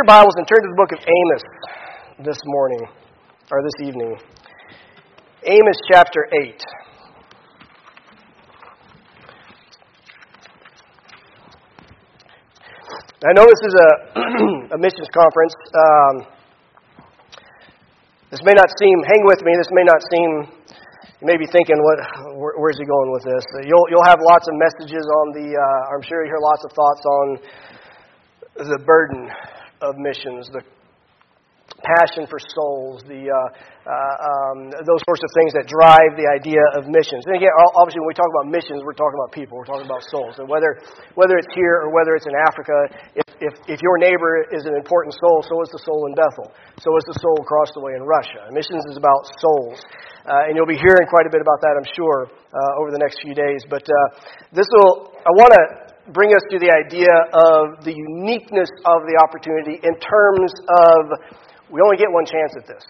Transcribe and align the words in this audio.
your 0.00 0.06
Bibles 0.06 0.32
and 0.38 0.48
turn 0.48 0.64
to 0.64 0.68
the 0.72 0.80
book 0.80 0.96
of 0.96 1.00
Amos 1.04 1.44
this 2.24 2.40
morning, 2.46 2.88
or 3.52 3.60
this 3.60 3.86
evening. 3.86 4.16
Amos 5.44 5.76
chapter 5.92 6.24
8. 6.32 6.56
I 13.28 13.32
know 13.36 13.44
this 13.44 13.60
is 13.60 13.74
a, 13.76 13.88
a 14.72 14.78
missions 14.80 15.12
conference. 15.12 15.52
Um, 15.76 16.24
this 18.32 18.40
may 18.40 18.56
not 18.56 18.72
seem, 18.80 18.96
hang 19.04 19.20
with 19.28 19.44
me, 19.44 19.52
this 19.52 19.68
may 19.76 19.84
not 19.84 20.00
seem, 20.08 20.48
you 21.20 21.26
may 21.28 21.36
be 21.36 21.44
thinking, 21.52 21.76
what, 21.76 22.00
where, 22.40 22.56
where's 22.56 22.78
he 22.80 22.88
going 22.88 23.12
with 23.12 23.24
this? 23.28 23.44
You'll, 23.68 23.84
you'll 23.92 24.08
have 24.08 24.20
lots 24.24 24.48
of 24.48 24.56
messages 24.56 25.04
on 25.04 25.36
the, 25.36 25.52
uh, 25.52 25.92
I'm 25.92 26.00
sure 26.08 26.24
you 26.24 26.32
hear 26.32 26.40
lots 26.40 26.64
of 26.64 26.72
thoughts 26.72 27.04
on 27.04 27.26
the 28.64 28.78
burden 28.86 29.28
of 29.82 29.96
missions, 29.98 30.48
the 30.52 30.62
passion 31.80 32.28
for 32.28 32.38
souls, 32.38 33.00
the, 33.08 33.30
uh, 33.30 33.36
uh, 33.88 33.92
um, 33.92 34.58
those 34.84 35.00
sorts 35.08 35.22
of 35.24 35.30
things 35.38 35.52
that 35.56 35.64
drive 35.64 36.12
the 36.18 36.28
idea 36.28 36.60
of 36.76 36.86
missions. 36.86 37.24
And 37.24 37.36
again, 37.36 37.50
obviously, 37.78 38.04
when 38.04 38.12
we 38.12 38.18
talk 38.18 38.28
about 38.28 38.52
missions, 38.52 38.84
we're 38.84 38.96
talking 38.96 39.16
about 39.16 39.32
people, 39.32 39.56
we're 39.56 39.68
talking 39.68 39.88
about 39.88 40.04
souls. 40.12 40.36
And 40.38 40.46
whether, 40.46 40.76
whether 41.16 41.40
it's 41.40 41.50
here 41.56 41.80
or 41.86 41.88
whether 41.94 42.12
it's 42.14 42.28
in 42.28 42.36
Africa, 42.36 42.76
if, 43.16 43.26
if, 43.40 43.54
if 43.66 43.78
your 43.80 43.96
neighbor 43.96 44.44
is 44.52 44.68
an 44.68 44.76
important 44.76 45.16
soul, 45.16 45.40
so 45.46 45.54
is 45.64 45.70
the 45.72 45.82
soul 45.82 46.04
in 46.10 46.14
Bethel. 46.14 46.52
So 46.84 46.92
is 47.00 47.04
the 47.08 47.18
soul 47.22 47.38
across 47.40 47.72
the 47.72 47.80
way 47.80 47.96
in 47.96 48.04
Russia. 48.04 48.52
Missions 48.52 48.84
is 48.92 48.96
about 49.00 49.24
souls. 49.40 49.80
Uh, 50.28 50.46
and 50.46 50.52
you'll 50.52 50.68
be 50.68 50.76
hearing 50.76 51.08
quite 51.08 51.24
a 51.24 51.32
bit 51.32 51.40
about 51.40 51.64
that, 51.64 51.80
I'm 51.80 51.90
sure, 51.96 52.28
uh, 52.28 52.80
over 52.80 52.92
the 52.92 53.00
next 53.00 53.24
few 53.24 53.32
days. 53.32 53.64
But 53.72 53.82
uh, 53.88 54.20
this 54.52 54.68
will, 54.68 55.16
I 55.16 55.32
want 55.32 55.56
to 55.56 55.89
bring 56.12 56.34
us 56.34 56.42
to 56.50 56.58
the 56.58 56.70
idea 56.70 57.10
of 57.32 57.84
the 57.84 57.94
uniqueness 57.94 58.70
of 58.86 59.06
the 59.06 59.16
opportunity 59.22 59.78
in 59.82 59.94
terms 59.98 60.50
of 60.86 60.98
we 61.70 61.80
only 61.80 61.96
get 61.96 62.10
one 62.10 62.26
chance 62.26 62.52
at 62.58 62.66
this. 62.66 62.82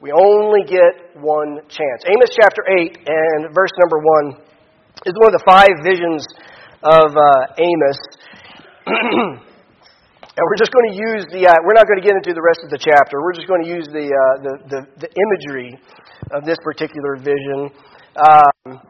We 0.00 0.12
only 0.12 0.64
get 0.64 1.16
one 1.20 1.60
chance. 1.68 2.00
Amos 2.04 2.32
chapter 2.36 2.64
8 2.68 2.96
and 3.06 3.54
verse 3.54 3.72
number 3.80 3.98
1 4.32 5.08
is 5.08 5.14
one 5.16 5.32
of 5.32 5.36
the 5.36 5.44
five 5.48 5.72
visions 5.84 6.24
of 6.84 7.16
uh, 7.16 7.60
Amos. 7.60 8.00
and 10.36 10.42
we're 10.44 10.60
just 10.60 10.72
going 10.72 10.88
to 10.92 10.96
use 10.96 11.24
the, 11.32 11.48
uh, 11.48 11.56
we're 11.64 11.76
not 11.76 11.88
going 11.88 12.00
to 12.00 12.04
get 12.04 12.16
into 12.16 12.32
the 12.36 12.44
rest 12.44 12.60
of 12.64 12.70
the 12.70 12.80
chapter. 12.80 13.20
We're 13.24 13.32
just 13.32 13.48
going 13.48 13.64
to 13.64 13.68
use 13.68 13.88
the, 13.88 14.06
uh, 14.08 14.34
the, 14.44 14.52
the, 14.68 14.80
the, 15.00 15.08
imagery 15.08 15.76
of 16.32 16.44
this 16.44 16.56
particular 16.62 17.16
vision. 17.16 17.72
Um, 18.20 18.80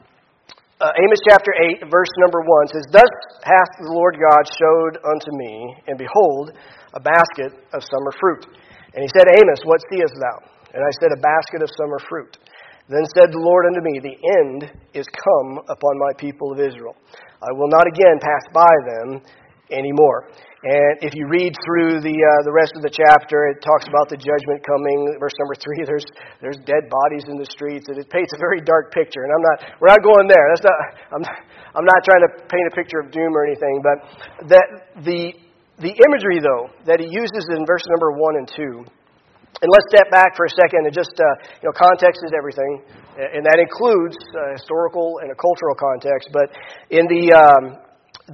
uh, 0.80 0.92
Amos 0.92 1.20
chapter 1.24 1.52
8, 1.80 1.88
verse 1.88 2.12
number 2.20 2.44
1 2.44 2.68
says, 2.68 2.84
Thus 2.92 3.12
hath 3.40 3.72
the 3.80 3.88
Lord 3.88 4.20
God 4.20 4.44
showed 4.44 5.00
unto 5.08 5.32
me, 5.32 5.72
and 5.88 5.96
behold, 5.96 6.52
a 6.92 7.00
basket 7.00 7.56
of 7.72 7.80
summer 7.80 8.12
fruit. 8.20 8.44
And 8.92 9.00
he 9.00 9.08
said, 9.16 9.24
Amos, 9.40 9.64
what 9.64 9.80
seest 9.88 10.12
thou? 10.20 10.36
And 10.76 10.84
I 10.84 10.92
said, 11.00 11.16
A 11.16 11.20
basket 11.20 11.64
of 11.64 11.72
summer 11.80 12.00
fruit. 12.08 12.36
Then 12.92 13.08
said 13.16 13.32
the 13.32 13.40
Lord 13.40 13.66
unto 13.66 13.80
me, 13.80 14.04
The 14.04 14.20
end 14.44 14.68
is 14.92 15.08
come 15.08 15.64
upon 15.64 15.96
my 15.96 16.12
people 16.20 16.52
of 16.52 16.60
Israel. 16.60 16.94
I 17.40 17.52
will 17.56 17.72
not 17.72 17.88
again 17.88 18.20
pass 18.20 18.44
by 18.52 18.74
them 18.84 19.24
anymore. 19.70 20.30
And 20.66 20.98
if 21.02 21.14
you 21.14 21.30
read 21.30 21.54
through 21.62 22.02
the 22.02 22.16
uh, 22.16 22.40
the 22.42 22.50
rest 22.50 22.74
of 22.74 22.82
the 22.82 22.90
chapter, 22.90 23.46
it 23.54 23.62
talks 23.62 23.86
about 23.86 24.10
the 24.10 24.18
judgment 24.18 24.64
coming. 24.66 25.14
Verse 25.22 25.34
number 25.38 25.54
three, 25.54 25.84
there's 25.90 26.06
there's 26.42 26.58
dead 26.66 26.90
bodies 26.90 27.28
in 27.30 27.38
the 27.38 27.46
streets, 27.46 27.86
and 27.88 27.98
it 27.98 28.10
paints 28.10 28.34
a 28.34 28.40
very 28.40 28.58
dark 28.60 28.90
picture. 28.90 29.22
And 29.22 29.30
I'm 29.30 29.44
not 29.44 29.56
we're 29.78 29.92
not 29.92 30.02
going 30.02 30.26
there. 30.26 30.46
That's 30.50 30.66
not 30.66 30.78
I'm 31.14 31.24
I'm 31.76 31.86
not 31.86 32.00
trying 32.02 32.24
to 32.26 32.30
paint 32.50 32.66
a 32.66 32.74
picture 32.74 32.98
of 32.98 33.12
doom 33.12 33.36
or 33.36 33.46
anything, 33.46 33.84
but 33.84 33.96
that 34.48 34.66
the 35.04 35.46
the 35.76 35.92
imagery, 35.92 36.40
though, 36.40 36.72
that 36.88 37.04
he 37.04 37.08
uses 37.12 37.44
in 37.52 37.68
verse 37.68 37.84
number 37.92 38.16
1 38.16 38.36
and 38.40 38.48
2, 38.48 38.80
and 39.60 39.68
let's 39.68 39.88
step 39.92 40.08
back 40.08 40.36
for 40.36 40.44
a 40.44 40.52
second 40.56 40.84
and 40.84 40.92
just, 40.92 41.12
uh, 41.16 41.24
you 41.60 41.68
know, 41.68 41.74
context 41.76 42.20
is 42.24 42.32
everything, 42.36 42.80
and 43.16 43.44
that 43.44 43.60
includes 43.60 44.16
uh, 44.32 44.52
historical 44.52 45.20
and 45.20 45.32
a 45.32 45.36
cultural 45.36 45.76
context. 45.76 46.28
But 46.32 46.52
in 46.88 47.04
the, 47.08 47.32
um, 47.32 47.64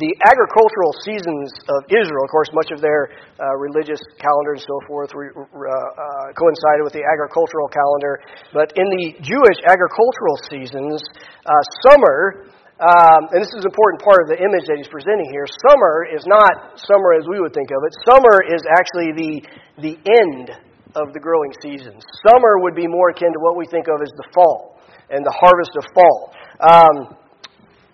the 0.00 0.12
agricultural 0.24 0.92
seasons 1.04 1.52
of 1.68 1.84
Israel, 1.92 2.24
of 2.24 2.30
course, 2.32 2.48
much 2.56 2.72
of 2.72 2.80
their 2.80 3.12
uh, 3.36 3.52
religious 3.60 4.00
calendar 4.16 4.56
and 4.56 4.64
so 4.64 4.76
forth 4.88 5.12
re, 5.12 5.28
uh, 5.28 5.44
uh, 5.44 6.32
coincided 6.32 6.80
with 6.80 6.96
the 6.96 7.04
agricultural 7.04 7.68
calendar. 7.68 8.24
But 8.56 8.72
in 8.80 8.88
the 8.88 9.20
Jewish 9.20 9.60
agricultural 9.68 10.36
seasons, 10.48 10.96
uh, 11.44 11.62
summer 11.84 12.48
um, 12.82 13.30
and 13.30 13.38
this 13.38 13.52
is 13.54 13.62
an 13.62 13.70
important 13.70 14.02
part 14.02 14.26
of 14.26 14.28
the 14.32 14.42
image 14.42 14.66
that 14.66 14.74
he's 14.74 14.90
presenting 14.90 15.30
here. 15.30 15.46
Summer 15.70 16.02
is 16.10 16.26
not 16.26 16.82
summer 16.82 17.14
as 17.14 17.22
we 17.30 17.38
would 17.38 17.54
think 17.54 17.70
of 17.70 17.78
it. 17.86 17.92
Summer 18.10 18.42
is 18.42 18.58
actually 18.74 19.14
the, 19.14 19.32
the 19.78 19.94
end 20.02 20.50
of 20.98 21.14
the 21.14 21.22
growing 21.22 21.54
season. 21.62 21.94
Summer 22.26 22.58
would 22.58 22.74
be 22.74 22.90
more 22.90 23.14
akin 23.14 23.30
to 23.30 23.38
what 23.38 23.54
we 23.54 23.70
think 23.70 23.86
of 23.86 24.02
as 24.02 24.10
the 24.18 24.26
fall 24.34 24.82
and 25.14 25.22
the 25.22 25.30
harvest 25.30 25.70
of 25.78 25.84
fall. 25.94 26.34
Um, 26.58 27.21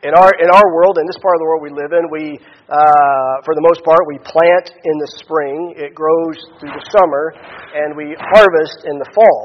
in 0.03 0.15
our 0.15 0.31
in 0.39 0.47
our 0.47 0.67
world, 0.79 0.99
in 1.03 1.07
this 1.11 1.19
part 1.19 1.35
of 1.35 1.41
the 1.43 1.49
world 1.51 1.63
we 1.63 1.75
live 1.75 1.91
in, 1.91 2.07
we 2.07 2.39
uh, 2.71 3.35
for 3.43 3.59
the 3.59 3.65
most 3.67 3.83
part 3.83 3.99
we 4.07 4.19
plant 4.23 4.71
in 4.71 4.97
the 5.03 5.11
spring. 5.19 5.75
It 5.75 5.91
grows 5.91 6.39
through 6.63 6.71
the 6.71 6.87
summer, 6.95 7.35
and 7.75 7.99
we 7.99 8.15
harvest 8.15 8.87
in 8.87 8.95
the 9.03 9.11
fall. 9.11 9.43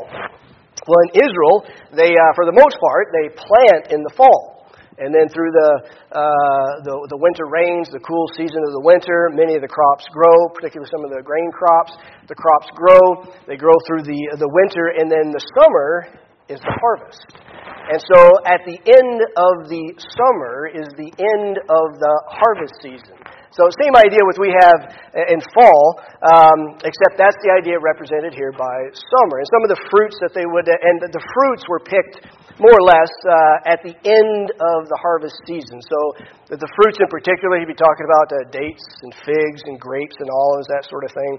Well, 0.86 1.02
in 1.10 1.26
Israel, 1.26 1.66
they 1.98 2.14
uh, 2.14 2.34
for 2.38 2.46
the 2.46 2.54
most 2.54 2.78
part 2.78 3.10
they 3.18 3.34
plant 3.34 3.90
in 3.90 4.06
the 4.06 4.14
fall. 4.14 4.54
And 4.94 5.10
then 5.10 5.26
through 5.26 5.50
the, 5.50 5.72
uh, 6.14 6.86
the, 6.86 6.94
the, 7.10 7.18
winter 7.18 7.50
rains, 7.50 7.90
the 7.90 7.98
cool 8.06 8.30
season 8.38 8.62
of 8.62 8.78
the 8.78 8.86
winter, 8.86 9.34
many 9.34 9.58
of 9.58 9.66
the 9.66 9.68
crops 9.68 10.06
grow, 10.14 10.54
particularly 10.54 10.86
some 10.94 11.02
of 11.02 11.10
the 11.10 11.26
grain 11.26 11.50
crops. 11.50 11.98
The 12.30 12.38
crops 12.38 12.70
grow, 12.78 13.26
they 13.50 13.58
grow 13.58 13.74
through 13.90 14.06
the, 14.06 14.38
the 14.38 14.46
winter, 14.54 14.94
and 14.94 15.10
then 15.10 15.34
the 15.34 15.42
summer 15.58 16.14
is 16.46 16.62
the 16.62 16.78
harvest. 16.78 17.26
And 17.84 18.00
so 18.00 18.20
at 18.48 18.64
the 18.64 18.80
end 18.80 19.18
of 19.36 19.68
the 19.68 19.86
summer 20.16 20.72
is 20.72 20.88
the 20.96 21.12
end 21.20 21.60
of 21.68 21.88
the 22.00 22.16
harvest 22.32 22.80
season. 22.80 23.20
So 23.54 23.70
same 23.78 23.94
idea 23.94 24.18
with 24.26 24.42
we 24.42 24.50
have 24.50 24.82
in 25.30 25.38
fall, 25.54 26.02
um, 26.26 26.74
except 26.82 27.22
that's 27.22 27.38
the 27.46 27.54
idea 27.54 27.78
represented 27.78 28.34
here 28.34 28.50
by 28.50 28.90
summer. 28.98 29.36
And 29.38 29.48
some 29.54 29.62
of 29.62 29.70
the 29.70 29.82
fruits 29.94 30.18
that 30.26 30.34
they 30.34 30.50
would, 30.50 30.66
and 30.66 31.06
the 31.06 31.22
fruits 31.22 31.62
were 31.70 31.78
picked 31.86 32.26
more 32.58 32.74
or 32.74 32.86
less 32.86 33.14
uh, 33.30 33.70
at 33.70 33.86
the 33.86 33.94
end 34.10 34.46
of 34.58 34.90
the 34.90 34.98
harvest 34.98 35.38
season. 35.46 35.78
So 35.86 36.00
the 36.50 36.70
fruits 36.82 36.98
in 36.98 37.06
particular, 37.14 37.62
he'd 37.62 37.70
be 37.70 37.78
talking 37.78 38.10
about 38.10 38.28
uh, 38.34 38.38
dates 38.50 38.86
and 39.06 39.14
figs 39.22 39.62
and 39.70 39.78
grapes 39.78 40.18
and 40.18 40.34
olives, 40.34 40.66
that 40.74 40.90
sort 40.90 41.06
of 41.06 41.14
thing. 41.14 41.34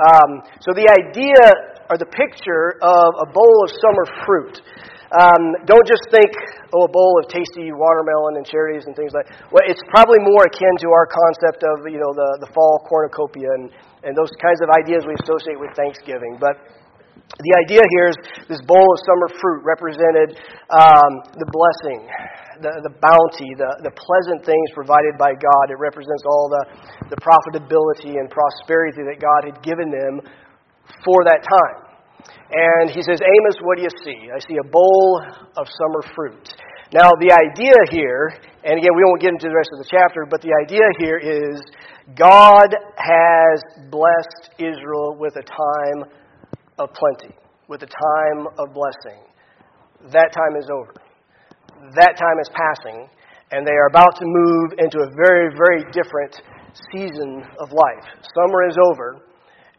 Um, 0.00 0.30
so 0.64 0.72
the 0.72 0.88
idea 0.88 1.44
or 1.92 2.00
the 2.00 2.08
picture 2.08 2.80
of 2.80 3.08
a 3.20 3.28
bowl 3.36 3.56
of 3.66 3.70
summer 3.84 4.06
fruit. 4.24 4.56
Um, 5.10 5.58
don't 5.66 5.86
just 5.90 6.06
think, 6.14 6.30
oh, 6.70 6.86
a 6.86 6.92
bowl 6.92 7.18
of 7.18 7.26
tasty 7.26 7.74
watermelon 7.74 8.38
and 8.38 8.46
cherries 8.46 8.86
and 8.86 8.94
things 8.94 9.10
like. 9.10 9.26
Well, 9.50 9.66
it's 9.66 9.82
probably 9.90 10.22
more 10.22 10.46
akin 10.46 10.70
to 10.86 10.88
our 10.94 11.06
concept 11.10 11.66
of 11.66 11.90
you 11.90 11.98
know 11.98 12.14
the 12.14 12.46
the 12.46 12.50
fall 12.54 12.86
cornucopia 12.86 13.50
and 13.58 13.74
and 14.06 14.14
those 14.14 14.30
kinds 14.38 14.62
of 14.62 14.70
ideas 14.70 15.02
we 15.02 15.18
associate 15.26 15.58
with 15.58 15.74
Thanksgiving. 15.74 16.38
But 16.38 16.62
the 17.42 17.54
idea 17.58 17.82
here 17.98 18.06
is 18.10 18.18
this 18.46 18.62
bowl 18.62 18.86
of 18.86 18.98
summer 19.02 19.28
fruit 19.38 19.62
represented 19.66 20.38
um, 20.70 21.12
the 21.38 21.48
blessing, 21.50 22.06
the, 22.58 22.72
the 22.86 22.94
bounty, 22.98 23.50
the, 23.54 23.70
the 23.86 23.94
pleasant 23.94 24.42
things 24.42 24.66
provided 24.74 25.14
by 25.18 25.34
God. 25.34 25.64
It 25.70 25.78
represents 25.78 26.22
all 26.26 26.50
the, 26.50 26.62
the 27.14 27.18
profitability 27.22 28.18
and 28.18 28.26
prosperity 28.30 29.06
that 29.06 29.22
God 29.22 29.46
had 29.46 29.62
given 29.62 29.90
them 29.90 30.22
for 31.06 31.22
that 31.26 31.42
time. 31.46 31.89
And 32.52 32.90
he 32.90 33.02
says, 33.02 33.20
Amos, 33.22 33.56
what 33.62 33.76
do 33.76 33.82
you 33.82 33.94
see? 34.04 34.30
I 34.34 34.38
see 34.40 34.58
a 34.58 34.68
bowl 34.68 35.22
of 35.56 35.66
summer 35.66 36.02
fruit. 36.14 36.54
Now, 36.92 37.10
the 37.22 37.30
idea 37.30 37.78
here, 37.90 38.34
and 38.64 38.78
again, 38.78 38.90
we 38.96 39.04
won't 39.06 39.20
get 39.20 39.30
into 39.30 39.46
the 39.46 39.54
rest 39.54 39.70
of 39.72 39.78
the 39.78 39.86
chapter, 39.88 40.26
but 40.28 40.42
the 40.42 40.50
idea 40.66 40.82
here 40.98 41.18
is 41.18 41.62
God 42.18 42.74
has 42.98 43.62
blessed 43.90 44.58
Israel 44.58 45.14
with 45.14 45.36
a 45.36 45.46
time 45.46 46.10
of 46.78 46.90
plenty, 46.92 47.36
with 47.68 47.82
a 47.82 47.86
time 47.86 48.48
of 48.58 48.74
blessing. 48.74 49.22
That 50.10 50.34
time 50.34 50.58
is 50.58 50.66
over. 50.66 50.94
That 51.94 52.18
time 52.18 52.38
is 52.42 52.50
passing, 52.50 53.08
and 53.52 53.64
they 53.64 53.78
are 53.78 53.86
about 53.86 54.18
to 54.18 54.24
move 54.26 54.74
into 54.78 54.98
a 54.98 55.08
very, 55.14 55.54
very 55.54 55.84
different 55.92 56.42
season 56.90 57.44
of 57.60 57.70
life. 57.70 58.06
Summer 58.34 58.66
is 58.66 58.76
over, 58.90 59.22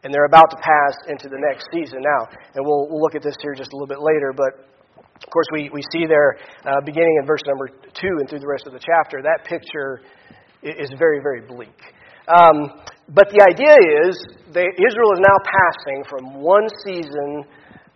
and 0.02 0.12
they're 0.12 0.26
about 0.26 0.50
to 0.50 0.56
pass 0.56 0.94
into 1.08 1.28
the 1.28 1.38
next 1.38 1.66
season 1.72 2.02
now. 2.02 2.26
And 2.54 2.66
we'll, 2.66 2.88
we'll 2.90 3.00
look 3.00 3.14
at 3.14 3.22
this 3.22 3.36
here 3.40 3.54
just 3.54 3.72
a 3.72 3.76
little 3.76 3.88
bit 3.88 4.02
later, 4.02 4.34
but 4.34 4.68
of 5.22 5.30
course, 5.30 5.46
we, 5.52 5.70
we 5.72 5.82
see 5.92 6.06
there, 6.06 6.36
uh, 6.66 6.80
beginning 6.84 7.16
in 7.20 7.26
verse 7.26 7.42
number 7.46 7.68
2 7.68 7.74
and 8.18 8.28
through 8.28 8.40
the 8.40 8.48
rest 8.48 8.66
of 8.66 8.72
the 8.72 8.80
chapter, 8.82 9.22
that 9.22 9.46
picture 9.46 10.02
is 10.62 10.90
very, 10.98 11.20
very 11.22 11.42
bleak. 11.46 11.78
Um, 12.26 12.82
but 13.14 13.30
the 13.30 13.42
idea 13.42 13.74
is 14.06 14.18
that 14.54 14.70
Israel 14.78 15.10
is 15.14 15.22
now 15.22 15.38
passing 15.42 16.04
from 16.08 16.42
one 16.42 16.66
season 16.84 17.44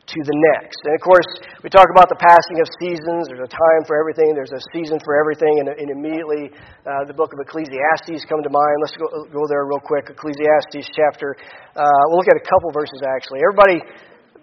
to 0.07 0.19
the 0.23 0.37
next. 0.55 0.79
And 0.87 0.95
of 0.95 1.03
course, 1.03 1.27
we 1.67 1.69
talk 1.69 1.91
about 1.91 2.07
the 2.07 2.19
passing 2.23 2.63
of 2.63 2.67
seasons. 2.79 3.27
There's 3.27 3.43
a 3.43 3.51
time 3.51 3.83
for 3.91 3.99
everything. 3.99 4.39
There's 4.39 4.55
a 4.55 4.63
season 4.71 5.03
for 5.03 5.19
everything. 5.19 5.51
And, 5.59 5.67
and 5.75 5.91
immediately, 5.91 6.55
uh, 6.87 7.03
the 7.11 7.15
book 7.15 7.35
of 7.35 7.43
Ecclesiastes 7.43 8.23
come 8.31 8.43
to 8.47 8.53
mind. 8.53 8.77
Let's 8.79 8.95
go, 8.95 9.07
go 9.31 9.43
there 9.51 9.67
real 9.67 9.83
quick. 9.83 10.07
Ecclesiastes 10.07 10.87
chapter. 10.95 11.35
Uh, 11.75 11.91
we'll 12.09 12.23
look 12.23 12.31
at 12.31 12.39
a 12.39 12.47
couple 12.47 12.71
verses 12.71 13.03
actually. 13.03 13.43
Everybody 13.43 13.83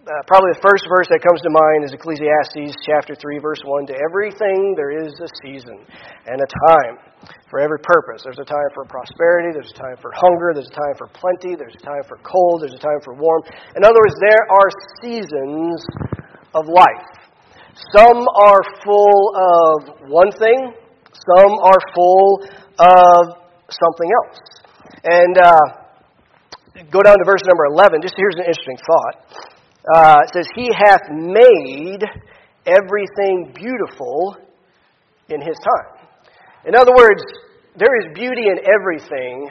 uh, 0.04 0.20
probably 0.28 0.52
the 0.52 0.60
first 0.60 0.84
verse 0.92 1.08
that 1.08 1.24
comes 1.24 1.40
to 1.40 1.48
mind 1.48 1.88
is 1.88 1.96
Ecclesiastes 1.96 2.76
chapter 2.84 3.16
3, 3.16 3.40
verse 3.40 3.64
1. 3.64 3.88
To 3.88 3.96
everything 3.96 4.76
there 4.76 4.92
is 4.92 5.16
a 5.24 5.30
season 5.40 5.80
and 6.28 6.44
a 6.44 6.50
time 6.68 7.00
for 7.48 7.64
every 7.64 7.80
purpose. 7.80 8.28
There's 8.28 8.44
a 8.44 8.48
time 8.48 8.68
for 8.76 8.84
prosperity, 8.84 9.56
there's 9.56 9.72
a 9.72 9.80
time 9.80 9.96
for 10.04 10.12
hunger, 10.12 10.52
there's 10.52 10.68
a 10.68 10.76
time 10.76 10.96
for 11.00 11.08
plenty, 11.16 11.56
there's 11.56 11.80
a 11.80 11.86
time 11.88 12.04
for 12.04 12.20
cold, 12.20 12.68
there's 12.68 12.76
a 12.76 12.84
time 12.84 13.00
for 13.00 13.16
warm. 13.16 13.48
In 13.80 13.88
other 13.88 13.96
words, 13.96 14.20
there 14.20 14.44
are 14.52 14.70
seasons 15.00 15.80
of 16.52 16.68
life. 16.68 17.08
Some 17.96 18.28
are 18.28 18.62
full 18.84 19.20
of 19.40 20.12
one 20.12 20.36
thing, 20.36 20.76
some 21.16 21.52
are 21.64 21.82
full 21.96 22.44
of 22.76 23.40
something 23.72 24.10
else. 24.20 24.40
And 25.08 25.36
uh, 25.40 25.64
go 26.92 27.00
down 27.00 27.16
to 27.16 27.24
verse 27.24 27.44
number 27.48 27.72
11. 27.72 28.04
Just 28.04 28.20
here's 28.20 28.36
an 28.36 28.52
interesting 28.52 28.84
thought 28.84 29.53
uh, 29.84 30.24
it 30.24 30.30
says, 30.34 30.48
He 30.56 30.72
hath 30.72 31.04
made 31.12 32.04
everything 32.66 33.52
beautiful 33.54 34.38
in 35.30 35.42
His 35.42 35.58
time. 35.60 36.08
In 36.66 36.76
other 36.76 36.94
words, 36.96 37.22
there 37.76 37.92
is 38.00 38.16
beauty 38.16 38.48
in 38.48 38.64
everything. 38.64 39.50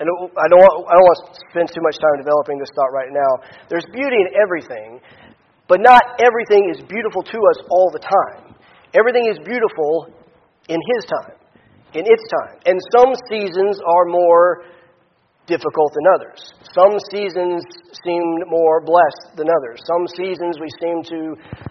And 0.00 0.10
I 0.10 0.46
don't, 0.50 0.58
want, 0.58 0.74
I 0.90 0.94
don't 0.98 1.06
want 1.06 1.20
to 1.32 1.40
spend 1.54 1.68
too 1.70 1.80
much 1.80 1.96
time 1.96 2.18
developing 2.18 2.58
this 2.58 2.68
thought 2.74 2.90
right 2.92 3.14
now. 3.14 3.46
There's 3.70 3.86
beauty 3.94 4.26
in 4.26 4.28
everything, 4.36 5.00
but 5.68 5.80
not 5.80 6.02
everything 6.20 6.68
is 6.68 6.82
beautiful 6.84 7.22
to 7.22 7.38
us 7.48 7.58
all 7.70 7.88
the 7.94 8.02
time. 8.02 8.58
Everything 8.92 9.30
is 9.30 9.38
beautiful 9.46 10.12
in 10.68 10.80
His 10.92 11.06
time, 11.06 11.38
in 11.94 12.04
its 12.04 12.24
time. 12.26 12.58
And 12.66 12.76
some 12.92 13.14
seasons 13.30 13.80
are 13.80 14.04
more 14.10 14.66
difficult 15.46 15.92
than 15.92 16.06
others. 16.16 16.40
Some 16.72 16.96
seasons 17.12 17.60
seem 18.02 18.24
more 18.48 18.80
blessed 18.80 19.36
than 19.36 19.52
others. 19.52 19.78
Some 19.84 20.04
seasons 20.16 20.56
we 20.56 20.70
seem 20.80 21.04
to 21.04 21.20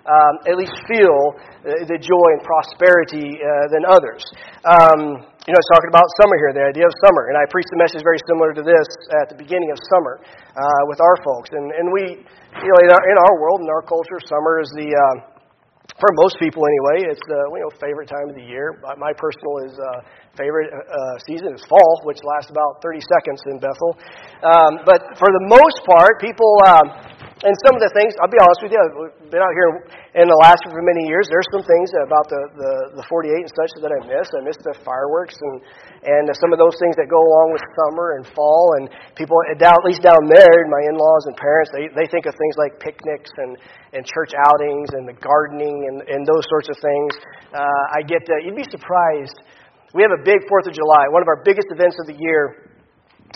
um, 0.06 0.34
at 0.46 0.56
least 0.56 0.78
feel 0.86 1.18
the 1.64 1.98
joy 1.98 2.28
and 2.38 2.42
prosperity 2.46 3.40
uh, 3.42 3.68
than 3.74 3.84
others. 3.90 4.24
Um, 4.64 5.26
you 5.44 5.52
know, 5.52 5.60
it's 5.60 5.72
talking 5.76 5.92
about 5.92 6.08
summer 6.24 6.40
here, 6.40 6.56
the 6.56 6.64
idea 6.72 6.88
of 6.88 6.94
summer, 7.04 7.28
and 7.28 7.36
I 7.36 7.44
preached 7.52 7.68
a 7.76 7.80
message 7.82 8.00
very 8.00 8.22
similar 8.32 8.56
to 8.56 8.64
this 8.64 8.88
at 9.20 9.28
the 9.28 9.36
beginning 9.36 9.76
of 9.76 9.78
summer 9.92 10.24
uh, 10.24 10.84
with 10.88 11.04
our 11.04 11.18
folks. 11.26 11.52
And, 11.52 11.68
and 11.76 11.92
we, 11.92 12.24
you 12.24 12.70
know, 12.70 12.80
in 12.80 12.90
our, 12.94 13.04
in 13.12 13.18
our 13.20 13.36
world, 13.44 13.60
in 13.60 13.68
our 13.68 13.84
culture, 13.84 14.24
summer 14.24 14.64
is 14.64 14.72
the 14.80 14.88
uh, 14.88 15.33
for 16.04 16.12
most 16.20 16.36
people 16.36 16.68
anyway, 16.68 17.08
it's 17.16 17.24
the 17.32 17.42
you 17.56 17.64
know 17.64 17.72
favorite 17.80 18.12
time 18.12 18.28
of 18.28 18.36
the 18.36 18.44
year. 18.44 18.76
My 19.00 19.16
personal 19.16 19.64
is 19.64 19.72
uh, 19.80 20.04
favorite 20.36 20.68
uh, 20.76 21.16
season 21.24 21.56
is 21.56 21.64
fall, 21.64 22.04
which 22.04 22.20
lasts 22.28 22.52
about 22.52 22.84
30 22.84 23.00
seconds 23.08 23.40
in 23.48 23.56
Bethel. 23.64 23.96
Um, 24.44 24.84
but 24.84 25.00
for 25.16 25.32
the 25.32 25.44
most 25.48 25.80
part, 25.88 26.20
people 26.20 26.52
um, 26.68 26.92
and 27.44 27.52
some 27.68 27.76
of 27.76 27.84
the 27.84 27.92
things, 27.92 28.16
I'll 28.24 28.32
be 28.32 28.40
honest 28.40 28.62
with 28.64 28.72
you, 28.72 28.80
I've 28.80 29.28
been 29.28 29.44
out 29.44 29.52
here 29.52 29.70
in 30.16 30.32
Alaska 30.32 30.72
for 30.72 30.80
many 30.80 31.04
years. 31.12 31.28
There's 31.28 31.48
some 31.52 31.68
things 31.68 31.92
about 31.92 32.32
the, 32.32 32.42
the, 32.56 32.74
the 33.00 33.06
48 33.12 33.36
and 33.36 33.52
such 33.52 33.72
that 33.84 33.92
I 33.92 34.00
miss. 34.08 34.32
I 34.32 34.42
miss 34.48 34.56
the 34.64 34.72
fireworks 34.88 35.36
and, 35.36 35.56
and 36.08 36.24
some 36.40 36.56
of 36.56 36.60
those 36.64 36.80
things 36.80 36.96
that 36.96 37.12
go 37.12 37.20
along 37.20 37.52
with 37.52 37.64
summer 37.84 38.16
and 38.16 38.24
fall. 38.32 38.80
And 38.80 38.88
people, 39.20 39.36
down, 39.60 39.76
at 39.76 39.84
least 39.84 40.00
down 40.00 40.24
there, 40.32 40.56
my 40.72 40.82
in 40.88 40.96
laws 40.96 41.28
and 41.28 41.36
parents, 41.36 41.68
they, 41.76 41.92
they 41.92 42.08
think 42.08 42.24
of 42.32 42.34
things 42.40 42.56
like 42.56 42.80
picnics 42.80 43.32
and, 43.36 43.60
and 43.92 44.08
church 44.08 44.32
outings 44.48 44.96
and 44.96 45.04
the 45.04 45.18
gardening 45.20 45.92
and, 45.92 46.00
and 46.08 46.24
those 46.24 46.48
sorts 46.48 46.72
of 46.72 46.80
things. 46.80 47.12
Uh, 47.52 47.84
I 47.92 48.08
get, 48.08 48.24
uh, 48.24 48.40
you'd 48.40 48.56
be 48.56 48.68
surprised. 48.72 49.36
We 49.92 50.00
have 50.00 50.16
a 50.16 50.24
big 50.24 50.48
4th 50.48 50.72
of 50.72 50.74
July, 50.74 51.12
one 51.12 51.20
of 51.20 51.28
our 51.28 51.44
biggest 51.44 51.68
events 51.76 52.00
of 52.00 52.08
the 52.08 52.16
year 52.16 52.73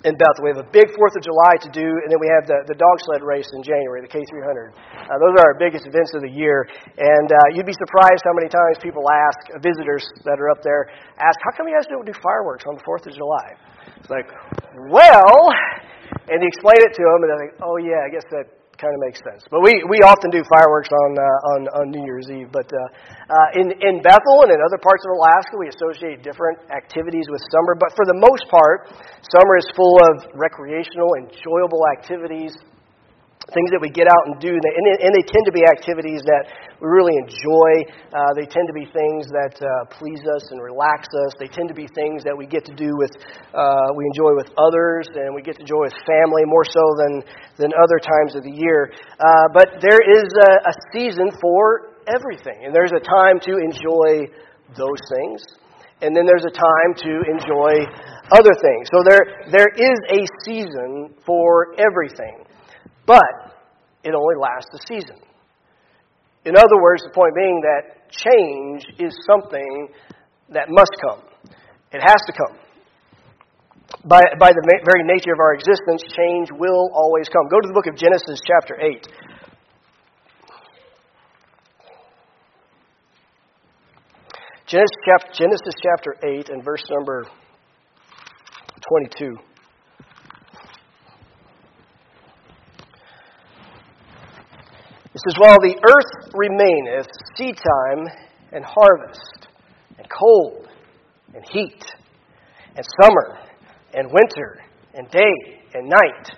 in 0.05 0.13
Bethel. 0.13 0.45
We 0.45 0.53
have 0.53 0.61
a 0.61 0.69
big 0.69 0.93
Fourth 0.93 1.17
of 1.17 1.23
July 1.25 1.57
to 1.65 1.69
do, 1.73 1.85
and 1.85 2.09
then 2.13 2.21
we 2.21 2.29
have 2.29 2.45
the, 2.45 2.61
the 2.69 2.77
dog 2.77 2.97
sled 3.09 3.25
race 3.25 3.49
in 3.57 3.65
January, 3.65 4.05
the 4.05 4.11
K300. 4.11 4.69
Uh, 4.69 5.17
those 5.17 5.33
are 5.41 5.53
our 5.53 5.57
biggest 5.57 5.89
events 5.89 6.13
of 6.13 6.21
the 6.21 6.29
year, 6.29 6.69
and 6.97 7.29
uh, 7.33 7.37
you'd 7.57 7.65
be 7.65 7.73
surprised 7.73 8.21
how 8.21 8.35
many 8.37 8.49
times 8.49 8.77
people 8.77 9.01
ask 9.09 9.39
uh, 9.49 9.57
visitors 9.57 10.05
that 10.21 10.37
are 10.37 10.53
up 10.53 10.61
there 10.61 10.93
ask, 11.17 11.37
"How 11.41 11.51
come 11.57 11.65
you 11.65 11.73
guys 11.73 11.89
don't 11.89 12.05
do 12.05 12.13
fireworks 12.13 12.65
on 12.69 12.77
the 12.77 12.83
Fourth 12.85 13.09
of 13.09 13.13
July?" 13.17 13.57
It's 13.97 14.11
like, 14.13 14.29
well, 14.93 15.33
and 16.29 16.37
you 16.43 16.47
explain 16.47 16.77
it 16.77 16.93
to 16.93 17.01
them, 17.01 17.19
and 17.25 17.27
they're 17.33 17.43
like, 17.49 17.57
"Oh 17.65 17.77
yeah, 17.81 18.05
I 18.05 18.09
guess 18.13 18.27
that 18.29 18.45
kind 18.77 18.93
of 18.93 19.01
makes 19.01 19.17
sense. 19.25 19.41
But 19.49 19.65
we, 19.65 19.81
we 19.89 20.05
often 20.05 20.29
do 20.29 20.45
fireworks 20.45 20.89
on, 20.93 21.09
uh, 21.17 21.51
on, 21.57 21.59
on 21.73 21.83
New 21.89 22.05
Year's 22.05 22.29
Eve. 22.29 22.53
But 22.53 22.69
uh, 22.69 22.77
uh, 22.77 23.59
in, 23.59 23.73
in 23.81 24.01
Bethel 24.05 24.45
and 24.45 24.53
in 24.53 24.59
other 24.61 24.77
parts 24.77 25.01
of 25.05 25.17
Alaska, 25.17 25.53
we 25.57 25.67
associate 25.73 26.21
different 26.21 26.61
activities 26.69 27.25
with 27.29 27.41
summer. 27.49 27.73
But 27.73 27.97
for 27.97 28.05
the 28.05 28.17
most 28.17 28.45
part, 28.47 28.93
summer 29.33 29.57
is 29.57 29.67
full 29.73 29.97
of 30.13 30.29
recreational, 30.37 31.17
enjoyable 31.17 31.81
activities, 31.97 32.53
things 33.55 33.71
that 33.71 33.79
we 33.79 33.87
get 33.87 34.11
out 34.11 34.23
and 34.27 34.35
do, 34.43 34.51
and 34.51 34.83
they, 34.83 35.07
and 35.07 35.11
they 35.15 35.23
tend 35.23 35.47
to 35.47 35.55
be 35.55 35.63
activities 35.63 36.19
that 36.27 36.51
we 36.83 36.87
really 36.91 37.15
enjoy. 37.15 37.71
Uh, 38.11 38.35
they 38.35 38.43
tend 38.43 38.67
to 38.67 38.75
be 38.75 38.83
things 38.91 39.23
that 39.31 39.55
uh, 39.63 39.87
please 39.95 40.19
us 40.27 40.51
and 40.51 40.59
relax 40.59 41.07
us. 41.07 41.31
They 41.39 41.47
tend 41.47 41.71
to 41.71 41.77
be 41.77 41.87
things 41.95 42.27
that 42.27 42.35
we 42.35 42.43
get 42.43 42.67
to 42.67 42.75
do 42.75 42.91
with, 42.99 43.15
uh, 43.55 43.87
we 43.95 44.03
enjoy 44.11 44.35
with 44.35 44.51
others, 44.59 45.07
and 45.15 45.31
we 45.31 45.39
get 45.39 45.55
to 45.57 45.63
enjoy 45.63 45.87
with 45.87 45.95
family 46.03 46.43
more 46.43 46.67
so 46.67 46.83
than, 46.99 47.13
than 47.55 47.71
other 47.71 48.03
times 48.03 48.35
of 48.35 48.43
the 48.43 48.51
year. 48.51 48.91
Uh, 49.15 49.47
but 49.55 49.79
there 49.79 50.03
is 50.03 50.27
a, 50.27 50.51
a 50.67 50.73
season 50.91 51.31
for 51.39 51.95
everything, 52.11 52.67
and 52.67 52.75
there's 52.75 52.91
a 52.91 53.03
time 53.03 53.39
to 53.47 53.63
enjoy 53.63 54.27
those 54.75 54.99
things. 55.15 55.39
And 56.01 56.15
then 56.15 56.27
there's 56.27 56.45
a 56.45 56.53
time 56.53 56.91
to 56.93 57.13
enjoy 57.25 57.73
other 58.37 58.53
things. 58.53 58.85
So 58.93 59.01
there, 59.07 59.49
there 59.49 59.71
is 59.73 59.97
a 60.13 60.21
season 60.45 61.15
for 61.25 61.73
everything. 61.79 62.45
But 63.07 63.55
it 64.03 64.13
only 64.13 64.35
lasts 64.35 64.69
a 64.75 64.79
season. 64.85 65.17
In 66.45 66.55
other 66.55 66.79
words, 66.81 67.01
the 67.03 67.09
point 67.15 67.33
being 67.35 67.61
that 67.63 68.11
change 68.11 68.85
is 68.99 69.17
something 69.25 69.87
that 70.49 70.67
must 70.69 70.91
come. 71.01 71.23
It 71.91 72.01
has 72.05 72.21
to 72.27 72.33
come. 72.33 72.57
By, 74.03 74.21
by 74.39 74.51
the 74.51 74.63
very 74.85 75.03
nature 75.03 75.33
of 75.33 75.39
our 75.39 75.53
existence, 75.53 76.03
change 76.15 76.49
will 76.51 76.91
always 76.93 77.27
come. 77.29 77.47
Go 77.49 77.59
to 77.59 77.67
the 77.67 77.73
book 77.73 77.87
of 77.87 77.95
Genesis, 77.95 78.39
chapter 78.45 78.77
8. 78.79 79.07
Genesis 84.67 85.73
chapter 85.81 86.15
8 86.23 86.49
and 86.49 86.63
verse 86.63 86.83
number 86.89 87.25
22. 88.89 89.37
Says, 95.27 95.35
While 95.39 95.59
the 95.59 95.75
earth 95.75 96.31
remaineth, 96.33 97.07
seedtime 97.37 98.07
and 98.51 98.63
harvest, 98.63 99.47
and 99.97 100.07
cold 100.09 100.67
and 101.33 101.43
heat, 101.51 101.83
and 102.75 102.85
summer 103.01 103.39
and 103.93 104.09
winter, 104.11 104.61
and 104.93 105.09
day 105.09 105.61
and 105.73 105.89
night 105.89 106.31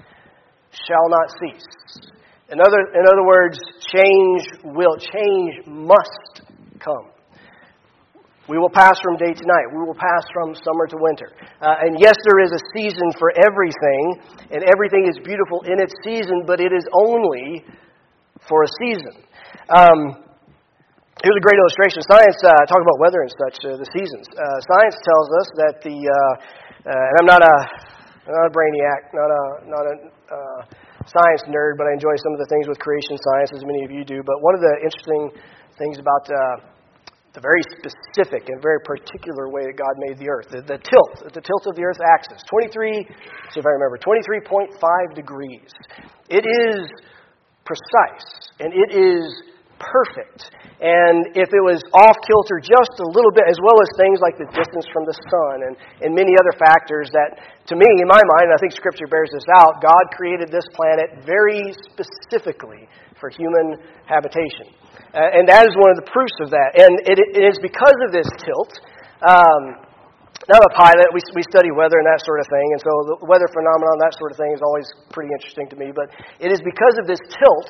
shall 0.71 1.09
not 1.09 1.31
cease. 1.39 2.09
In 2.51 2.59
other, 2.59 2.81
in 2.95 3.05
other 3.05 3.25
words, 3.25 3.59
change 3.93 4.43
will, 4.63 4.97
change 4.97 5.67
must 5.67 6.41
come. 6.79 7.11
We 8.47 8.57
will 8.57 8.69
pass 8.73 8.97
from 9.03 9.17
day 9.17 9.31
to 9.31 9.45
night. 9.45 9.69
We 9.71 9.85
will 9.85 9.93
pass 9.93 10.25
from 10.33 10.55
summer 10.55 10.87
to 10.89 10.97
winter. 10.97 11.29
Uh, 11.61 11.85
and 11.85 11.99
yes, 11.99 12.15
there 12.25 12.41
is 12.41 12.51
a 12.51 12.61
season 12.73 13.13
for 13.19 13.31
everything, 13.37 14.49
and 14.49 14.63
everything 14.63 15.05
is 15.05 15.21
beautiful 15.23 15.61
in 15.69 15.79
its 15.79 15.93
season, 16.03 16.43
but 16.47 16.59
it 16.59 16.73
is 16.73 16.83
only 17.05 17.63
for 18.49 18.65
a 18.65 18.69
season. 18.81 19.15
Um, 19.69 19.99
here's 21.21 21.37
a 21.37 21.45
great 21.45 21.61
illustration. 21.61 22.01
Science, 22.09 22.37
uh, 22.41 22.65
talk 22.65 22.81
about 22.81 22.97
weather 22.97 23.21
and 23.21 23.29
such, 23.29 23.61
uh, 23.69 23.77
the 23.77 23.87
seasons. 23.93 24.25
Uh, 24.33 24.57
science 24.65 24.97
tells 25.05 25.27
us 25.37 25.47
that 25.61 25.73
the, 25.85 25.93
uh, 25.93 26.33
uh, 26.89 27.09
and 27.13 27.15
I'm 27.21 27.29
not 27.29 27.45
a, 27.45 27.55
not 28.25 28.43
a 28.49 28.51
brainiac, 28.51 29.13
not 29.13 29.29
a, 29.29 29.43
not 29.69 29.83
a 29.85 29.95
uh, 30.33 30.59
science 31.05 31.45
nerd, 31.45 31.77
but 31.77 31.85
I 31.85 31.93
enjoy 31.93 32.17
some 32.17 32.33
of 32.33 32.41
the 32.41 32.49
things 32.49 32.65
with 32.65 32.81
creation 32.81 33.15
science, 33.21 33.53
as 33.53 33.63
many 33.63 33.85
of 33.85 33.93
you 33.93 34.01
do. 34.01 34.25
But 34.25 34.41
one 34.41 34.57
of 34.57 34.61
the 34.65 34.73
interesting 34.81 35.37
things 35.77 36.01
about 36.01 36.25
the 37.33 37.41
very 37.41 37.61
specific 37.77 38.49
and 38.49 38.57
very 38.61 38.81
particular 38.81 39.49
way 39.53 39.69
that 39.69 39.77
God 39.77 39.93
made 40.01 40.17
the 40.17 40.29
earth. 40.29 40.49
The, 40.49 40.65
the 40.65 40.81
tilt, 40.81 41.13
the 41.29 41.41
tilt 41.41 41.63
of 41.69 41.77
the 41.77 41.83
earth's 41.85 42.01
axis, 42.01 42.41
23, 42.49 43.05
see 43.53 43.59
if 43.61 43.65
I 43.65 43.73
remember, 43.77 44.01
23.5 44.01 45.15
degrees. 45.15 45.69
It 46.27 46.43
is 46.43 46.89
precise, 47.69 48.49
and 48.57 48.73
it 48.73 48.89
is 48.97 49.21
perfect. 49.77 50.49
And 50.79 51.35
if 51.35 51.51
it 51.51 51.63
was 51.63 51.83
off 51.91 52.15
kilter 52.23 52.57
just 52.63 52.95
a 53.03 53.07
little 53.11 53.35
bit, 53.35 53.47
as 53.51 53.59
well 53.59 53.75
as 53.83 53.87
things 53.99 54.23
like 54.23 54.39
the 54.39 54.47
distance 54.47 54.87
from 54.95 55.03
the 55.03 55.15
sun 55.27 55.55
and, 55.67 55.73
and 56.03 56.15
many 56.15 56.31
other 56.39 56.55
factors 56.55 57.11
that, 57.11 57.35
to 57.67 57.75
me, 57.75 57.83
in 57.83 58.07
my 58.07 58.19
mind, 58.39 58.47
I 58.51 58.57
think 58.63 58.71
Scripture 58.71 59.07
bears 59.07 59.27
this 59.35 59.43
out, 59.59 59.83
God 59.83 60.03
created 60.15 60.47
this 60.51 60.63
planet 60.71 61.23
very 61.27 61.75
specifically 61.83 62.87
for 63.19 63.27
human 63.27 63.75
habitation. 64.07 64.71
Uh, 65.11 65.35
and 65.35 65.43
that 65.51 65.67
is 65.67 65.73
one 65.75 65.91
of 65.91 65.99
the 65.99 66.07
proofs 66.07 66.37
of 66.39 66.49
that. 66.55 66.79
And 66.79 66.91
it, 67.03 67.19
it 67.19 67.43
is 67.43 67.59
because 67.59 67.99
of 68.07 68.15
this 68.15 68.27
tilt. 68.39 68.73
Um, 69.19 69.88
I'm 70.53 70.65
a 70.65 70.75
pilot. 70.75 71.07
We, 71.13 71.21
we 71.37 71.43
study 71.49 71.69
weather 71.69 72.01
and 72.01 72.07
that 72.09 72.25
sort 72.25 72.41
of 72.41 72.47
thing. 72.49 72.67
And 72.73 72.81
so 72.81 72.91
the 73.05 73.15
weather 73.29 73.45
phenomenon, 73.53 74.01
that 74.01 74.17
sort 74.17 74.33
of 74.33 74.37
thing, 74.37 74.49
is 74.49 74.63
always 74.65 74.89
pretty 75.13 75.29
interesting 75.29 75.69
to 75.69 75.77
me. 75.77 75.93
But 75.93 76.09
it 76.41 76.49
is 76.49 76.61
because 76.65 76.95
of 76.97 77.05
this 77.05 77.21
tilt 77.29 77.69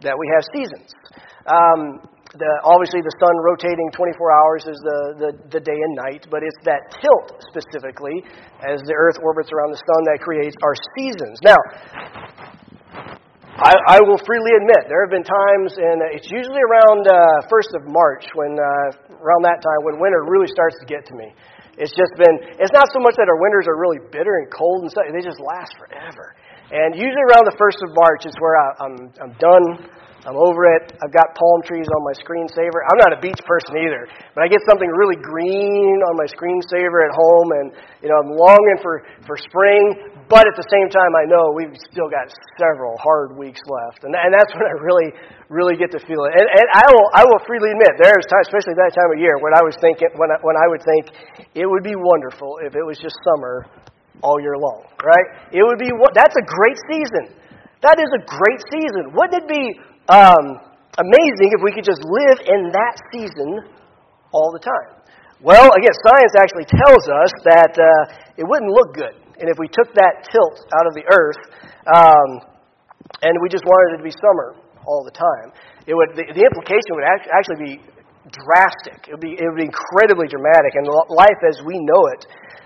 that 0.00 0.16
we 0.16 0.26
have 0.32 0.44
seasons. 0.52 0.88
Um, 1.44 2.00
the, 2.36 2.52
obviously, 2.64 3.00
the 3.00 3.14
sun 3.16 3.34
rotating 3.40 3.88
24 3.96 4.12
hours 4.28 4.62
is 4.68 4.76
the, 4.84 5.00
the, 5.16 5.30
the, 5.56 5.60
day 5.62 5.76
and 5.76 5.94
night, 5.96 6.28
but 6.28 6.44
it's 6.44 6.58
that 6.68 6.92
tilt 7.00 7.32
specifically 7.48 8.20
as 8.60 8.82
the 8.84 8.92
Earth 8.92 9.16
orbits 9.24 9.48
around 9.54 9.72
the 9.72 9.80
sun 9.80 10.00
that 10.12 10.20
creates 10.20 10.56
our 10.60 10.76
seasons. 10.98 11.36
Now, 11.40 11.56
I, 13.56 13.96
I 13.96 13.98
will 14.04 14.20
freely 14.28 14.52
admit 14.60 14.84
there 14.84 15.00
have 15.00 15.14
been 15.14 15.24
times, 15.24 15.80
and 15.80 16.04
it's 16.12 16.28
usually 16.28 16.60
around 16.60 17.08
uh, 17.08 17.48
1st 17.48 17.72
of 17.80 17.82
March, 17.88 18.28
when 18.36 18.52
uh, 18.60 19.16
around 19.16 19.42
that 19.48 19.64
time 19.64 19.80
when 19.88 19.96
winter 19.96 20.28
really 20.28 20.50
starts 20.52 20.76
to 20.80 20.86
get 20.86 21.08
to 21.08 21.14
me. 21.16 21.32
It's 21.76 21.92
just 21.92 22.12
been, 22.16 22.56
it's 22.56 22.72
not 22.72 22.88
so 22.92 23.00
much 23.00 23.16
that 23.20 23.28
our 23.28 23.36
winters 23.36 23.68
are 23.68 23.76
really 23.76 24.00
bitter 24.08 24.40
and 24.40 24.48
cold 24.48 24.82
and 24.82 24.90
stuff, 24.90 25.04
they 25.12 25.20
just 25.20 25.40
last 25.40 25.76
forever. 25.76 26.36
And 26.72 26.96
usually 26.96 27.24
around 27.30 27.46
the 27.46 27.54
1st 27.54 27.78
of 27.84 27.90
March 27.94 28.22
is 28.26 28.34
where 28.40 28.56
I, 28.56 28.66
I'm, 28.80 28.96
I'm 29.22 29.34
done 29.38 29.64
I'm 30.26 30.34
over 30.34 30.66
it. 30.74 30.90
I've 30.98 31.14
got 31.14 31.38
palm 31.38 31.62
trees 31.62 31.86
on 31.86 32.02
my 32.02 32.10
screensaver. 32.18 32.82
I'm 32.82 32.98
not 32.98 33.14
a 33.14 33.20
beach 33.22 33.38
person 33.46 33.78
either, 33.78 34.10
but 34.34 34.42
I 34.42 34.50
get 34.50 34.58
something 34.66 34.90
really 34.90 35.14
green 35.14 36.02
on 36.10 36.18
my 36.18 36.26
screensaver 36.26 37.06
at 37.06 37.14
home, 37.14 37.48
and 37.62 37.66
you 38.02 38.10
know 38.10 38.18
I'm 38.18 38.34
longing 38.34 38.78
for 38.82 39.06
for 39.22 39.38
spring. 39.38 40.18
But 40.26 40.50
at 40.50 40.58
the 40.58 40.66
same 40.66 40.90
time, 40.90 41.14
I 41.14 41.30
know 41.30 41.54
we've 41.54 41.78
still 41.78 42.10
got 42.10 42.26
several 42.58 42.98
hard 42.98 43.38
weeks 43.38 43.62
left, 43.70 44.02
and 44.02 44.18
and 44.18 44.34
that's 44.34 44.50
when 44.58 44.66
I 44.66 44.74
really 44.82 45.14
really 45.46 45.78
get 45.78 45.94
to 45.94 46.02
feel 46.02 46.26
it. 46.26 46.34
And, 46.34 46.46
and 46.50 46.66
I 46.74 46.86
will 46.90 47.08
I 47.14 47.22
will 47.22 47.42
freely 47.46 47.70
admit 47.70 47.94
there's 48.02 48.26
times, 48.26 48.50
especially 48.50 48.74
that 48.82 48.98
time 48.98 49.14
of 49.14 49.22
year, 49.22 49.38
when 49.38 49.54
I 49.54 49.62
was 49.62 49.78
thinking 49.78 50.10
when 50.18 50.34
I, 50.34 50.42
when 50.42 50.58
I 50.58 50.66
would 50.66 50.82
think 50.82 51.04
it 51.54 51.70
would 51.70 51.86
be 51.86 51.94
wonderful 51.94 52.58
if 52.66 52.74
it 52.74 52.82
was 52.82 52.98
just 52.98 53.14
summer 53.22 53.62
all 54.26 54.42
year 54.42 54.58
long, 54.58 54.90
right? 55.06 55.54
It 55.54 55.62
would 55.62 55.78
be 55.78 55.94
that's 56.18 56.34
a 56.34 56.46
great 56.50 56.82
season. 56.90 57.30
That 57.86 58.02
is 58.02 58.10
a 58.10 58.22
great 58.26 58.58
season. 58.74 59.14
Wouldn't 59.14 59.38
it 59.38 59.46
be 59.46 59.78
um, 60.08 60.62
amazing 60.98 61.48
if 61.52 61.60
we 61.62 61.72
could 61.72 61.84
just 61.84 62.02
live 62.02 62.38
in 62.46 62.70
that 62.72 62.94
season 63.12 63.68
all 64.32 64.50
the 64.52 64.62
time. 64.62 64.96
Well, 65.42 65.68
again, 65.68 65.94
science 66.06 66.32
actually 66.38 66.64
tells 66.64 67.04
us 67.12 67.32
that 67.44 67.72
uh, 67.76 68.40
it 68.40 68.44
wouldn't 68.48 68.72
look 68.72 68.96
good. 68.96 69.16
And 69.36 69.52
if 69.52 69.60
we 69.60 69.68
took 69.68 69.92
that 69.92 70.24
tilt 70.32 70.64
out 70.72 70.88
of 70.88 70.96
the 70.96 71.04
earth 71.12 71.42
um, 71.92 72.30
and 73.20 73.36
we 73.44 73.52
just 73.52 73.68
wanted 73.68 73.94
it 73.94 73.98
to 74.00 74.06
be 74.08 74.14
summer 74.16 74.56
all 74.88 75.04
the 75.04 75.12
time, 75.12 75.52
it 75.84 75.92
would, 75.92 76.16
the, 76.16 76.24
the 76.32 76.40
implication 76.40 76.96
would 76.96 77.04
actually 77.04 77.60
be 77.60 77.74
drastic. 78.32 79.06
It 79.06 79.12
would 79.12 79.20
be, 79.20 79.36
it 79.36 79.44
would 79.44 79.60
be 79.60 79.68
incredibly 79.68 80.24
dramatic. 80.24 80.72
And 80.72 80.88
life 81.12 81.40
as 81.44 81.60
we 81.68 81.76
know 81.84 82.02
it 82.16 82.22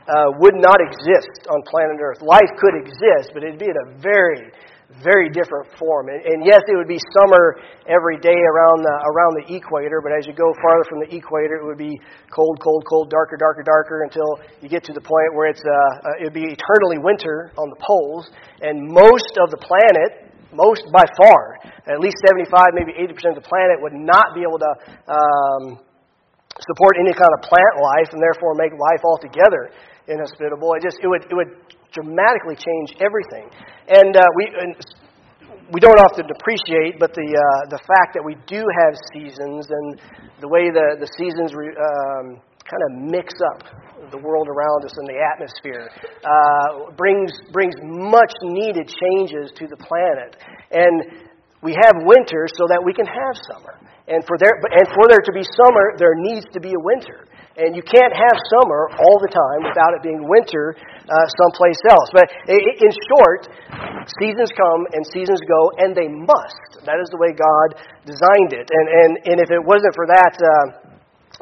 uh, 0.07 0.29
would 0.39 0.57
not 0.63 0.79
exist 0.79 1.51
on 1.51 1.59
planet 1.67 1.99
Earth. 1.99 2.23
Life 2.23 2.55
could 2.55 2.79
exist, 2.79 3.35
but 3.35 3.43
it 3.43 3.59
would 3.59 3.63
be 3.63 3.71
at 3.71 3.79
a 3.83 3.99
very 3.99 4.55
very 5.03 5.29
different 5.33 5.69
form. 5.77 6.09
And, 6.09 6.21
and, 6.25 6.39
yes, 6.45 6.61
it 6.69 6.77
would 6.77 6.89
be 6.89 7.01
summer 7.17 7.57
every 7.89 8.21
day 8.21 8.37
around 8.37 8.85
the, 8.85 8.97
around 9.09 9.33
the 9.41 9.47
equator, 9.53 10.01
but 10.01 10.13
as 10.13 10.27
you 10.27 10.33
go 10.33 10.49
farther 10.61 10.87
from 10.89 11.01
the 11.01 11.11
equator, 11.11 11.57
it 11.61 11.67
would 11.67 11.81
be 11.81 11.97
cold, 12.31 12.61
cold, 12.63 12.85
cold, 12.89 13.11
darker, 13.11 13.37
darker, 13.37 13.65
darker 13.65 14.05
until 14.05 14.41
you 14.61 14.69
get 14.69 14.85
to 14.85 14.93
the 14.93 15.03
point 15.03 15.31
where 15.35 15.49
it's, 15.49 15.65
uh, 15.65 15.73
uh, 15.73 16.21
it 16.21 16.25
would 16.31 16.37
be 16.37 16.49
eternally 16.49 17.01
winter 17.01 17.53
on 17.57 17.69
the 17.69 17.81
poles. 17.81 18.31
And 18.61 18.87
most 18.87 19.37
of 19.41 19.51
the 19.51 19.61
planet, 19.61 20.31
most 20.53 20.85
by 20.93 21.05
far, 21.17 21.59
at 21.89 21.99
least 22.01 22.17
75, 22.27 22.75
maybe 22.75 22.93
80% 22.97 23.37
of 23.37 23.43
the 23.43 23.49
planet 23.49 23.81
would 23.81 23.95
not 23.95 24.35
be 24.35 24.43
able 24.43 24.59
to 24.59 24.73
um, 25.11 25.79
support 26.61 27.01
any 27.01 27.13
kind 27.13 27.33
of 27.39 27.41
plant 27.49 27.75
life 27.81 28.09
and 28.13 28.21
therefore 28.21 28.55
make 28.57 28.73
life 28.77 29.03
altogether 29.05 29.73
inhospitable. 30.09 30.77
It 30.77 30.83
just, 30.85 30.99
it 31.01 31.09
would, 31.09 31.25
it 31.29 31.37
would 31.37 31.53
dramatically 31.93 32.57
change 32.57 33.01
everything. 33.01 33.49
And 33.89 34.17
uh, 34.17 34.23
we, 34.37 34.45
and 34.53 34.73
we 35.73 35.81
don't 35.81 35.99
often 35.99 36.27
appreciate, 36.27 36.99
but 36.99 37.15
the, 37.15 37.27
uh, 37.27 37.71
the 37.71 37.81
fact 37.87 38.15
that 38.15 38.25
we 38.25 38.35
do 38.47 38.63
have 38.63 38.93
seasons 39.15 39.67
and 39.71 40.01
the 40.41 40.49
way 40.49 40.71
the, 40.71 40.99
the 40.99 41.09
seasons 41.19 41.55
re, 41.55 41.71
um, 41.73 42.43
kind 42.67 42.83
of 42.87 43.11
mix 43.11 43.35
up 43.55 43.67
the 44.11 44.19
world 44.19 44.47
around 44.47 44.85
us 44.85 44.95
and 44.97 45.07
the 45.07 45.19
atmosphere 45.19 45.91
uh, 46.23 46.91
brings, 46.97 47.31
brings 47.53 47.75
much 47.83 48.33
needed 48.43 48.87
changes 48.87 49.51
to 49.57 49.67
the 49.67 49.77
planet. 49.77 50.37
And 50.71 51.27
we 51.63 51.73
have 51.73 51.95
winter 52.07 52.47
so 52.55 52.67
that 52.69 52.81
we 52.85 52.93
can 52.93 53.07
have 53.07 53.35
summer. 53.51 53.80
And 54.11 54.27
for 54.27 54.35
there, 54.43 54.59
and 54.59 54.87
for 54.91 55.07
there 55.07 55.23
to 55.23 55.31
be 55.31 55.47
summer, 55.55 55.95
there 55.95 56.19
needs 56.19 56.43
to 56.51 56.59
be 56.59 56.75
a 56.75 56.83
winter. 56.83 57.31
And 57.55 57.79
you 57.79 57.83
can't 57.87 58.11
have 58.11 58.37
summer 58.51 58.91
all 58.99 59.19
the 59.23 59.31
time 59.31 59.71
without 59.71 59.95
it 59.95 60.03
being 60.03 60.19
winter 60.27 60.75
uh, 60.75 61.27
someplace 61.39 61.79
else. 61.87 62.11
But 62.11 62.27
in 62.51 62.91
short, 63.07 63.47
seasons 64.19 64.51
come 64.51 64.83
and 64.91 65.07
seasons 65.15 65.39
go, 65.47 65.61
and 65.79 65.95
they 65.95 66.11
must. 66.11 66.83
That 66.83 66.99
is 66.99 67.07
the 67.15 67.23
way 67.23 67.31
God 67.39 67.79
designed 68.03 68.51
it. 68.51 68.67
And, 68.67 68.87
and, 68.91 69.11
and 69.31 69.37
if 69.39 69.51
it 69.55 69.63
wasn't 69.63 69.95
for 69.95 70.11
that 70.11 70.35
uh, 70.43 70.67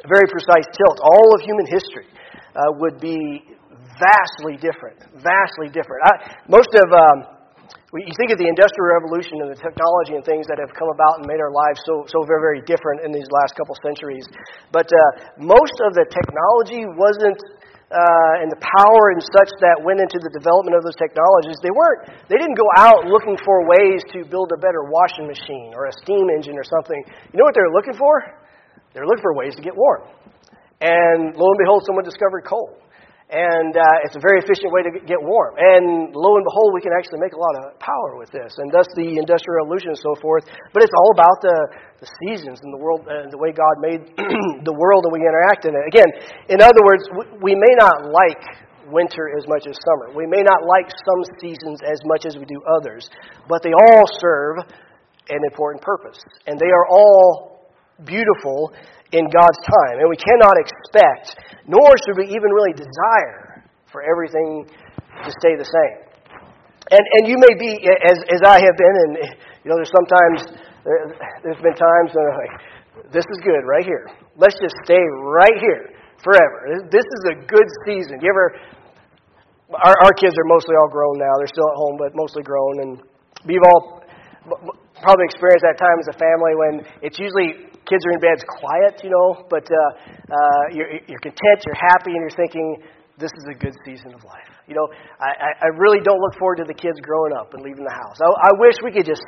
very 0.05 0.29
precise 0.29 0.69
tilt, 0.77 1.01
all 1.01 1.33
of 1.33 1.41
human 1.41 1.65
history 1.65 2.09
uh, 2.53 2.77
would 2.77 3.01
be 3.01 3.49
vastly 3.97 4.61
different. 4.61 5.01
Vastly 5.25 5.73
different. 5.73 6.05
I, 6.05 6.13
most 6.53 6.69
of. 6.77 6.85
Um, 6.93 7.38
you 7.97 8.13
think 8.21 8.29
of 8.29 8.37
the 8.37 8.45
Industrial 8.45 9.01
Revolution 9.01 9.41
and 9.41 9.49
the 9.49 9.57
technology 9.57 10.13
and 10.13 10.21
things 10.21 10.45
that 10.53 10.61
have 10.61 10.69
come 10.77 10.93
about 10.93 11.21
and 11.21 11.25
made 11.25 11.41
our 11.41 11.49
lives 11.49 11.81
so, 11.89 12.05
so 12.05 12.21
very, 12.29 12.61
very 12.61 12.61
different 12.69 13.01
in 13.01 13.17
these 13.17 13.25
last 13.33 13.57
couple 13.57 13.73
centuries. 13.81 14.29
But 14.69 14.93
uh, 14.93 15.41
most 15.41 15.73
of 15.81 15.97
the 15.97 16.05
technology 16.05 16.85
wasn't, 16.85 17.41
uh, 17.89 18.45
and 18.45 18.53
the 18.53 18.61
power 18.61 19.17
and 19.17 19.25
such 19.25 19.49
that 19.65 19.81
went 19.81 20.05
into 20.05 20.21
the 20.21 20.29
development 20.29 20.77
of 20.77 20.85
those 20.85 21.01
technologies, 21.01 21.57
they 21.65 21.73
weren't, 21.73 22.13
they 22.29 22.37
didn't 22.37 22.61
go 22.61 22.69
out 22.77 23.09
looking 23.09 23.41
for 23.41 23.65
ways 23.65 24.05
to 24.13 24.29
build 24.29 24.53
a 24.53 24.61
better 24.61 24.85
washing 24.85 25.25
machine 25.25 25.73
or 25.73 25.89
a 25.89 25.95
steam 26.05 26.29
engine 26.29 26.61
or 26.61 26.69
something. 26.69 27.01
You 27.33 27.41
know 27.41 27.49
what 27.49 27.57
they 27.57 27.65
were 27.65 27.73
looking 27.73 27.97
for? 27.97 28.13
They 28.93 29.01
were 29.01 29.09
looking 29.09 29.25
for 29.25 29.33
ways 29.33 29.57
to 29.57 29.65
get 29.65 29.73
warm. 29.73 30.05
And 30.85 31.33
lo 31.33 31.47
and 31.57 31.59
behold, 31.59 31.89
someone 31.89 32.05
discovered 32.05 32.45
coal. 32.45 32.77
And 33.29 33.77
uh, 33.77 34.05
it's 34.09 34.17
a 34.17 34.25
very 34.25 34.41
efficient 34.41 34.73
way 34.73 34.81
to 34.89 34.93
get 35.05 35.21
warm. 35.21 35.53
And 35.61 36.17
lo 36.17 36.41
and 36.41 36.45
behold, 36.49 36.73
we 36.73 36.81
can 36.81 36.97
actually 36.97 37.21
make 37.21 37.37
a 37.37 37.41
lot 37.41 37.61
of 37.61 37.77
power 37.77 38.17
with 38.17 38.33
this. 38.33 38.57
And 38.57 38.73
thus 38.73 38.89
the 38.97 39.21
Industrial 39.21 39.69
Revolution 39.69 39.93
and 39.93 40.01
so 40.01 40.17
forth. 40.17 40.49
But 40.73 40.81
it's 40.81 40.97
all 40.97 41.13
about 41.13 41.37
the, 41.45 41.57
the 42.01 42.09
seasons 42.25 42.65
and 42.65 42.73
the 42.73 42.81
world, 42.81 43.05
uh, 43.05 43.29
the 43.29 43.37
way 43.37 43.53
God 43.53 43.85
made 43.85 44.01
the 44.65 44.73
world 44.73 45.05
and 45.05 45.13
we 45.13 45.21
interact 45.21 45.69
in 45.69 45.77
it. 45.77 45.85
Again, 45.93 46.09
in 46.49 46.65
other 46.65 46.81
words, 46.81 47.05
we, 47.13 47.53
we 47.53 47.55
may 47.55 47.75
not 47.77 48.09
like 48.09 48.41
winter 48.89 49.29
as 49.37 49.45
much 49.45 49.69
as 49.69 49.77
summer. 49.85 50.17
We 50.17 50.25
may 50.25 50.41
not 50.41 50.65
like 50.65 50.89
some 50.89 51.21
seasons 51.37 51.85
as 51.85 52.01
much 52.09 52.25
as 52.25 52.41
we 52.41 52.49
do 52.49 52.65
others. 52.65 53.13
But 53.45 53.61
they 53.61 53.77
all 53.77 54.09
serve 54.25 54.65
an 55.29 55.45
important 55.45 55.85
purpose. 55.85 56.17
And 56.49 56.57
they 56.57 56.73
are 56.73 56.89
all 56.89 57.69
beautiful 58.05 58.73
in 59.13 59.25
God's 59.33 59.61
time. 59.65 60.01
And 60.01 60.09
we 60.09 60.21
cannot 60.21 60.57
expect, 60.61 61.41
nor 61.67 61.89
should 62.05 62.17
we 62.21 62.29
even 62.29 62.51
really 62.53 62.75
desire, 62.77 63.65
for 63.89 64.05
everything 64.05 64.69
to 65.25 65.31
stay 65.41 65.57
the 65.57 65.65
same. 65.65 65.97
And, 66.93 67.05
and 67.21 67.23
you 67.29 67.37
may 67.37 67.55
be, 67.57 67.81
as, 68.05 68.19
as 68.33 68.41
I 68.45 68.61
have 68.61 68.77
been, 68.77 68.97
and 69.05 69.13
you 69.65 69.69
know, 69.69 69.77
there's 69.77 69.93
sometimes, 69.93 70.61
there, 70.85 71.13
there's 71.45 71.61
been 71.61 71.77
times 71.77 72.13
when 72.13 72.25
I'm 72.29 72.37
like, 72.37 72.55
this 73.13 73.25
is 73.29 73.39
good 73.45 73.65
right 73.65 73.85
here. 73.85 74.09
Let's 74.37 74.57
just 74.61 74.77
stay 74.85 75.01
right 75.25 75.57
here 75.61 75.93
forever. 76.25 76.85
This 76.93 77.05
is 77.05 77.23
a 77.33 77.37
good 77.45 77.69
season. 77.85 78.21
You 78.21 78.29
ever, 78.29 78.47
our, 79.73 79.97
our 80.05 80.15
kids 80.17 80.37
are 80.37 80.49
mostly 80.49 80.77
all 80.77 80.89
grown 80.89 81.17
now. 81.17 81.33
They're 81.39 81.53
still 81.53 81.69
at 81.69 81.77
home, 81.77 81.97
but 81.97 82.13
mostly 82.15 82.43
grown. 82.43 82.81
And 82.81 82.91
we've 83.45 83.65
all 83.65 84.05
probably 85.01 85.25
experienced 85.29 85.65
that 85.65 85.77
time 85.77 85.97
as 86.01 86.09
a 86.09 86.17
family 86.17 86.53
when 86.57 86.73
it's 87.03 87.19
usually 87.19 87.69
kids 87.89 88.05
are 88.05 88.13
in 88.13 88.21
bed, 88.21 88.37
it's 88.37 88.49
quiet, 88.61 89.01
you 89.03 89.11
know, 89.11 89.49
but 89.49 89.65
uh, 89.65 89.81
uh, 90.29 90.65
you're, 90.71 90.93
you're 91.09 91.25
content, 91.25 91.59
you're 91.65 91.81
happy, 91.81 92.13
and 92.13 92.21
you're 92.21 92.39
thinking, 92.39 92.85
this 93.19 93.33
is 93.35 93.45
a 93.51 93.57
good 93.59 93.75
season 93.85 94.15
of 94.15 94.23
life. 94.23 94.53
You 94.69 94.77
know, 94.77 94.87
I, 95.19 95.67
I 95.67 95.69
really 95.75 95.99
don't 96.05 96.21
look 96.21 96.39
forward 96.39 96.63
to 96.63 96.69
the 96.69 96.77
kids 96.77 97.01
growing 97.03 97.33
up 97.33 97.53
and 97.55 97.65
leaving 97.65 97.83
the 97.83 97.97
house. 97.97 98.21
I, 98.21 98.29
I 98.29 98.53
wish 98.61 98.77
we 98.85 98.93
could 98.93 99.07
just 99.09 99.25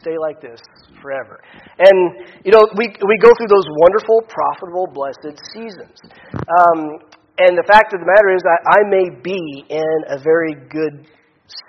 stay 0.00 0.16
like 0.16 0.40
this 0.40 0.62
forever. 1.02 1.42
And, 1.78 2.24
you 2.46 2.52
know, 2.52 2.64
we, 2.78 2.88
we 2.88 3.16
go 3.18 3.34
through 3.36 3.50
those 3.50 3.66
wonderful, 3.82 4.24
profitable, 4.30 4.86
blessed 4.94 5.36
seasons. 5.52 5.98
Um, 6.32 7.02
and 7.42 7.58
the 7.58 7.66
fact 7.66 7.92
of 7.92 8.00
the 8.00 8.08
matter 8.08 8.30
is 8.32 8.42
that 8.44 8.60
I 8.68 8.80
may 8.88 9.06
be 9.20 9.64
in 9.68 9.96
a 10.08 10.18
very 10.22 10.54
good 10.70 11.08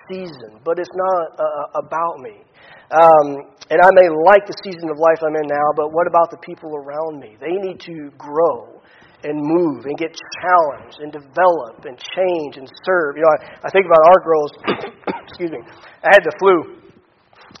season, 0.08 0.60
but 0.64 0.78
it's 0.78 0.94
not 0.94 1.40
uh, 1.40 1.80
about 1.84 2.20
me. 2.20 2.44
Um, 2.92 3.48
and 3.72 3.80
I 3.80 3.88
may 3.96 4.08
like 4.28 4.44
the 4.44 4.56
season 4.60 4.92
of 4.92 5.00
life 5.00 5.24
I'm 5.24 5.32
in 5.32 5.48
now, 5.48 5.68
but 5.72 5.96
what 5.96 6.04
about 6.04 6.28
the 6.28 6.36
people 6.44 6.76
around 6.76 7.24
me? 7.24 7.40
They 7.40 7.56
need 7.56 7.80
to 7.88 8.12
grow 8.20 8.84
and 9.24 9.38
move 9.40 9.88
and 9.88 9.96
get 9.96 10.12
challenged 10.12 11.00
and 11.00 11.08
develop 11.08 11.88
and 11.88 11.96
change 11.96 12.60
and 12.60 12.68
serve. 12.84 13.16
You 13.16 13.24
know, 13.24 13.32
I, 13.32 13.64
I 13.64 13.68
think 13.72 13.88
about 13.88 14.02
our 14.12 14.20
girls. 14.20 14.50
excuse 15.24 15.50
me. 15.50 15.64
I 16.04 16.12
had 16.12 16.20
the 16.20 16.36
flu 16.36 16.84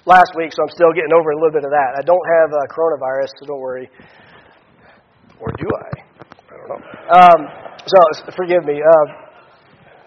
last 0.04 0.36
week, 0.36 0.52
so 0.52 0.68
I'm 0.68 0.74
still 0.76 0.92
getting 0.92 1.16
over 1.16 1.32
a 1.32 1.38
little 1.40 1.54
bit 1.54 1.64
of 1.64 1.72
that. 1.72 1.96
I 1.96 2.02
don't 2.04 2.26
have 2.36 2.50
uh, 2.52 2.60
coronavirus, 2.68 3.32
so 3.40 3.46
don't 3.48 3.62
worry. 3.62 3.88
Or 5.40 5.48
do 5.56 5.64
I? 5.64 5.88
I 6.28 6.54
don't 6.60 6.68
know. 6.68 6.82
Um, 7.08 7.40
so 7.88 7.96
forgive 8.36 8.68
me. 8.68 8.84
Uh, 8.84 9.06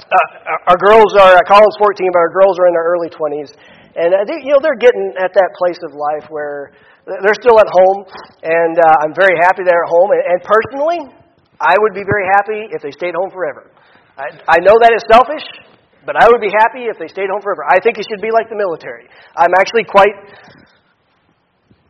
uh, 0.06 0.70
our 0.70 0.78
girls 0.78 1.18
are, 1.18 1.40
Colin's 1.48 1.78
14, 1.80 2.14
but 2.14 2.20
our 2.20 2.30
girls 2.30 2.60
are 2.60 2.68
in 2.68 2.74
their 2.78 2.88
early 2.94 3.10
20s. 3.10 3.58
And, 3.96 4.12
uh, 4.12 4.28
they, 4.28 4.44
you 4.44 4.52
know, 4.52 4.60
they're 4.60 4.80
getting 4.80 5.16
at 5.16 5.32
that 5.32 5.52
place 5.56 5.80
of 5.88 5.96
life 5.96 6.28
where 6.28 6.76
they're 7.08 7.40
still 7.40 7.56
at 7.62 7.70
home, 7.72 8.00
and 8.44 8.76
uh, 8.76 9.04
I'm 9.06 9.16
very 9.16 9.40
happy 9.40 9.64
they're 9.64 9.86
at 9.86 9.94
home. 9.94 10.10
And, 10.12 10.24
and 10.36 10.40
personally, 10.44 11.00
I 11.62 11.80
would 11.80 11.96
be 11.96 12.04
very 12.04 12.28
happy 12.36 12.68
if 12.76 12.84
they 12.84 12.92
stayed 12.92 13.16
home 13.16 13.32
forever. 13.32 13.72
I, 14.20 14.36
I 14.48 14.58
know 14.60 14.76
that 14.76 14.92
is 14.92 15.04
selfish, 15.08 15.46
but 16.04 16.20
I 16.20 16.28
would 16.28 16.44
be 16.44 16.52
happy 16.52 16.92
if 16.92 17.00
they 17.00 17.08
stayed 17.08 17.32
home 17.32 17.40
forever. 17.40 17.64
I 17.68 17.80
think 17.80 17.96
it 17.96 18.06
should 18.10 18.20
be 18.20 18.36
like 18.36 18.52
the 18.52 18.60
military. 18.60 19.08
I'm 19.38 19.54
actually 19.56 19.88
quite 19.88 20.16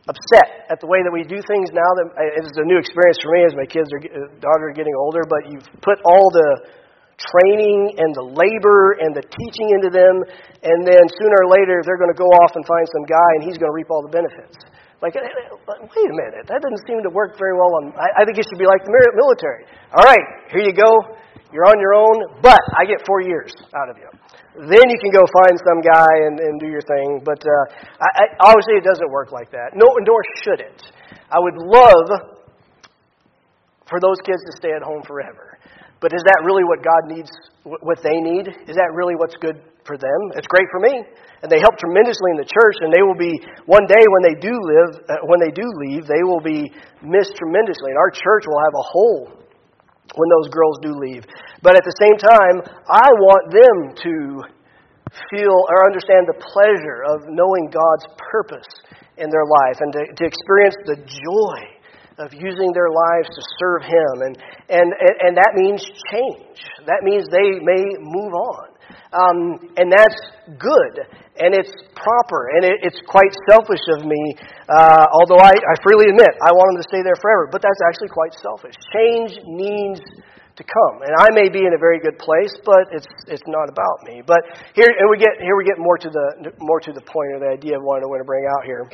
upset 0.06 0.70
at 0.70 0.78
the 0.78 0.86
way 0.86 1.02
that 1.02 1.10
we 1.10 1.26
do 1.26 1.42
things 1.42 1.74
now. 1.74 1.90
That 1.98 2.38
it's 2.38 2.54
a 2.54 2.66
new 2.66 2.78
experience 2.78 3.18
for 3.18 3.34
me 3.34 3.42
as 3.42 3.54
my 3.58 3.66
kids 3.66 3.90
are 3.90 4.02
uh, 4.02 4.30
daughter 4.38 4.70
are 4.70 4.76
getting 4.76 4.94
older. 4.94 5.26
But 5.26 5.50
you've 5.50 5.66
put 5.82 5.98
all 6.06 6.30
the 6.30 6.70
training 7.16 7.96
and 7.96 8.12
the 8.12 8.26
labor 8.28 9.00
and 9.00 9.16
the 9.16 9.24
teaching 9.24 9.68
into 9.72 9.88
them, 9.88 10.14
and 10.60 10.78
then 10.84 11.02
sooner 11.16 11.38
or 11.44 11.48
later 11.48 11.80
they're 11.84 12.00
going 12.00 12.12
to 12.12 12.18
go 12.18 12.28
off 12.44 12.52
and 12.54 12.64
find 12.68 12.86
some 12.92 13.04
guy 13.08 13.30
and 13.40 13.48
he's 13.48 13.56
going 13.56 13.72
to 13.72 13.76
reap 13.76 13.88
all 13.88 14.04
the 14.04 14.12
benefits. 14.12 14.56
Like, 15.00 15.12
wait 15.16 16.08
a 16.08 16.16
minute, 16.16 16.48
that 16.48 16.60
doesn't 16.60 16.82
seem 16.88 17.04
to 17.04 17.12
work 17.12 17.36
very 17.36 17.52
well 17.52 17.68
on. 17.80 17.92
I, 18.00 18.20
I 18.20 18.22
think 18.24 18.40
it 18.40 18.48
should 18.48 18.60
be 18.60 18.68
like 18.68 18.80
the 18.84 18.92
military. 19.12 19.68
All 19.92 20.04
right, 20.04 20.24
here 20.48 20.64
you 20.64 20.72
go. 20.72 21.20
You're 21.52 21.68
on 21.68 21.78
your 21.80 21.94
own, 21.94 22.40
but 22.42 22.60
I 22.76 22.84
get 22.84 23.04
four 23.06 23.20
years 23.20 23.52
out 23.76 23.88
of 23.88 23.96
you. 23.96 24.08
Then 24.56 24.84
you 24.88 24.98
can 24.98 25.12
go 25.12 25.22
find 25.44 25.54
some 25.60 25.80
guy 25.84 26.12
and, 26.26 26.40
and 26.40 26.60
do 26.60 26.66
your 26.66 26.80
thing. 26.80 27.20
But 27.24 27.44
uh, 27.44 27.64
I, 28.00 28.08
I, 28.08 28.24
obviously, 28.50 28.80
it 28.80 28.84
doesn't 28.84 29.10
work 29.10 29.32
like 29.32 29.50
that. 29.52 29.76
No, 29.76 29.86
nor 30.00 30.20
should 30.42 30.60
it. 30.60 30.82
I 31.30 31.38
would 31.38 31.56
love 31.56 32.36
for 33.88 34.00
those 34.00 34.16
kids 34.24 34.42
to 34.50 34.52
stay 34.56 34.72
at 34.74 34.82
home 34.82 35.02
forever. 35.06 35.55
But 36.00 36.12
is 36.12 36.20
that 36.28 36.44
really 36.44 36.64
what 36.64 36.84
God 36.84 37.02
needs, 37.08 37.32
what 37.64 38.02
they 38.04 38.20
need? 38.20 38.52
Is 38.68 38.76
that 38.76 38.92
really 38.92 39.16
what's 39.16 39.36
good 39.40 39.56
for 39.88 39.96
them? 39.96 40.20
It's 40.36 40.46
great 40.46 40.68
for 40.68 40.80
me. 40.80 41.00
And 41.40 41.48
they 41.48 41.60
help 41.60 41.80
tremendously 41.80 42.36
in 42.36 42.38
the 42.40 42.48
church, 42.48 42.76
and 42.84 42.92
they 42.92 43.00
will 43.00 43.16
be, 43.16 43.32
one 43.64 43.88
day 43.88 44.04
when 44.04 44.22
they 44.28 44.36
do 44.36 44.52
live, 44.52 44.90
uh, 45.08 45.24
when 45.24 45.40
they 45.40 45.52
do 45.52 45.64
leave, 45.88 46.04
they 46.04 46.20
will 46.24 46.44
be 46.44 46.68
missed 47.00 47.36
tremendously. 47.36 47.96
And 47.96 47.98
our 48.00 48.12
church 48.12 48.44
will 48.44 48.60
have 48.60 48.76
a 48.76 48.86
hole 48.86 49.22
when 50.16 50.28
those 50.40 50.48
girls 50.52 50.76
do 50.84 50.92
leave. 50.96 51.24
But 51.64 51.76
at 51.76 51.84
the 51.84 51.96
same 51.96 52.16
time, 52.20 52.56
I 52.88 53.08
want 53.24 53.44
them 53.52 53.76
to 54.04 54.14
feel 55.32 55.56
or 55.72 55.86
understand 55.86 56.28
the 56.28 56.36
pleasure 56.36 57.08
of 57.08 57.24
knowing 57.30 57.72
God's 57.72 58.04
purpose 58.20 58.68
in 59.16 59.30
their 59.30 59.46
life 59.48 59.80
and 59.80 59.92
to, 59.92 60.02
to 60.12 60.24
experience 60.28 60.76
the 60.84 60.98
joy 61.00 61.75
of 62.18 62.32
using 62.32 62.72
their 62.72 62.88
lives 62.88 63.28
to 63.28 63.42
serve 63.60 63.82
Him. 63.84 64.14
And, 64.24 64.34
and, 64.68 64.88
and 65.20 65.32
that 65.36 65.52
means 65.54 65.84
change. 66.12 66.58
That 66.86 67.04
means 67.04 67.28
they 67.28 67.60
may 67.60 67.84
move 68.00 68.32
on. 68.32 68.66
Um, 69.12 69.38
and 69.76 69.92
that's 69.92 70.16
good. 70.56 70.94
And 71.36 71.52
it's 71.52 71.72
proper. 71.92 72.40
And 72.56 72.64
it, 72.64 72.80
it's 72.82 73.00
quite 73.06 73.32
selfish 73.50 73.84
of 73.98 74.06
me, 74.08 74.22
uh, 74.68 75.06
although 75.12 75.40
I, 75.40 75.52
I 75.52 75.74
freely 75.84 76.08
admit 76.08 76.32
I 76.40 76.52
want 76.52 76.72
them 76.72 76.80
to 76.80 76.88
stay 76.88 77.02
there 77.04 77.18
forever. 77.20 77.48
But 77.52 77.60
that's 77.60 77.82
actually 77.88 78.10
quite 78.10 78.32
selfish. 78.40 78.74
Change 78.96 79.36
needs 79.44 80.00
to 80.56 80.64
come. 80.64 81.04
And 81.04 81.12
I 81.20 81.28
may 81.36 81.52
be 81.52 81.68
in 81.68 81.76
a 81.76 81.80
very 81.80 82.00
good 82.00 82.16
place, 82.16 82.52
but 82.64 82.88
it's 82.88 83.06
it's 83.28 83.44
not 83.46 83.68
about 83.68 84.08
me. 84.08 84.24
But 84.24 84.40
here 84.72 84.88
and 84.88 85.08
we 85.12 85.20
get 85.20 85.36
here 85.36 85.56
we 85.56 85.68
get 85.68 85.76
more 85.76 86.00
to 86.00 86.08
the 86.08 86.52
more 86.58 86.80
to 86.80 86.92
the 86.92 87.04
point 87.04 87.36
of 87.36 87.44
the 87.44 87.52
idea 87.52 87.76
of 87.76 87.84
what 87.84 88.00
I 88.00 88.08
want 88.08 88.24
to 88.24 88.28
bring 88.28 88.48
out 88.48 88.64
here. 88.64 88.88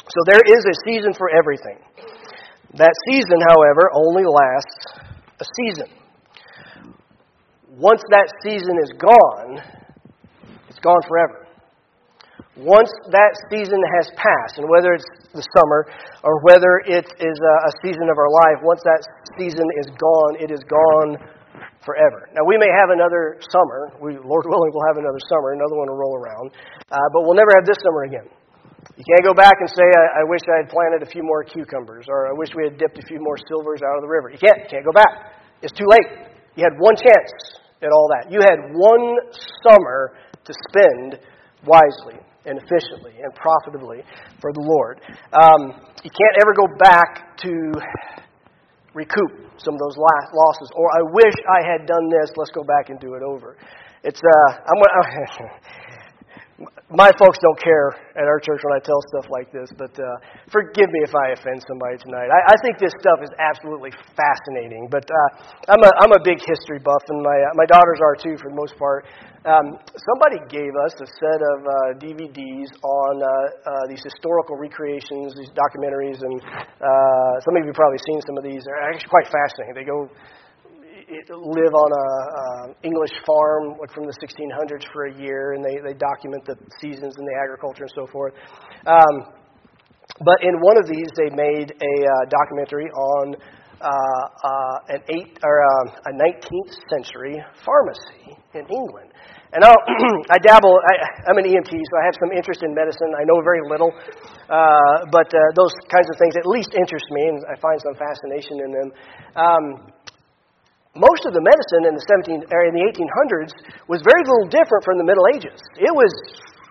So 0.00 0.18
there 0.26 0.40
is 0.48 0.64
a 0.64 0.74
season 0.88 1.12
for 1.12 1.28
everything. 1.28 1.78
That 2.76 2.94
season, 3.06 3.38
however, 3.48 3.90
only 3.94 4.24
lasts 4.26 4.98
a 5.38 5.46
season. 5.62 5.86
Once 7.70 8.02
that 8.10 8.30
season 8.42 8.78
is 8.82 8.90
gone, 8.98 9.62
it's 10.68 10.78
gone 10.78 11.02
forever. 11.06 11.46
Once 12.56 12.90
that 13.10 13.34
season 13.50 13.78
has 13.98 14.06
passed, 14.14 14.58
and 14.58 14.66
whether 14.70 14.94
it's 14.94 15.06
the 15.34 15.42
summer 15.58 15.86
or 16.22 16.38
whether 16.46 16.82
it 16.86 17.06
is 17.18 17.36
a 17.38 17.72
season 17.82 18.06
of 18.06 18.18
our 18.18 18.30
life, 18.30 18.62
once 18.62 18.82
that 18.86 19.02
season 19.38 19.66
is 19.82 19.90
gone, 19.98 20.38
it 20.38 20.50
is 20.50 20.62
gone 20.70 21.18
forever. 21.82 22.30
Now, 22.34 22.46
we 22.46 22.58
may 22.58 22.70
have 22.70 22.90
another 22.90 23.42
summer. 23.50 23.90
We, 23.98 24.14
Lord 24.18 24.46
willing, 24.46 24.70
we'll 24.70 24.86
have 24.86 24.98
another 24.98 25.18
summer. 25.30 25.52
Another 25.54 25.74
one 25.74 25.86
will 25.90 25.98
roll 25.98 26.14
around. 26.14 26.54
Uh, 26.90 26.98
but 27.12 27.22
we'll 27.26 27.38
never 27.38 27.50
have 27.54 27.66
this 27.66 27.78
summer 27.82 28.06
again. 28.06 28.26
You 28.94 29.02
can't 29.02 29.26
go 29.26 29.34
back 29.34 29.58
and 29.58 29.68
say, 29.74 29.82
I, 29.82 30.22
I, 30.22 30.24
wish 30.30 30.40
I 30.46 30.62
had 30.62 30.70
planted 30.70 31.02
a 31.02 31.10
few 31.10 31.26
more 31.26 31.42
cucumbers, 31.42 32.06
or 32.06 32.30
I 32.30 32.34
wish 32.38 32.54
we 32.54 32.62
had 32.62 32.78
dipped 32.78 32.94
a 32.94 33.06
few 33.10 33.18
more 33.18 33.34
silvers 33.50 33.82
out 33.82 33.98
of 33.98 34.02
the 34.02 34.08
river. 34.08 34.30
You 34.30 34.38
can't. 34.38 34.62
You 34.62 34.70
can't 34.70 34.86
go 34.86 34.94
back. 34.94 35.34
It's 35.62 35.74
too 35.74 35.86
late. 35.90 36.30
You 36.54 36.62
had 36.62 36.78
one 36.78 36.94
chance 36.94 37.58
at 37.82 37.90
all 37.90 38.06
that. 38.14 38.30
You 38.30 38.38
had 38.38 38.70
one 38.70 39.18
summer 39.66 40.14
to 40.46 40.52
spend 40.70 41.18
wisely 41.66 42.22
and 42.46 42.60
efficiently 42.62 43.18
and 43.18 43.34
profitably 43.34 44.06
for 44.38 44.52
the 44.54 44.62
Lord. 44.62 45.00
Um, 45.34 45.74
you 46.06 46.12
can't 46.14 46.36
ever 46.38 46.54
go 46.54 46.68
back 46.78 47.36
to 47.42 47.50
recoup 48.94 49.58
some 49.58 49.74
of 49.74 49.80
those 49.80 49.98
losses. 49.98 50.70
Or 50.76 50.86
I 50.94 51.02
wish 51.02 51.34
I 51.50 51.66
had 51.66 51.86
done 51.86 52.06
this. 52.10 52.30
Let's 52.36 52.52
go 52.54 52.62
back 52.62 52.90
and 52.90 53.00
do 53.00 53.14
it 53.14 53.22
over. 53.26 53.56
It's 54.04 54.20
uh, 54.20 54.50
I'm, 54.54 54.78
my 56.94 57.10
folks 57.18 57.38
don't 57.42 57.58
care 57.58 57.90
at 58.14 58.30
our 58.30 58.38
church 58.38 58.62
when 58.62 58.78
I 58.78 58.78
tell 58.78 59.00
stuff 59.10 59.26
like 59.26 59.50
this, 59.50 59.66
but 59.74 59.90
uh, 59.98 60.06
forgive 60.46 60.86
me 60.86 61.00
if 61.02 61.10
I 61.10 61.34
offend 61.34 61.58
somebody 61.66 61.98
tonight. 61.98 62.30
I, 62.30 62.54
I 62.54 62.56
think 62.62 62.78
this 62.78 62.94
stuff 63.02 63.18
is 63.26 63.32
absolutely 63.42 63.90
fascinating, 64.14 64.86
but 64.86 65.02
uh, 65.02 65.74
I'm, 65.74 65.82
a, 65.82 65.90
I'm 65.98 66.12
a 66.14 66.22
big 66.22 66.38
history 66.38 66.78
buff, 66.78 67.02
and 67.10 67.18
my, 67.26 67.38
uh, 67.42 67.58
my 67.58 67.66
daughters 67.66 67.98
are 67.98 68.14
too, 68.14 68.38
for 68.38 68.54
the 68.54 68.58
most 68.58 68.78
part. 68.78 69.10
Um, 69.44 69.76
somebody 69.98 70.40
gave 70.46 70.72
us 70.86 70.94
a 71.02 71.08
set 71.18 71.40
of 71.42 71.58
uh, 71.66 71.74
DVDs 72.00 72.70
on 72.80 73.12
uh, 73.18 73.28
uh, 73.28 73.84
these 73.90 74.00
historical 74.00 74.56
recreations, 74.56 75.34
these 75.34 75.52
documentaries, 75.52 76.22
and 76.22 76.34
uh, 76.78 77.32
some 77.42 77.58
of 77.58 77.66
you 77.66 77.74
have 77.74 77.76
probably 77.76 78.00
seen 78.06 78.22
some 78.24 78.38
of 78.38 78.44
these. 78.46 78.62
They're 78.62 78.88
actually 78.88 79.10
quite 79.10 79.28
fascinating. 79.28 79.74
They 79.74 79.84
go 79.84 80.08
live 81.28 81.74
on 81.74 81.90
a 81.92 82.08
uh, 82.70 82.74
English 82.82 83.12
farm 83.26 83.78
like 83.80 83.92
from 83.92 84.04
the 84.04 84.16
1600s 84.22 84.84
for 84.92 85.06
a 85.06 85.14
year, 85.14 85.52
and 85.52 85.64
they, 85.64 85.76
they 85.82 85.94
document 85.94 86.44
the 86.46 86.56
seasons 86.80 87.14
and 87.16 87.26
the 87.26 87.36
agriculture 87.42 87.84
and 87.84 87.92
so 87.94 88.06
forth. 88.10 88.34
Um, 88.86 89.34
but 90.24 90.42
in 90.42 90.54
one 90.60 90.78
of 90.78 90.86
these, 90.86 91.08
they 91.16 91.30
made 91.34 91.72
a 91.72 91.94
uh, 92.06 92.12
documentary 92.28 92.90
on 92.90 93.34
uh, 93.80 93.88
uh 93.90 94.94
an 94.96 95.00
eight 95.10 95.36
or 95.42 95.60
um, 95.60 95.86
a 96.06 96.12
19th 96.14 96.72
century 96.88 97.42
pharmacy 97.66 98.38
in 98.54 98.64
England. 98.70 99.10
And 99.54 99.62
I'll, 99.62 99.82
I 100.34 100.38
dabble. 100.42 100.74
I, 100.82 101.30
am 101.30 101.38
an 101.38 101.46
EMT, 101.46 101.70
so 101.70 101.94
I 101.94 102.04
have 102.06 102.18
some 102.18 102.34
interest 102.34 102.62
in 102.62 102.74
medicine. 102.74 103.14
I 103.14 103.22
know 103.22 103.38
very 103.42 103.62
little, 103.70 103.94
uh, 104.50 105.06
but 105.14 105.30
uh, 105.30 105.38
those 105.54 105.74
kinds 105.90 106.10
of 106.10 106.18
things 106.18 106.34
at 106.34 106.46
least 106.46 106.74
interest 106.74 107.06
me, 107.10 107.22
and 107.30 107.38
I 107.46 107.54
find 107.62 107.78
some 107.78 107.94
fascination 107.94 108.66
in 108.66 108.70
them. 108.74 108.88
Um, 109.38 109.64
most 110.94 111.26
of 111.26 111.34
the 111.34 111.42
medicine 111.42 111.90
in 111.90 111.94
the 111.98 112.04
17 112.06 112.46
or 112.54 112.62
in 112.70 112.74
the 112.74 112.86
1800s 112.86 113.50
was 113.90 113.98
very 114.06 114.22
little 114.22 114.46
different 114.46 114.82
from 114.86 114.98
the 114.98 115.06
Middle 115.06 115.26
Ages. 115.34 115.58
It 115.74 115.90
was 115.90 116.10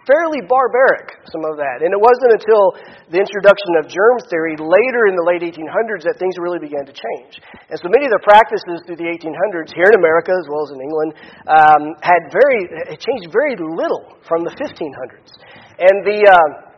fairly 0.08 0.44
barbaric, 0.44 1.16
some 1.32 1.44
of 1.48 1.56
that. 1.60 1.84
And 1.84 1.92
it 1.92 2.00
wasn't 2.00 2.36
until 2.36 2.76
the 3.12 3.20
introduction 3.20 3.72
of 3.80 3.88
germ 3.88 4.20
theory 4.28 4.56
later 4.60 5.08
in 5.08 5.16
the 5.16 5.24
late 5.24 5.44
1800s 5.44 6.04
that 6.08 6.20
things 6.20 6.36
really 6.40 6.60
began 6.60 6.84
to 6.88 6.96
change. 6.96 7.40
And 7.72 7.80
so 7.80 7.88
many 7.88 8.08
of 8.08 8.12
the 8.12 8.24
practices 8.24 8.84
through 8.84 9.00
the 9.00 9.08
1800s, 9.08 9.72
here 9.72 9.88
in 9.88 9.96
America 9.96 10.36
as 10.36 10.48
well 10.52 10.64
as 10.68 10.72
in 10.76 10.80
England, 10.84 11.12
um, 11.48 11.84
had 12.04 12.22
very, 12.32 12.68
it 12.92 13.00
changed 13.00 13.32
very 13.32 13.56
little 13.60 14.20
from 14.28 14.44
the 14.44 14.52
1500s. 14.60 15.32
And 15.80 15.96
the, 16.04 16.20
uh, 16.28 16.74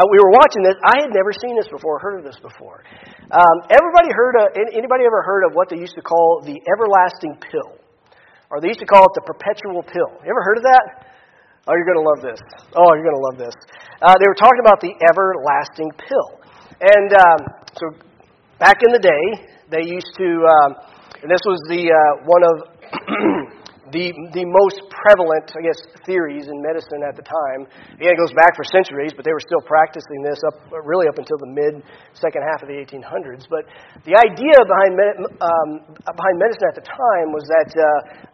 uh, 0.00 0.04
we 0.08 0.18
were 0.20 0.32
watching 0.32 0.62
this. 0.64 0.76
I 0.84 1.04
had 1.04 1.12
never 1.12 1.32
seen 1.32 1.56
this 1.56 1.68
before, 1.68 1.98
heard 1.98 2.18
of 2.20 2.24
this 2.24 2.38
before. 2.40 2.84
Um, 3.30 3.56
everybody 3.68 4.08
heard 4.12 4.34
of, 4.40 4.56
anybody 4.72 5.04
ever 5.04 5.22
heard 5.22 5.44
of 5.44 5.52
what 5.52 5.68
they 5.68 5.76
used 5.76 5.94
to 5.96 6.02
call 6.02 6.40
the 6.44 6.56
everlasting 6.68 7.36
pill? 7.40 7.76
Or 8.50 8.60
they 8.60 8.68
used 8.68 8.80
to 8.80 8.88
call 8.88 9.04
it 9.04 9.14
the 9.14 9.22
perpetual 9.22 9.82
pill. 9.84 10.10
You 10.24 10.30
ever 10.32 10.42
heard 10.42 10.58
of 10.58 10.64
that? 10.64 11.10
Oh, 11.68 11.76
you're 11.76 11.86
going 11.86 12.00
to 12.00 12.08
love 12.08 12.20
this. 12.24 12.40
Oh, 12.74 12.90
you're 12.96 13.04
going 13.04 13.20
to 13.20 13.26
love 13.30 13.38
this. 13.38 13.56
Uh, 14.02 14.16
they 14.18 14.26
were 14.26 14.40
talking 14.40 14.64
about 14.64 14.80
the 14.80 14.96
everlasting 15.06 15.92
pill. 16.00 16.40
And 16.80 17.12
um, 17.12 17.40
so 17.76 17.84
back 18.58 18.80
in 18.82 18.90
the 18.90 18.98
day, 18.98 19.24
they 19.70 19.84
used 19.86 20.16
to, 20.16 20.28
um, 20.48 20.70
and 21.22 21.30
this 21.30 21.44
was 21.44 21.60
the 21.68 21.92
uh, 21.92 22.24
one 22.24 22.42
of 22.42 22.56
the, 23.90 24.14
the 24.32 24.46
most 24.46 24.78
prevalent, 24.90 25.50
I 25.54 25.62
guess, 25.62 25.78
theories 26.06 26.46
in 26.46 26.56
medicine 26.62 27.02
at 27.06 27.18
the 27.18 27.26
time. 27.26 27.66
Again, 27.98 28.14
it 28.14 28.20
goes 28.20 28.34
back 28.34 28.54
for 28.54 28.64
centuries, 28.66 29.10
but 29.14 29.26
they 29.26 29.34
were 29.34 29.42
still 29.42 29.62
practicing 29.66 30.22
this 30.22 30.38
up 30.46 30.56
really 30.86 31.10
up 31.10 31.18
until 31.18 31.38
the 31.38 31.50
mid 31.50 31.82
second 32.14 32.42
half 32.46 32.62
of 32.62 32.68
the 32.70 32.78
1800s. 32.78 33.50
But 33.50 33.66
the 34.06 34.14
idea 34.14 34.56
behind, 34.62 34.92
um, 35.42 35.70
behind 36.02 36.34
medicine 36.38 36.66
at 36.70 36.78
the 36.78 36.86
time 36.86 37.34
was 37.34 37.44
that 37.50 37.70
uh, 37.74 37.84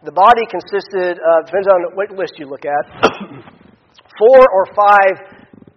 the 0.05 0.13
body 0.13 0.45
consisted 0.49 1.17
of, 1.17 1.49
depends 1.49 1.67
on 1.67 1.97
what 1.97 2.13
list 2.13 2.37
you 2.37 2.45
look 2.45 2.65
at, 2.65 2.83
four 4.21 4.41
or 4.41 4.65
five, 4.73 5.15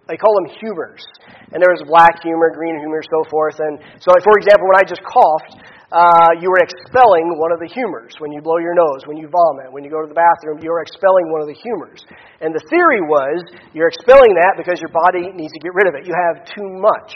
they 0.09 0.17
call 0.17 0.33
them 0.43 0.49
humors. 0.61 1.01
And 1.51 1.59
there 1.59 1.71
was 1.71 1.83
black 1.83 2.23
humor, 2.23 2.53
green 2.55 2.79
humor, 2.79 3.03
so 3.03 3.27
forth. 3.27 3.59
And 3.59 3.79
so, 3.99 4.15
for 4.23 4.35
example, 4.39 4.71
when 4.71 4.79
I 4.79 4.85
just 4.87 5.03
coughed, 5.03 5.70
uh, 5.91 6.31
you 6.39 6.47
are 6.47 6.63
expelling 6.63 7.35
one 7.35 7.51
of 7.51 7.59
the 7.59 7.67
humors. 7.67 8.15
When 8.23 8.31
you 8.31 8.39
blow 8.39 8.63
your 8.63 8.71
nose, 8.71 9.03
when 9.11 9.19
you 9.19 9.27
vomit, 9.27 9.75
when 9.75 9.83
you 9.83 9.91
go 9.91 9.99
to 9.99 10.07
the 10.07 10.15
bathroom, 10.15 10.63
you're 10.63 10.79
expelling 10.79 11.27
one 11.35 11.43
of 11.43 11.51
the 11.51 11.59
humors. 11.59 11.99
And 12.39 12.55
the 12.55 12.63
theory 12.71 13.03
was 13.03 13.43
you're 13.75 13.91
expelling 13.91 14.31
that 14.39 14.55
because 14.55 14.79
your 14.79 14.91
body 14.95 15.35
needs 15.35 15.51
to 15.51 15.59
get 15.59 15.75
rid 15.75 15.91
of 15.91 15.99
it. 15.99 16.07
You 16.07 16.15
have 16.15 16.47
too 16.47 16.63
much. 16.79 17.11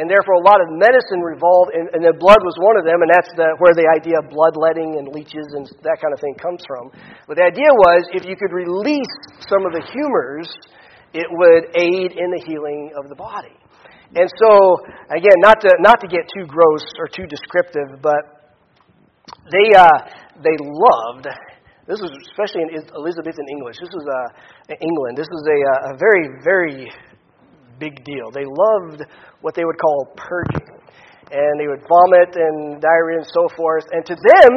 And 0.00 0.08
therefore, 0.08 0.40
a 0.40 0.44
lot 0.44 0.60
of 0.64 0.68
medicine 0.72 1.20
revolved, 1.24 1.72
and, 1.76 1.88
and 1.92 2.04
the 2.04 2.16
blood 2.16 2.40
was 2.44 2.56
one 2.60 2.76
of 2.76 2.84
them, 2.84 3.00
and 3.00 3.08
that's 3.08 3.32
the, 3.32 3.56
where 3.60 3.72
the 3.72 3.88
idea 3.88 4.20
of 4.20 4.28
bloodletting 4.28 4.96
and 4.96 5.08
leeches 5.12 5.48
and 5.56 5.64
that 5.84 6.00
kind 6.00 6.12
of 6.12 6.20
thing 6.20 6.36
comes 6.36 6.60
from. 6.68 6.92
But 7.28 7.40
the 7.40 7.44
idea 7.48 7.68
was 7.68 8.04
if 8.12 8.28
you 8.28 8.36
could 8.36 8.52
release 8.52 9.12
some 9.48 9.64
of 9.64 9.72
the 9.72 9.84
humors, 9.92 10.48
it 11.12 11.28
would 11.28 11.72
aid 11.76 12.12
in 12.12 12.28
the 12.32 12.42
healing 12.44 12.92
of 12.96 13.08
the 13.08 13.16
body. 13.16 13.56
And 14.14 14.30
so, 14.38 14.78
again, 15.10 15.38
not 15.42 15.60
to, 15.62 15.70
not 15.80 16.00
to 16.00 16.06
get 16.06 16.30
too 16.30 16.46
gross 16.46 16.84
or 16.98 17.08
too 17.08 17.26
descriptive, 17.26 18.00
but 18.00 18.54
they, 19.50 19.74
uh, 19.74 19.90
they 20.42 20.56
loved, 20.62 21.26
this 21.86 21.98
was 21.98 22.14
especially 22.30 22.62
in 22.62 22.70
Elizabethan 22.94 23.46
English, 23.50 23.76
this 23.80 23.90
was 23.90 24.06
uh, 24.06 24.74
England, 24.80 25.18
this 25.18 25.26
was 25.30 25.44
a, 25.50 25.58
uh, 25.58 25.94
a 25.94 25.98
very, 25.98 26.38
very 26.44 26.90
big 27.78 28.04
deal. 28.04 28.30
They 28.32 28.46
loved 28.46 29.04
what 29.40 29.54
they 29.54 29.64
would 29.64 29.78
call 29.78 30.14
purging. 30.16 30.66
And 31.26 31.58
they 31.58 31.66
would 31.66 31.82
vomit 31.82 32.38
and 32.38 32.80
diarrhea 32.80 33.18
and 33.18 33.26
so 33.26 33.48
forth. 33.56 33.84
And 33.90 34.06
to 34.06 34.14
them, 34.14 34.52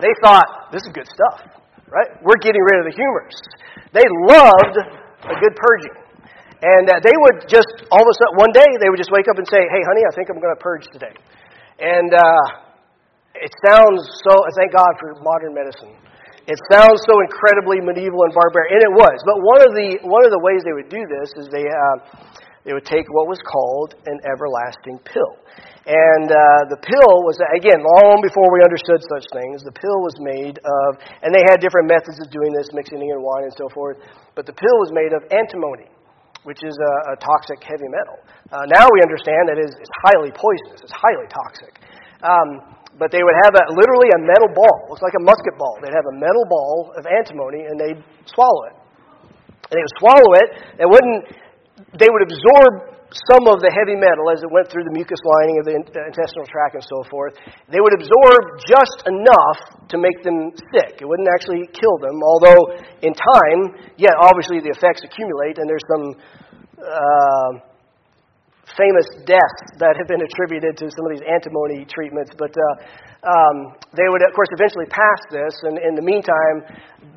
they 0.00 0.12
thought, 0.22 0.68
this 0.70 0.82
is 0.82 0.92
good 0.92 1.08
stuff, 1.08 1.48
right? 1.88 2.12
We're 2.22 2.40
getting 2.42 2.60
rid 2.60 2.84
of 2.84 2.92
the 2.92 2.96
humors. 2.96 3.36
They 3.92 4.04
loved 4.28 4.76
a 4.76 5.34
good 5.40 5.56
purging. 5.56 6.03
And 6.62 6.86
uh, 6.86 7.00
they 7.02 7.12
would 7.12 7.48
just, 7.50 7.66
all 7.90 8.02
of 8.02 8.08
a 8.08 8.16
sudden, 8.20 8.36
one 8.38 8.52
day, 8.54 8.68
they 8.78 8.88
would 8.88 9.00
just 9.00 9.10
wake 9.10 9.26
up 9.26 9.36
and 9.36 9.46
say, 9.48 9.58
hey, 9.58 9.82
honey, 9.88 10.04
I 10.06 10.12
think 10.14 10.30
I'm 10.30 10.38
going 10.38 10.54
to 10.54 10.62
purge 10.62 10.86
today. 10.92 11.14
And 11.80 12.14
uh, 12.14 12.46
it 13.34 13.50
sounds 13.66 14.00
so, 14.22 14.32
thank 14.54 14.72
God 14.72 14.92
for 15.00 15.18
modern 15.20 15.52
medicine. 15.52 15.92
It 16.46 16.60
sounds 16.70 17.00
so 17.08 17.14
incredibly 17.24 17.80
medieval 17.80 18.20
and 18.28 18.32
barbaric, 18.36 18.76
and 18.76 18.82
it 18.84 18.94
was. 18.94 19.16
But 19.24 19.40
one 19.40 19.60
of 19.64 19.72
the, 19.72 19.88
one 20.04 20.28
of 20.28 20.32
the 20.32 20.42
ways 20.44 20.60
they 20.62 20.76
would 20.76 20.92
do 20.92 21.02
this 21.08 21.32
is 21.40 21.48
they, 21.48 21.64
uh, 21.64 21.96
they 22.68 22.76
would 22.76 22.84
take 22.84 23.08
what 23.12 23.28
was 23.28 23.40
called 23.44 23.96
an 24.04 24.20
everlasting 24.28 25.00
pill. 25.08 25.40
And 25.84 26.32
uh, 26.32 26.62
the 26.72 26.80
pill 26.80 27.14
was, 27.28 27.36
again, 27.52 27.80
long 27.80 28.24
before 28.24 28.48
we 28.48 28.64
understood 28.64 29.04
such 29.04 29.28
things, 29.36 29.60
the 29.64 29.72
pill 29.72 30.00
was 30.00 30.16
made 30.20 30.56
of, 30.56 31.00
and 31.20 31.28
they 31.28 31.44
had 31.44 31.60
different 31.60 31.92
methods 31.92 32.16
of 32.24 32.32
doing 32.32 32.52
this, 32.56 32.72
mixing 32.72 33.00
it 33.00 33.08
in 33.12 33.20
wine 33.20 33.44
and 33.44 33.56
so 33.56 33.68
forth, 33.72 34.00
but 34.32 34.48
the 34.48 34.56
pill 34.56 34.76
was 34.80 34.92
made 34.96 35.12
of 35.12 35.20
antimony 35.28 35.92
which 36.44 36.60
is 36.62 36.76
a, 36.76 36.92
a 37.12 37.14
toxic 37.20 37.60
heavy 37.64 37.88
metal. 37.88 38.16
Uh, 38.52 38.64
now 38.68 38.84
we 38.88 39.00
understand 39.00 39.48
that 39.48 39.56
it 39.58 39.66
is, 39.68 39.72
it's 39.76 39.96
highly 40.04 40.30
poisonous, 40.32 40.84
it's 40.84 40.96
highly 40.96 41.28
toxic. 41.28 41.72
Um, 42.20 42.48
but 43.00 43.10
they 43.10 43.24
would 43.24 43.38
have 43.44 43.58
a, 43.58 43.64
literally 43.74 44.08
a 44.14 44.20
metal 44.22 44.48
ball, 44.54 44.86
looks 44.88 45.02
like 45.02 45.16
a 45.18 45.24
musket 45.24 45.56
ball. 45.58 45.82
They'd 45.82 45.96
have 45.96 46.08
a 46.14 46.16
metal 46.16 46.46
ball 46.46 46.94
of 46.94 47.04
antimony 47.10 47.66
and 47.66 47.74
they'd 47.74 48.00
swallow 48.30 48.70
it. 48.70 48.76
And 49.66 49.74
they 49.74 49.82
would 49.82 49.96
swallow 49.98 50.30
it, 50.38 50.48
it 50.78 50.88
wouldn't, 50.88 51.20
they 51.98 52.06
would 52.06 52.22
absorb 52.22 52.94
some 53.30 53.46
of 53.46 53.62
the 53.62 53.70
heavy 53.70 53.94
metal 53.94 54.26
as 54.30 54.42
it 54.42 54.50
went 54.50 54.66
through 54.66 54.82
the 54.82 54.94
mucous 54.94 55.22
lining 55.22 55.62
of 55.62 55.64
the 55.70 55.74
intestinal 55.78 56.46
tract 56.50 56.74
and 56.74 56.82
so 56.82 57.06
forth. 57.06 57.34
They 57.70 57.78
would 57.78 57.94
absorb 57.94 58.42
just 58.66 59.06
enough 59.06 59.86
to 59.90 59.96
make 59.98 60.22
them 60.26 60.50
sick. 60.74 60.98
It 60.98 61.06
wouldn't 61.06 61.30
actually 61.30 61.70
kill 61.70 61.98
them, 62.02 62.18
although 62.18 62.74
in 63.06 63.14
time, 63.14 63.58
yeah, 63.98 64.14
obviously 64.18 64.58
the 64.58 64.74
effects 64.74 65.06
accumulate, 65.06 65.62
and 65.62 65.70
there's 65.70 65.86
some 65.86 66.04
uh, 66.82 67.50
famous 68.74 69.06
deaths 69.30 69.66
that 69.78 69.94
have 69.94 70.10
been 70.10 70.26
attributed 70.26 70.74
to 70.82 70.90
some 70.90 71.06
of 71.06 71.14
these 71.14 71.26
antimony 71.26 71.86
treatments. 71.86 72.34
But 72.34 72.50
uh, 72.50 73.30
um, 73.30 73.78
they 73.94 74.10
would, 74.10 74.26
of 74.26 74.34
course, 74.34 74.50
eventually 74.50 74.90
pass 74.90 75.20
this, 75.30 75.54
and 75.70 75.78
in 75.78 75.94
the 75.94 76.02
meantime, 76.02 76.66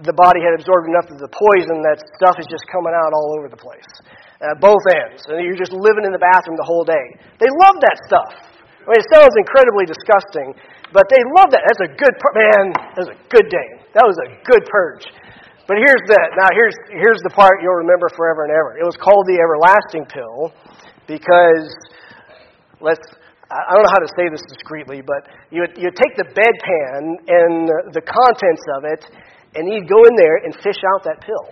the 0.06 0.14
body 0.14 0.46
had 0.46 0.54
absorbed 0.54 0.94
enough 0.94 1.10
of 1.10 1.18
the 1.18 1.32
poison 1.34 1.82
that 1.90 2.06
stuff 2.22 2.38
is 2.38 2.46
just 2.46 2.70
coming 2.70 2.94
out 2.94 3.18
all 3.18 3.34
over 3.34 3.50
the 3.50 3.58
place 3.58 3.90
at 4.42 4.62
both 4.62 4.84
ends. 4.94 5.26
And 5.28 5.42
you're 5.42 5.58
just 5.58 5.74
living 5.74 6.06
in 6.06 6.14
the 6.14 6.22
bathroom 6.22 6.58
the 6.58 6.68
whole 6.68 6.86
day. 6.86 7.18
They 7.42 7.50
love 7.50 7.78
that 7.82 7.98
stuff. 8.06 8.32
I 8.88 8.96
mean, 8.96 9.00
it 9.04 9.10
sounds 9.12 9.36
incredibly 9.36 9.84
disgusting, 9.84 10.56
but 10.96 11.04
they 11.12 11.20
love 11.36 11.52
that. 11.52 11.60
That's 11.68 11.84
a 11.84 11.92
good, 11.92 12.16
man, 12.32 12.64
that 12.96 13.02
was 13.04 13.12
a 13.12 13.20
good 13.28 13.52
day. 13.52 13.70
That 13.92 14.06
was 14.08 14.16
a 14.24 14.30
good 14.48 14.64
purge. 14.72 15.04
But 15.68 15.84
here's 15.84 16.04
the, 16.08 16.20
now 16.40 16.48
here's, 16.56 16.78
here's 16.88 17.20
the 17.28 17.34
part 17.36 17.60
you'll 17.60 17.84
remember 17.84 18.08
forever 18.16 18.48
and 18.48 18.56
ever. 18.56 18.80
It 18.80 18.88
was 18.88 18.96
called 18.96 19.28
the 19.28 19.36
everlasting 19.36 20.08
pill 20.08 20.56
because, 21.04 21.68
let's, 22.80 23.04
I 23.52 23.76
don't 23.76 23.84
know 23.84 23.92
how 23.92 24.00
to 24.00 24.12
say 24.16 24.32
this 24.32 24.44
discreetly, 24.48 25.04
but 25.04 25.28
you 25.52 25.68
would, 25.68 25.76
you 25.76 25.92
would 25.92 26.00
take 26.00 26.16
the 26.16 26.32
bedpan 26.32 27.20
and 27.28 27.68
the 27.92 28.04
contents 28.04 28.64
of 28.80 28.88
it, 28.88 29.04
and 29.60 29.68
you'd 29.68 29.92
go 29.92 30.00
in 30.08 30.16
there 30.16 30.48
and 30.48 30.56
fish 30.64 30.80
out 30.96 31.04
that 31.04 31.20
pill. 31.20 31.52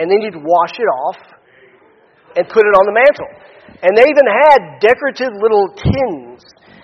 And 0.00 0.08
then 0.08 0.24
you'd 0.24 0.40
wash 0.40 0.72
it 0.80 0.88
off, 1.04 1.20
and 2.36 2.42
put 2.50 2.62
it 2.66 2.74
on 2.74 2.84
the 2.86 2.94
mantle. 2.94 3.30
And 3.82 3.92
they 3.96 4.06
even 4.06 4.26
had 4.26 4.78
decorative 4.80 5.32
little 5.40 5.70
tins 5.76 6.42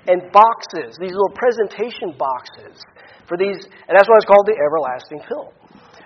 and 0.09 0.27
boxes, 0.33 0.97
these 0.99 1.15
little 1.15 1.35
presentation 1.37 2.17
boxes 2.17 2.81
for 3.29 3.37
these, 3.39 3.63
and 3.87 3.93
that's 3.95 4.09
why 4.11 4.19
it's 4.19 4.27
called 4.27 4.49
the 4.49 4.59
everlasting 4.59 5.23
pill. 5.23 5.55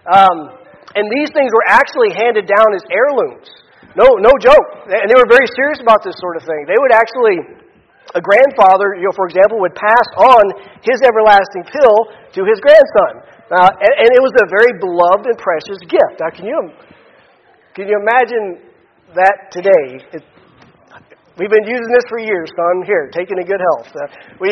Um, 0.05 0.61
and 0.95 1.05
these 1.09 1.33
things 1.33 1.51
were 1.51 1.67
actually 1.67 2.13
handed 2.13 2.45
down 2.47 2.69
as 2.77 2.85
heirlooms. 2.93 3.49
No, 3.97 4.19
no 4.19 4.31
joke. 4.43 4.91
And 4.91 5.07
they 5.09 5.17
were 5.17 5.31
very 5.31 5.49
serious 5.55 5.81
about 5.81 6.05
this 6.05 6.15
sort 6.19 6.37
of 6.37 6.43
thing. 6.45 6.67
They 6.67 6.79
would 6.79 6.93
actually, 6.93 7.39
a 8.13 8.23
grandfather, 8.23 8.99
you 8.99 9.07
know, 9.09 9.15
for 9.15 9.27
example, 9.27 9.63
would 9.63 9.75
pass 9.75 10.09
on 10.19 10.45
his 10.83 10.99
everlasting 11.01 11.65
pill 11.71 11.97
to 12.37 12.41
his 12.45 12.59
grandson. 12.61 13.13
Uh, 13.49 13.71
and, 13.71 13.95
and 14.05 14.09
it 14.13 14.23
was 14.23 14.35
a 14.43 14.47
very 14.51 14.73
beloved 14.83 15.27
and 15.31 15.39
precious 15.39 15.79
gift. 15.87 16.21
Now, 16.21 16.31
can 16.35 16.45
you, 16.47 16.59
can 17.75 17.87
you 17.89 17.97
imagine 17.99 18.74
that 19.15 19.51
today. 19.51 20.03
It, 20.13 20.23
we've 21.39 21.51
been 21.51 21.67
using 21.67 21.91
this 21.91 22.07
for 22.09 22.19
years, 22.19 22.51
son. 22.55 22.87
Here, 22.87 23.11
taking 23.15 23.39
in 23.39 23.47
good 23.47 23.63
health. 23.63 23.91
Uh, 23.95 24.07
we 24.41 24.51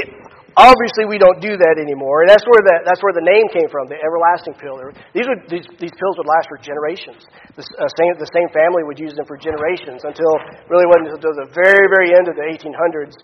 obviously 0.57 1.09
we 1.09 1.17
don't 1.17 1.41
do 1.41 1.57
that 1.57 1.77
anymore, 1.81 2.23
and 2.25 2.29
that's 2.29 2.45
where 2.45 2.61
the 2.61 2.77
that's 2.85 3.01
where 3.01 3.17
the 3.17 3.25
name 3.25 3.47
came 3.53 3.69
from, 3.73 3.89
the 3.89 3.97
everlasting 4.01 4.57
pill. 4.61 4.77
These 5.17 5.27
would 5.29 5.43
these, 5.49 5.67
these 5.81 5.95
pills 5.97 6.15
would 6.21 6.29
last 6.29 6.47
for 6.49 6.59
generations. 6.61 7.25
The 7.57 7.65
uh, 7.65 7.89
same 8.01 8.13
the 8.21 8.31
same 8.33 8.49
family 8.53 8.85
would 8.85 9.01
use 9.01 9.17
them 9.17 9.25
for 9.25 9.41
generations 9.41 10.05
until 10.05 10.31
really 10.69 10.89
wasn't 10.89 11.17
until 11.17 11.35
the 11.37 11.49
very 11.57 11.87
very 11.89 12.13
end 12.13 12.29
of 12.29 12.37
the 12.37 12.47
1800s 12.47 13.15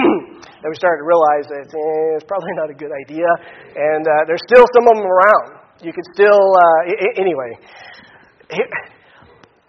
that 0.60 0.68
we 0.68 0.76
started 0.76 1.04
to 1.04 1.08
realize 1.08 1.46
that 1.48 1.68
eh, 1.68 2.16
it's 2.16 2.28
probably 2.28 2.52
not 2.56 2.68
a 2.72 2.76
good 2.76 2.92
idea, 2.92 3.28
and 3.76 4.04
uh, 4.04 4.12
there's 4.28 4.42
still 4.48 4.64
some 4.76 4.88
of 4.88 4.94
them 4.96 5.08
around. 5.08 5.60
You 5.80 5.92
can 5.92 6.04
still 6.12 6.44
uh, 6.56 6.92
I- 6.92 7.16
anyway. 7.20 7.52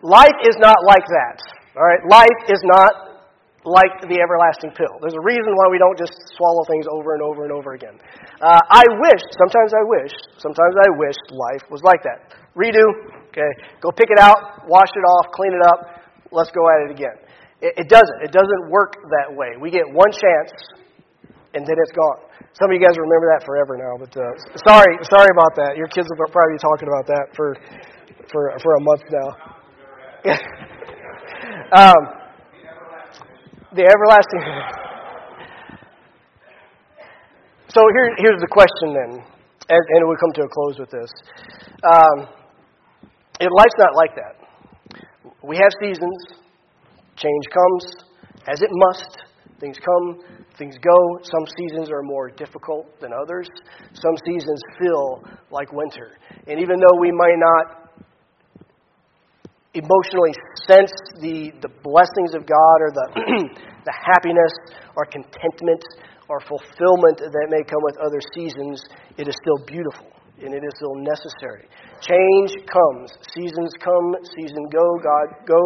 Life 0.02 0.40
is 0.44 0.58
not 0.58 0.78
like 0.86 1.06
that. 1.06 1.38
All 1.78 1.86
right? 1.86 2.02
Life 2.10 2.42
is 2.50 2.62
not 2.66 3.12
like 3.62 4.02
the 4.10 4.18
everlasting 4.18 4.74
pill. 4.74 4.90
There's 5.06 5.14
a 5.14 5.22
reason 5.22 5.54
why 5.54 5.70
we 5.70 5.78
don't 5.78 5.98
just 5.98 6.14
swallow 6.34 6.66
things 6.66 6.90
over 6.90 7.14
and 7.14 7.22
over 7.22 7.46
and 7.46 7.54
over 7.54 7.78
again. 7.78 7.94
Uh, 8.42 8.58
I 8.58 8.82
wish, 8.98 9.22
sometimes 9.38 9.70
I 9.78 9.86
wish, 9.86 10.10
sometimes 10.42 10.74
I 10.82 10.90
wish 10.98 11.14
life 11.30 11.62
was 11.70 11.86
like 11.86 12.02
that. 12.02 12.34
Redo, 12.58 12.82
okay, 13.30 13.52
go 13.80 13.94
pick 13.94 14.10
it 14.10 14.18
out, 14.18 14.66
wash 14.66 14.90
it 14.90 15.06
off, 15.06 15.30
clean 15.38 15.54
it 15.54 15.62
up, 15.62 16.02
let's 16.34 16.50
go 16.50 16.66
at 16.74 16.90
it 16.90 16.92
again. 16.98 17.22
It, 17.62 17.86
it 17.86 17.88
doesn't. 17.88 18.20
It 18.26 18.34
doesn't 18.34 18.74
work 18.74 18.98
that 19.22 19.30
way. 19.30 19.54
We 19.62 19.70
get 19.70 19.86
one 19.86 20.10
chance, 20.10 20.52
and 21.54 21.62
then 21.62 21.78
it's 21.78 21.94
gone. 21.94 22.26
Some 22.58 22.74
of 22.74 22.74
you 22.74 22.82
guys 22.82 22.98
remember 22.98 23.30
that 23.38 23.46
forever 23.46 23.78
now, 23.78 23.94
but 24.02 24.12
uh, 24.18 24.34
sorry, 24.66 24.98
sorry 25.06 25.30
about 25.30 25.54
that. 25.62 25.78
Your 25.78 25.88
kids 25.88 26.10
will 26.10 26.18
probably 26.34 26.58
be 26.58 26.64
talking 26.66 26.90
about 26.90 27.06
that 27.06 27.38
for 27.38 27.54
for 28.34 28.58
for 28.58 28.76
a 28.76 28.82
month 28.82 29.06
now. 29.14 29.51
um, 31.74 31.98
the 33.74 33.82
everlasting. 33.82 34.44
So 37.70 37.82
here, 37.96 38.14
here's 38.18 38.40
the 38.40 38.48
question 38.52 38.94
then, 38.94 39.18
and, 39.70 39.84
and 39.90 40.10
we 40.10 40.16
come 40.20 40.32
to 40.36 40.44
a 40.44 40.50
close 40.50 40.78
with 40.78 40.92
this. 40.92 41.10
Um, 41.82 42.28
life's 43.40 43.80
not 43.80 43.96
like 43.96 44.14
that. 44.16 44.38
We 45.42 45.58
have 45.58 45.72
seasons. 45.82 46.38
Change 47.16 47.46
comes 47.52 47.86
as 48.48 48.62
it 48.62 48.70
must. 48.72 49.18
Things 49.60 49.78
come, 49.84 50.20
things 50.58 50.76
go. 50.78 51.20
Some 51.24 51.46
seasons 51.58 51.90
are 51.90 52.04
more 52.04 52.30
difficult 52.30 53.00
than 53.00 53.12
others. 53.14 53.48
Some 53.94 54.16
seasons 54.26 54.62
feel 54.80 55.24
like 55.50 55.72
winter. 55.72 56.18
And 56.46 56.60
even 56.60 56.80
though 56.80 57.00
we 57.00 57.12
might 57.12 57.38
not 57.38 57.81
emotionally 59.74 60.36
sense 60.68 60.92
the, 61.20 61.52
the 61.64 61.72
blessings 61.84 62.36
of 62.36 62.46
God 62.46 62.78
or 62.84 62.92
the, 62.92 63.08
the 63.88 63.96
happiness 63.96 64.52
or 64.96 65.06
contentment 65.06 65.84
or 66.28 66.40
fulfillment 66.42 67.20
that 67.20 67.48
may 67.50 67.64
come 67.64 67.84
with 67.84 67.98
other 68.00 68.20
seasons, 68.36 68.84
it 69.18 69.28
is 69.28 69.36
still 69.44 69.64
beautiful 69.66 70.08
and 70.44 70.54
it 70.54 70.64
is 70.64 70.74
still 70.76 70.96
necessary. 70.96 71.68
Change 72.02 72.66
comes, 72.66 73.14
seasons 73.38 73.72
come, 73.78 74.16
season 74.36 74.66
go. 74.74 74.98
God 75.04 75.46
go 75.46 75.62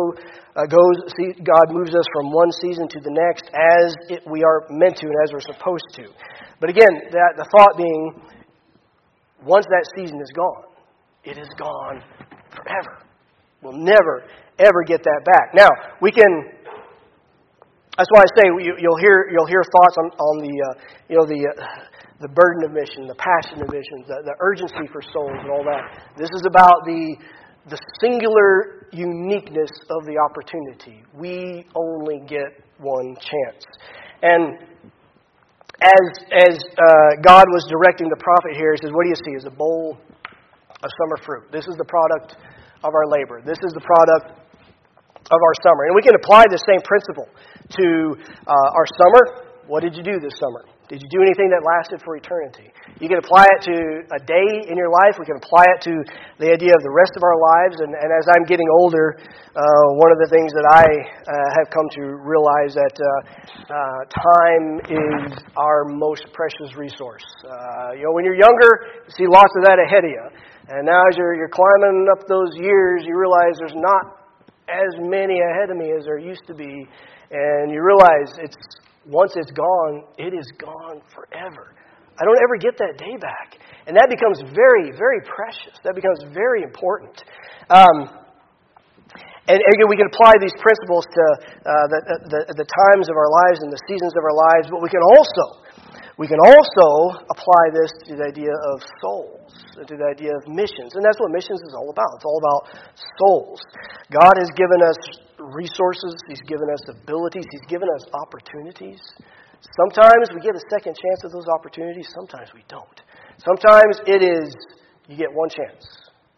uh, 0.55 0.67
goes. 0.67 0.97
See, 1.15 1.31
God 1.41 1.71
moves 1.71 1.95
us 1.95 2.03
from 2.13 2.31
one 2.31 2.51
season 2.61 2.87
to 2.89 2.99
the 2.99 3.11
next 3.11 3.47
as 3.55 3.95
it, 4.09 4.23
we 4.29 4.43
are 4.43 4.67
meant 4.69 4.97
to 4.97 5.07
and 5.07 5.15
as 5.23 5.31
we're 5.31 5.39
supposed 5.39 5.87
to. 5.95 6.07
But 6.59 6.69
again, 6.69 6.91
that 7.11 7.33
the 7.37 7.47
thought 7.55 7.77
being, 7.77 8.21
once 9.45 9.65
that 9.69 9.85
season 9.95 10.19
is 10.19 10.31
gone, 10.35 10.63
it 11.23 11.37
is 11.37 11.49
gone 11.57 12.03
forever. 12.51 13.04
We'll 13.65 13.81
never 13.81 14.23
ever 14.61 14.83
get 14.85 15.01
that 15.03 15.21
back. 15.25 15.57
Now 15.57 15.69
we 16.01 16.11
can. 16.11 16.53
That's 17.97 18.11
why 18.11 18.21
I 18.21 18.29
say 18.37 18.45
you, 18.61 18.75
will 18.77 19.01
hear 19.01 19.27
you'll 19.31 19.47
hear 19.47 19.63
thoughts 19.63 19.95
on, 19.97 20.05
on 20.19 20.35
the 20.45 20.53
uh, 20.53 20.73
you 21.09 21.17
know 21.17 21.25
the 21.25 21.41
uh, 21.49 21.65
the 22.21 22.29
burden 22.29 22.63
of 22.63 22.71
mission, 22.71 23.07
the 23.07 23.19
passion 23.19 23.61
of 23.61 23.67
mission, 23.67 24.07
the, 24.07 24.23
the 24.23 24.35
urgency 24.39 24.87
for 24.91 25.01
souls, 25.01 25.35
and 25.35 25.51
all 25.51 25.63
that. 25.67 26.15
This 26.15 26.29
is 26.31 26.43
about 26.47 26.87
the, 26.87 27.15
the 27.67 27.79
singular 27.99 28.87
uniqueness 28.93 29.71
of 29.91 30.07
the 30.07 30.15
opportunity. 30.15 31.03
We 31.13 31.67
only 31.75 32.23
get 32.23 32.63
one 32.79 33.15
chance. 33.19 33.63
And 34.21 34.57
as, 35.83 36.05
as 36.31 36.55
uh, 36.55 37.19
God 37.19 37.51
was 37.51 37.67
directing 37.67 38.07
the 38.07 38.21
prophet 38.23 38.55
here, 38.55 38.71
he 38.71 38.79
says, 38.87 38.95
What 38.95 39.03
do 39.03 39.09
you 39.11 39.19
see? 39.27 39.35
Is 39.35 39.45
a 39.45 39.51
bowl 39.51 39.97
of 39.99 40.89
summer 41.03 41.19
fruit. 41.25 41.51
This 41.51 41.67
is 41.67 41.75
the 41.75 41.85
product 41.85 42.39
of 42.83 42.91
our 42.93 43.07
labor. 43.07 43.41
This 43.45 43.59
is 43.63 43.71
the 43.73 43.83
product 43.83 44.45
of 45.31 45.39
our 45.41 45.55
summer. 45.65 45.89
And 45.89 45.95
we 45.95 46.01
can 46.01 46.15
apply 46.15 46.45
the 46.49 46.61
same 46.65 46.81
principle 46.85 47.29
to 47.81 47.87
uh, 48.45 48.77
our 48.77 48.87
summer. 48.97 49.45
What 49.65 49.81
did 49.81 49.97
you 49.97 50.03
do 50.03 50.19
this 50.19 50.37
summer? 50.37 50.65
Did 50.85 51.01
you 51.01 51.09
do 51.09 51.25
anything 51.25 51.49
that 51.49 51.65
lasted 51.65 52.05
for 52.05 52.13
eternity? 52.13 52.69
You 53.01 53.09
can 53.09 53.17
apply 53.17 53.49
it 53.57 53.65
to 53.65 54.05
a 54.13 54.21
day 54.21 54.69
in 54.69 54.77
your 54.77 54.93
life. 54.93 55.17
We 55.17 55.25
can 55.25 55.41
apply 55.41 55.65
it 55.73 55.81
to 55.89 55.97
the 56.37 56.53
idea 56.53 56.69
of 56.77 56.81
the 56.85 56.93
rest 56.93 57.17
of 57.17 57.25
our 57.25 57.33
lives. 57.33 57.81
And, 57.81 57.97
and 57.97 58.13
as 58.13 58.29
I'm 58.37 58.45
getting 58.45 58.69
older, 58.69 59.17
uh, 59.17 59.63
one 59.97 60.13
of 60.13 60.21
the 60.21 60.29
things 60.29 60.53
that 60.53 60.67
I 60.69 60.85
uh, 60.85 61.33
have 61.57 61.73
come 61.73 61.89
to 61.97 62.21
realize 62.21 62.77
that 62.77 62.95
uh, 63.01 63.09
uh 63.65 64.01
time 64.13 64.65
is 64.85 65.33
our 65.57 65.89
most 65.89 66.29
precious 66.37 66.77
resource. 66.77 67.25
Uh, 67.41 67.97
you 67.97 68.05
know, 68.05 68.13
when 68.13 68.21
you're 68.21 68.37
younger, 68.37 69.01
you 69.09 69.11
see 69.17 69.25
lots 69.25 69.49
of 69.57 69.65
that 69.65 69.81
ahead 69.81 70.05
of 70.05 70.13
you. 70.13 70.25
And 70.67 70.85
now 70.85 71.01
as 71.09 71.17
you're, 71.17 71.35
you're 71.35 71.53
climbing 71.53 72.07
up 72.11 72.27
those 72.27 72.57
years, 72.57 73.03
you 73.05 73.17
realize 73.17 73.53
there's 73.59 73.77
not 73.77 74.25
as 74.65 74.97
many 74.97 75.37
ahead 75.37 75.69
of 75.69 75.77
me 75.77 75.93
as 75.93 76.05
there 76.05 76.17
used 76.17 76.45
to 76.47 76.55
be. 76.55 76.87
And 77.31 77.69
you 77.69 77.85
realize 77.85 78.33
it's 78.41 78.57
once 79.05 79.33
it's 79.37 79.51
gone, 79.51 80.03
it 80.17 80.33
is 80.33 80.49
gone 80.57 81.01
forever. 81.13 81.77
I 82.17 82.25
don't 82.25 82.41
ever 82.41 82.57
get 82.57 82.77
that 82.81 82.97
day 82.97 83.17
back. 83.21 83.61
And 83.85 83.93
that 83.93 84.09
becomes 84.09 84.41
very, 84.55 84.89
very 84.97 85.21
precious. 85.21 85.77
That 85.83 85.93
becomes 85.93 86.25
very 86.33 86.63
important. 86.63 87.21
Um, 87.69 88.09
and 89.45 89.61
again, 89.61 89.85
we 89.85 89.93
can 89.93 90.09
apply 90.09 90.33
these 90.41 90.55
principles 90.57 91.05
to 91.05 91.25
uh, 91.61 91.85
the, 91.93 91.99
the, 92.25 92.41
the 92.65 92.65
times 92.65 93.05
of 93.05 93.13
our 93.13 93.29
lives 93.29 93.61
and 93.61 93.69
the 93.69 93.77
seasons 93.85 94.17
of 94.17 94.25
our 94.25 94.33
lives, 94.33 94.73
but 94.73 94.81
we 94.81 94.89
can 94.89 95.05
also 95.05 95.61
we 96.17 96.27
can 96.27 96.39
also 96.39 96.87
apply 97.27 97.63
this 97.75 97.91
to 98.07 98.15
the 98.15 98.25
idea 98.27 98.53
of 98.73 98.75
souls, 99.03 99.51
to 99.75 99.95
the 99.95 100.07
idea 100.07 100.31
of 100.31 100.43
missions. 100.47 100.95
And 100.95 101.03
that's 101.03 101.19
what 101.19 101.31
missions 101.31 101.59
is 101.67 101.75
all 101.75 101.91
about. 101.91 102.11
It's 102.15 102.27
all 102.27 102.39
about 102.39 102.61
souls. 103.19 103.59
God 104.11 104.35
has 104.39 104.49
given 104.55 104.79
us 104.83 104.97
resources, 105.39 106.15
He's 106.27 106.41
given 106.47 106.67
us 106.71 106.81
abilities, 106.87 107.45
He's 107.51 107.67
given 107.67 107.87
us 107.95 108.03
opportunities. 108.15 109.01
Sometimes 109.75 110.29
we 110.33 110.39
get 110.41 110.55
a 110.55 110.63
second 110.69 110.95
chance 110.95 111.25
at 111.25 111.31
those 111.31 111.47
opportunities, 111.49 112.07
sometimes 112.13 112.49
we 112.53 112.63
don't. 112.69 113.01
Sometimes 113.41 113.99
it 114.05 114.21
is 114.21 114.53
you 115.07 115.17
get 115.17 115.33
one 115.33 115.49
chance, 115.49 115.83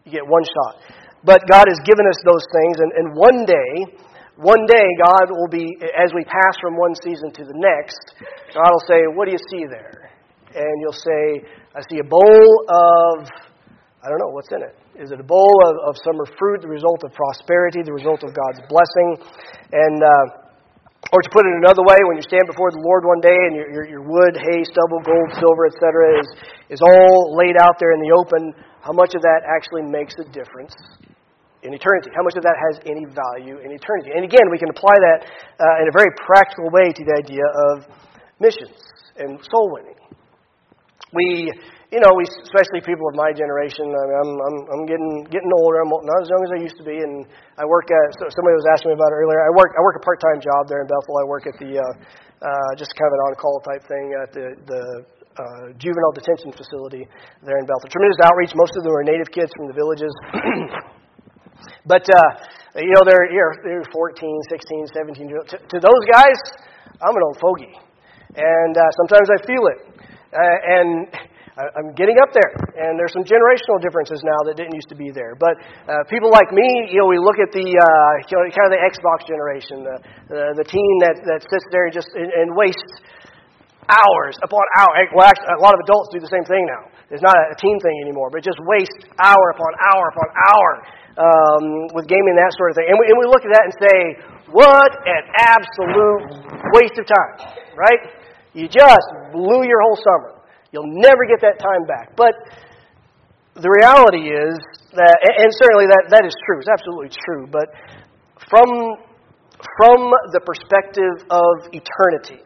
you 0.06 0.12
get 0.12 0.26
one 0.26 0.44
shot. 0.44 0.82
But 1.24 1.44
God 1.50 1.66
has 1.68 1.80
given 1.84 2.06
us 2.08 2.20
those 2.24 2.46
things, 2.54 2.78
and, 2.80 2.92
and 2.94 3.08
one 3.18 3.46
day, 3.46 4.00
one 4.38 4.70
day, 4.70 4.86
God 5.02 5.34
will 5.34 5.50
be, 5.50 5.66
as 5.98 6.14
we 6.14 6.22
pass 6.22 6.54
from 6.62 6.78
one 6.78 6.94
season 7.02 7.34
to 7.34 7.44
the 7.44 7.58
next, 7.58 8.14
God 8.54 8.70
will 8.70 8.86
say, 8.86 9.10
What 9.10 9.26
do 9.26 9.34
you 9.34 9.42
see 9.50 9.66
there? 9.66 10.14
And 10.54 10.74
you'll 10.78 10.94
say, 10.94 11.42
I 11.74 11.82
see 11.90 11.98
a 11.98 12.06
bowl 12.06 12.46
of, 12.70 13.26
I 14.02 14.06
don't 14.10 14.22
know, 14.22 14.30
what's 14.30 14.54
in 14.54 14.62
it? 14.62 14.78
Is 14.94 15.10
it 15.10 15.18
a 15.18 15.26
bowl 15.26 15.58
of, 15.66 15.90
of 15.90 15.94
summer 16.06 16.26
fruit, 16.38 16.62
the 16.62 16.70
result 16.70 17.02
of 17.02 17.18
prosperity, 17.18 17.82
the 17.82 17.94
result 17.94 18.22
of 18.22 18.34
God's 18.38 18.62
blessing? 18.70 19.26
And, 19.74 19.98
uh, 20.06 21.10
or 21.14 21.22
to 21.26 21.30
put 21.34 21.46
it 21.50 21.54
another 21.58 21.82
way, 21.82 21.98
when 22.06 22.22
you 22.22 22.26
stand 22.26 22.46
before 22.46 22.70
the 22.70 22.82
Lord 22.82 23.10
one 23.10 23.22
day 23.22 23.38
and 23.50 23.58
your, 23.58 23.70
your, 23.74 23.86
your 23.90 24.04
wood, 24.06 24.38
hay, 24.38 24.62
stubble, 24.62 25.02
gold, 25.02 25.34
silver, 25.34 25.66
etc., 25.66 26.22
is, 26.22 26.30
is 26.78 26.82
all 26.86 27.34
laid 27.34 27.58
out 27.58 27.82
there 27.82 27.94
in 27.98 28.02
the 28.06 28.14
open, 28.14 28.54
how 28.86 28.94
much 28.94 29.18
of 29.18 29.22
that 29.26 29.42
actually 29.50 29.82
makes 29.82 30.14
a 30.22 30.26
difference 30.30 30.78
in 31.68 31.76
eternity. 31.76 32.10
How 32.16 32.24
much 32.24 32.40
of 32.40 32.44
that 32.48 32.56
has 32.56 32.80
any 32.88 33.04
value 33.12 33.60
in 33.60 33.76
eternity? 33.76 34.16
And 34.16 34.24
again, 34.24 34.48
we 34.48 34.58
can 34.58 34.72
apply 34.72 34.96
that 34.96 35.20
uh, 35.60 35.84
in 35.84 35.92
a 35.92 35.94
very 35.94 36.10
practical 36.24 36.72
way 36.72 36.96
to 36.96 37.02
the 37.04 37.14
idea 37.20 37.44
of 37.44 37.92
missions 38.40 38.80
and 39.20 39.36
soul 39.52 39.76
winning. 39.76 40.00
We, 41.12 41.52
you 41.92 42.00
know, 42.04 42.12
we 42.16 42.28
especially 42.28 42.84
people 42.84 43.08
of 43.08 43.16
my 43.16 43.32
generation. 43.32 43.88
I 43.88 44.04
mean, 44.08 44.18
I'm, 44.20 44.32
I'm, 44.44 44.58
I'm 44.76 44.84
getting 44.88 45.14
getting 45.32 45.52
older. 45.56 45.80
I'm 45.80 45.92
not 45.92 46.20
as 46.20 46.28
young 46.28 46.44
as 46.44 46.52
I 46.56 46.60
used 46.60 46.78
to 46.84 46.86
be, 46.88 47.00
and 47.00 47.24
I 47.56 47.64
work 47.64 47.88
at. 47.88 48.08
So 48.20 48.28
somebody 48.28 48.60
was 48.60 48.68
asking 48.76 48.92
me 48.92 48.96
about 49.00 49.16
it 49.16 49.20
earlier. 49.24 49.40
I 49.40 49.52
work 49.56 49.72
I 49.72 49.82
work 49.84 49.96
a 49.96 50.04
part 50.04 50.20
time 50.20 50.44
job 50.44 50.68
there 50.68 50.84
in 50.84 50.88
Bethel. 50.88 51.16
I 51.24 51.26
work 51.32 51.48
at 51.48 51.56
the 51.64 51.80
uh, 51.80 51.84
uh, 52.44 52.72
just 52.76 52.92
kind 53.00 53.08
of 53.08 53.16
an 53.16 53.22
on 53.32 53.34
call 53.40 53.64
type 53.64 53.84
thing 53.88 54.06
at 54.20 54.30
the 54.36 54.46
the 54.68 54.84
uh, 55.40 55.66
juvenile 55.80 56.12
detention 56.12 56.52
facility 56.52 57.08
there 57.40 57.56
in 57.56 57.64
Bethel. 57.64 57.88
Tremendous 57.88 58.20
outreach. 58.28 58.52
Most 58.52 58.76
of 58.76 58.84
them 58.84 58.92
are 58.92 59.08
native 59.08 59.32
kids 59.32 59.52
from 59.56 59.72
the 59.72 59.76
villages. 59.80 60.12
But, 61.86 62.06
uh, 62.10 62.30
you 62.76 62.94
know, 62.94 63.04
they're, 63.06 63.28
they're 63.64 63.88
14, 63.92 64.40
16, 64.50 64.88
17. 64.94 65.28
To, 65.28 65.58
to 65.58 65.78
those 65.80 66.04
guys, 66.12 66.38
I'm 67.02 67.16
an 67.16 67.24
old 67.24 67.38
fogey. 67.40 67.74
And 68.36 68.78
uh, 68.78 68.82
sometimes 69.02 69.28
I 69.34 69.40
feel 69.46 69.64
it. 69.72 69.80
Uh, 70.34 70.58
and 70.68 71.08
I'm 71.58 71.90
getting 71.98 72.22
up 72.22 72.30
there, 72.38 72.54
and 72.78 73.02
there's 73.02 73.10
some 73.18 73.26
generational 73.26 73.82
differences 73.82 74.22
now 74.22 74.38
that 74.46 74.62
didn't 74.62 74.78
used 74.78 74.94
to 74.94 75.00
be 75.00 75.10
there. 75.10 75.34
But 75.34 75.58
uh, 75.90 76.06
people 76.06 76.30
like 76.30 76.54
me, 76.54 76.94
you 76.94 77.02
know, 77.02 77.10
we 77.10 77.18
look 77.18 77.42
at 77.42 77.50
the 77.50 77.66
uh, 77.66 78.12
you 78.30 78.34
know, 78.38 78.46
kind 78.54 78.70
of 78.70 78.78
the 78.78 78.82
Xbox 78.86 79.26
generation, 79.26 79.82
the 79.82 79.98
the, 80.30 80.42
the 80.62 80.68
teen 80.70 80.94
that 81.02 81.18
that 81.26 81.42
sits 81.50 81.66
there 81.74 81.90
and 81.90 81.94
just 81.98 82.14
and, 82.14 82.30
and 82.30 82.54
wastes 82.54 83.02
hours 83.90 84.38
upon 84.46 84.62
hour. 84.78 84.94
Well, 85.18 85.26
actually, 85.26 85.50
a 85.58 85.64
lot 85.66 85.74
of 85.74 85.82
adults 85.82 86.14
do 86.14 86.22
the 86.22 86.30
same 86.30 86.46
thing 86.46 86.62
now. 86.70 86.94
It's 87.10 87.26
not 87.26 87.34
a 87.34 87.58
teen 87.58 87.82
thing 87.82 88.06
anymore, 88.06 88.30
but 88.30 88.46
just 88.46 88.62
waste 88.62 89.10
hour 89.18 89.46
upon 89.50 89.72
hour 89.82 90.14
upon 90.14 90.28
hour 90.54 90.70
um, 91.18 91.90
with 91.98 92.06
gaming 92.06 92.38
and 92.38 92.42
that 92.42 92.54
sort 92.56 92.72
of 92.72 92.76
thing. 92.78 92.88
And 92.90 92.98
we, 92.98 93.06
and 93.10 93.18
we 93.18 93.26
look 93.26 93.42
at 93.42 93.52
that 93.54 93.66
and 93.66 93.76
say, 93.78 93.98
what 94.54 94.92
an 95.06 95.24
absolute 95.42 96.24
waste 96.78 96.98
of 97.02 97.06
time, 97.10 97.36
right? 97.74 98.02
You 98.54 98.70
just 98.70 99.08
blew 99.34 99.66
your 99.66 99.82
whole 99.82 99.98
summer. 99.98 100.42
You'll 100.72 100.94
never 101.02 101.26
get 101.26 101.42
that 101.42 101.58
time 101.60 101.86
back. 101.90 102.16
But 102.16 102.38
the 103.58 103.70
reality 103.70 104.30
is 104.30 104.58
that, 104.94 105.18
and 105.26 105.50
certainly 105.58 105.90
that, 105.90 106.14
that 106.14 106.26
is 106.26 106.34
true, 106.46 106.62
it's 106.62 106.70
absolutely 106.70 107.10
true, 107.10 107.50
but 107.50 107.74
from, 108.50 108.70
from 109.78 110.00
the 110.34 110.42
perspective 110.46 111.26
of 111.34 111.66
eternity, 111.74 112.46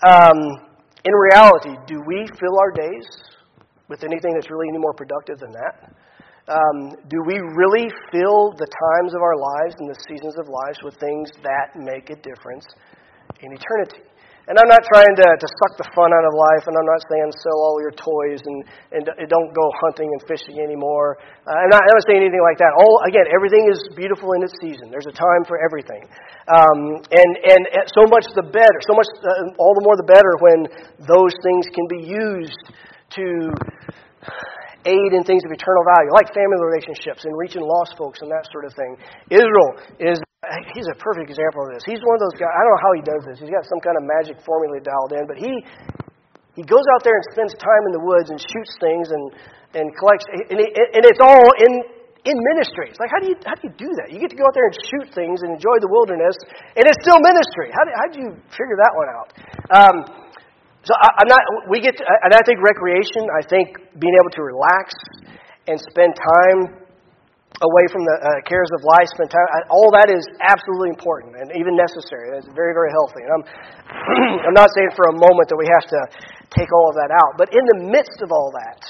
um, 0.00 0.64
in 1.04 1.12
reality, 1.12 1.76
do 1.86 2.00
we 2.06 2.24
fill 2.40 2.56
our 2.58 2.72
days 2.72 3.04
with 3.88 4.02
anything 4.04 4.32
that's 4.32 4.50
really 4.50 4.68
any 4.68 4.78
more 4.78 4.94
productive 4.94 5.38
than 5.38 5.52
that? 5.52 5.92
Um, 6.44 6.92
do 7.08 7.24
we 7.24 7.40
really 7.56 7.88
fill 8.12 8.52
the 8.60 8.68
times 8.68 9.16
of 9.16 9.24
our 9.24 9.32
lives 9.32 9.80
and 9.80 9.88
the 9.88 9.96
seasons 10.04 10.36
of 10.36 10.44
lives 10.44 10.76
with 10.84 10.92
things 11.00 11.32
that 11.40 11.72
make 11.72 12.12
a 12.12 12.20
difference 12.20 12.68
in 13.40 13.48
eternity? 13.48 14.04
And 14.44 14.60
I'm 14.60 14.68
not 14.68 14.84
trying 14.84 15.08
to, 15.08 15.24
to 15.24 15.48
suck 15.64 15.72
the 15.80 15.88
fun 15.96 16.12
out 16.12 16.20
of 16.28 16.36
life, 16.36 16.68
and 16.68 16.76
I'm 16.76 16.84
not 16.84 17.00
saying 17.08 17.32
sell 17.40 17.56
all 17.64 17.80
your 17.80 17.96
toys 17.96 18.44
and, 18.44 18.60
and 18.92 19.02
don't 19.24 19.56
go 19.56 19.72
hunting 19.80 20.04
and 20.04 20.20
fishing 20.28 20.60
anymore. 20.60 21.16
Uh, 21.48 21.64
I'm, 21.64 21.72
not, 21.72 21.80
I'm 21.80 21.96
not 21.96 22.04
saying 22.04 22.20
anything 22.20 22.44
like 22.44 22.60
that. 22.60 22.76
All 22.76 23.00
again, 23.08 23.24
everything 23.32 23.64
is 23.72 23.80
beautiful 23.96 24.36
in 24.36 24.44
its 24.44 24.52
season. 24.60 24.92
There's 24.92 25.08
a 25.08 25.16
time 25.16 25.48
for 25.48 25.56
everything, 25.64 26.04
um, 26.52 27.00
and 27.08 27.30
and 27.40 27.62
so 27.88 28.04
much 28.04 28.28
the 28.36 28.44
better. 28.44 28.78
So 28.84 28.92
much, 28.92 29.08
uh, 29.24 29.48
all 29.56 29.72
the 29.80 29.84
more 29.88 29.96
the 29.96 30.12
better 30.12 30.36
when 30.36 30.68
those 31.08 31.32
things 31.40 31.64
can 31.72 31.88
be 31.88 32.04
used 32.04 32.64
to 33.16 33.48
aid 34.84 35.10
in 35.16 35.24
things 35.24 35.44
of 35.44 35.50
eternal 35.52 35.84
value, 35.96 36.12
like 36.12 36.28
family 36.32 36.60
relationships 36.60 37.24
and 37.24 37.32
reaching 37.36 37.64
lost 37.64 37.96
folks 37.96 38.20
and 38.20 38.28
that 38.28 38.44
sort 38.52 38.64
of 38.68 38.72
thing. 38.76 38.96
Israel 39.32 39.70
is 39.98 40.20
he's 40.76 40.88
a 40.92 40.96
perfect 41.00 41.32
example 41.32 41.64
of 41.64 41.72
this. 41.72 41.82
He's 41.88 42.04
one 42.04 42.20
of 42.20 42.22
those 42.22 42.36
guys. 42.36 42.52
I 42.52 42.60
don't 42.60 42.72
know 42.76 42.84
how 42.84 42.92
he 42.92 43.02
does 43.04 43.22
this. 43.24 43.36
He's 43.40 43.52
got 43.52 43.64
some 43.64 43.80
kind 43.80 43.96
of 43.96 44.04
magic 44.04 44.36
formula 44.44 44.80
dialed 44.80 45.12
in, 45.16 45.24
but 45.24 45.40
he 45.40 45.52
he 46.54 46.62
goes 46.62 46.84
out 46.94 47.02
there 47.02 47.16
and 47.16 47.24
spends 47.34 47.52
time 47.58 47.82
in 47.88 47.92
the 47.96 48.04
woods 48.04 48.30
and 48.30 48.38
shoots 48.38 48.76
things 48.78 49.10
and 49.10 49.24
and 49.74 49.90
collects, 49.98 50.22
and, 50.30 50.58
he, 50.62 50.66
and 50.70 51.02
it's 51.02 51.18
all 51.18 51.48
in 51.58 51.72
in 52.24 52.36
ministry. 52.54 52.88
It's 52.88 53.00
like 53.00 53.12
how 53.12 53.20
do 53.20 53.28
you 53.32 53.36
how 53.44 53.56
do 53.56 53.64
you 53.68 53.74
do 53.74 53.90
that? 54.00 54.12
You 54.12 54.20
get 54.20 54.30
to 54.32 54.38
go 54.38 54.46
out 54.46 54.54
there 54.54 54.68
and 54.68 54.76
shoot 54.88 55.08
things 55.12 55.42
and 55.42 55.56
enjoy 55.56 55.76
the 55.80 55.90
wilderness, 55.90 56.36
and 56.76 56.84
it's 56.86 57.00
still 57.02 57.18
ministry. 57.20 57.72
How 57.72 57.82
do 57.84 57.90
how 57.96 58.06
do 58.12 58.16
you 58.20 58.30
figure 58.52 58.78
that 58.80 58.92
one 58.94 59.08
out? 59.10 59.28
Um, 59.72 59.96
so 60.84 60.92
I, 60.92 61.24
am 61.24 61.28
not. 61.32 61.42
We 61.72 61.80
get, 61.80 61.96
to, 61.96 62.04
and 62.04 62.36
I 62.36 62.44
think 62.44 62.60
recreation. 62.60 63.24
I 63.32 63.42
think 63.48 63.72
being 63.96 64.16
able 64.20 64.32
to 64.36 64.42
relax 64.44 64.92
and 65.64 65.80
spend 65.80 66.12
time 66.12 66.84
away 67.62 67.84
from 67.88 68.02
the 68.02 68.16
uh, 68.18 68.28
cares 68.44 68.68
of 68.74 68.82
life, 68.82 69.08
spend 69.14 69.30
time. 69.30 69.46
All 69.70 69.88
that 69.94 70.10
is 70.10 70.26
absolutely 70.42 70.92
important 70.92 71.38
and 71.38 71.54
even 71.54 71.78
necessary. 71.78 72.34
It's 72.34 72.50
very, 72.50 72.74
very 72.76 72.90
healthy. 72.90 73.22
And 73.24 73.32
I'm, 73.32 73.44
I'm 74.52 74.56
not 74.58 74.68
saying 74.74 74.92
for 74.92 75.08
a 75.08 75.16
moment 75.16 75.46
that 75.48 75.56
we 75.56 75.70
have 75.70 75.86
to 75.88 76.00
take 76.50 76.68
all 76.74 76.90
of 76.90 76.96
that 76.98 77.14
out, 77.14 77.38
but 77.38 77.54
in 77.54 77.64
the 77.78 77.88
midst 77.88 78.20
of 78.20 78.34
all 78.34 78.50
that, 78.52 78.82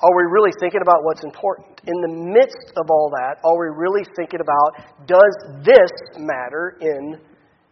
are 0.00 0.14
we 0.16 0.24
really 0.32 0.52
thinking 0.60 0.80
about 0.80 1.02
what's 1.04 1.24
important? 1.24 1.80
In 1.84 1.96
the 2.04 2.14
midst 2.30 2.72
of 2.76 2.88
all 2.88 3.10
that, 3.20 3.40
are 3.44 3.56
we 3.56 3.68
really 3.72 4.04
thinking 4.16 4.40
about 4.40 4.86
does 5.04 5.34
this 5.64 5.92
matter 6.16 6.76
in 6.80 7.20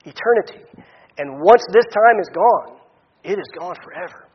eternity? 0.04 0.64
And 1.16 1.40
once 1.40 1.64
this 1.72 1.88
time 1.92 2.20
is 2.20 2.28
gone, 2.32 2.77
it 3.28 3.38
is 3.38 3.48
gone 3.52 3.76
forever. 3.84 4.26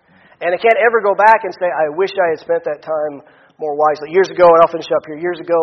And 0.41 0.53
I 0.53 0.59
can't 0.61 0.77
ever 0.77 1.01
go 1.01 1.17
back 1.17 1.41
and 1.43 1.53
say, 1.57 1.65
I 1.65 1.89
wish 1.97 2.13
I 2.13 2.37
had 2.37 2.39
spent 2.39 2.61
that 2.69 2.85
time 2.85 3.25
more 3.57 3.73
wisely. 3.73 4.13
Years 4.13 4.29
ago, 4.29 4.45
and 4.45 4.59
I'll 4.61 4.73
finish 4.73 4.89
up 4.93 5.03
here. 5.05 5.17
Years 5.17 5.39
ago, 5.41 5.59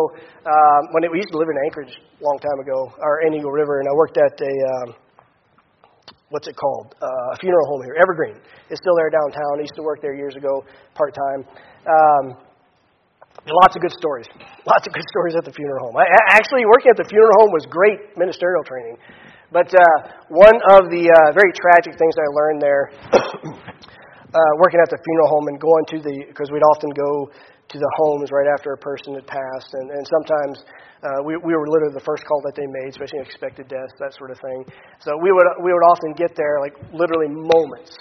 um, 0.47 0.81
when 0.91 1.03
it, 1.03 1.11
we 1.11 1.23
used 1.23 1.31
to 1.31 1.39
live 1.39 1.51
in 1.51 1.59
Anchorage 1.67 1.91
a 1.91 2.23
long 2.23 2.39
time 2.39 2.59
ago, 2.59 2.91
or 2.99 3.23
in 3.27 3.35
Eagle 3.35 3.51
River, 3.51 3.79
and 3.79 3.87
I 3.87 3.93
worked 3.95 4.17
at 4.17 4.35
a 4.35 4.53
um, 4.73 4.87
what's 6.31 6.47
it 6.47 6.55
called? 6.55 6.95
Uh, 6.97 7.35
a 7.35 7.37
funeral 7.37 7.67
home 7.67 7.83
here, 7.83 7.99
Evergreen. 7.99 8.39
It's 8.71 8.79
still 8.79 8.95
there 8.95 9.11
downtown. 9.11 9.59
I 9.59 9.67
used 9.67 9.75
to 9.75 9.83
work 9.83 10.01
there 10.01 10.15
years 10.15 10.35
ago, 10.35 10.63
part 10.95 11.13
time. 11.13 11.43
Um, 11.83 12.25
lots 13.61 13.75
of 13.75 13.83
good 13.83 13.93
stories. 13.95 14.27
Lots 14.61 14.85
of 14.85 14.93
good 14.93 15.07
stories 15.09 15.33
at 15.33 15.43
the 15.43 15.51
funeral 15.51 15.89
home. 15.89 15.97
I, 15.97 16.05
actually, 16.37 16.69
working 16.69 16.93
at 16.93 16.97
the 17.01 17.09
funeral 17.09 17.33
home 17.41 17.49
was 17.49 17.65
great 17.65 18.13
ministerial 18.13 18.61
training. 18.61 18.93
But 19.51 19.67
uh, 19.67 19.97
one 20.31 20.55
of 20.71 20.87
the 20.87 21.11
uh, 21.11 21.35
very 21.35 21.51
tragic 21.51 21.99
things 21.99 22.15
I 22.15 22.27
learned 22.31 22.63
there, 22.63 22.87
uh, 23.11 24.51
working 24.63 24.79
at 24.79 24.87
the 24.87 24.95
funeral 24.95 25.27
home 25.27 25.51
and 25.51 25.59
going 25.59 25.85
to 25.91 25.97
the, 25.99 26.15
because 26.31 26.47
we'd 26.55 26.63
often 26.71 26.87
go 26.95 27.27
to 27.27 27.77
the 27.77 27.91
homes 27.99 28.31
right 28.31 28.47
after 28.47 28.71
a 28.71 28.79
person 28.79 29.19
had 29.19 29.27
passed. 29.27 29.75
And, 29.75 29.91
and 29.91 30.03
sometimes 30.07 30.55
uh, 31.03 31.19
we, 31.27 31.35
we 31.35 31.51
were 31.51 31.67
literally 31.67 31.91
the 31.91 32.07
first 32.07 32.23
call 32.23 32.39
that 32.47 32.55
they 32.55 32.63
made, 32.63 32.95
especially 32.95 33.19
expected 33.19 33.67
deaths, 33.67 33.91
that 33.99 34.15
sort 34.15 34.31
of 34.31 34.39
thing. 34.39 34.63
So 35.03 35.19
we 35.19 35.35
would, 35.35 35.47
we 35.59 35.75
would 35.75 35.83
often 35.83 36.15
get 36.15 36.31
there 36.39 36.63
like 36.63 36.79
literally 36.95 37.27
moments, 37.27 37.91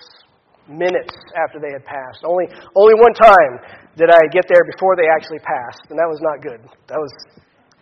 minutes 0.70 1.10
after 1.34 1.58
they 1.58 1.74
had 1.74 1.82
passed. 1.82 2.22
Only, 2.22 2.46
only 2.78 2.94
one 2.94 3.14
time 3.18 3.58
did 3.98 4.06
I 4.06 4.22
get 4.30 4.46
there 4.46 4.62
before 4.70 4.94
they 4.94 5.10
actually 5.10 5.42
passed, 5.42 5.82
and 5.90 5.98
that 5.98 6.06
was 6.06 6.22
not 6.22 6.46
good. 6.46 6.62
That 6.86 7.02
was, 7.02 7.10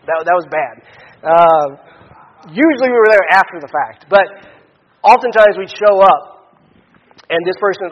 that, 0.08 0.24
that 0.24 0.36
was 0.40 0.48
bad. 0.48 0.74
Uh, 1.20 1.97
usually 2.46 2.90
we 2.90 2.98
were 2.98 3.10
there 3.10 3.26
after 3.34 3.58
the 3.58 3.70
fact, 3.70 4.06
but 4.06 4.26
oftentimes 5.02 5.58
we'd 5.58 5.72
show 5.72 5.98
up, 6.02 6.54
and 7.28 7.40
this 7.44 7.58
person 7.60 7.90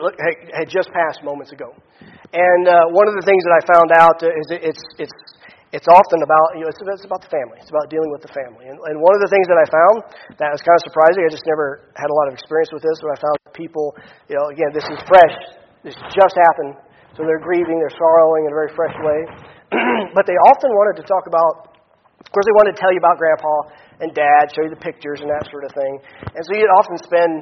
had 0.55 0.69
just 0.71 0.89
passed 0.95 1.21
moments 1.21 1.51
ago. 1.51 1.75
And 2.33 2.63
uh, 2.67 2.91
one 2.91 3.07
of 3.07 3.15
the 3.15 3.23
things 3.23 3.43
that 3.47 3.55
I 3.55 3.61
found 3.63 3.89
out 3.95 4.17
is 4.19 4.45
it's, 4.51 4.83
it's, 4.99 5.17
it's 5.71 5.87
often 5.87 6.19
about, 6.23 6.57
you 6.57 6.63
know, 6.65 6.71
it's, 6.71 6.79
about 7.05 7.23
the 7.23 7.31
family. 7.31 7.59
It's 7.59 7.71
about 7.71 7.87
dealing 7.91 8.11
with 8.11 8.23
the 8.23 8.33
family. 8.33 8.67
And, 8.67 8.75
and 8.75 8.95
one 8.99 9.15
of 9.15 9.21
the 9.23 9.31
things 9.31 9.47
that 9.47 9.59
I 9.59 9.65
found 9.67 9.95
that 10.39 10.49
was 10.51 10.63
kind 10.63 10.75
of 10.75 10.83
surprising, 10.87 11.23
I 11.23 11.31
just 11.31 11.47
never 11.47 11.87
had 11.95 12.07
a 12.07 12.15
lot 12.15 12.27
of 12.31 12.33
experience 12.35 12.71
with 12.71 12.83
this, 12.83 12.97
but 12.99 13.15
I 13.15 13.17
found 13.19 13.35
people, 13.55 13.95
you 14.27 14.35
know, 14.35 14.51
again, 14.51 14.71
this 14.75 14.87
is 14.87 14.99
fresh. 15.07 15.35
This 15.83 15.95
just 16.11 16.35
happened. 16.35 16.79
So 17.15 17.23
they're 17.23 17.41
grieving, 17.41 17.79
they're 17.79 17.95
sorrowing 17.95 18.47
in 18.47 18.51
a 18.51 18.57
very 18.57 18.71
fresh 18.75 18.95
way. 18.99 19.19
but 20.17 20.27
they 20.27 20.37
often 20.47 20.71
wanted 20.71 20.99
to 20.99 21.05
talk 21.07 21.27
about, 21.27 21.77
of 22.19 22.29
course, 22.31 22.45
they 22.47 22.55
wanted 22.59 22.75
to 22.75 22.79
tell 22.79 22.91
you 22.91 22.99
about 22.99 23.19
grandpa 23.19 23.86
and 23.99 24.13
dad, 24.13 24.53
show 24.53 24.63
you 24.63 24.69
the 24.69 24.83
pictures 24.83 25.21
and 25.21 25.29
that 25.29 25.49
sort 25.49 25.65
of 25.65 25.71
thing. 25.73 25.93
And 26.35 26.41
so 26.45 26.51
you'd 26.53 26.73
often 26.77 26.97
spend 27.01 27.33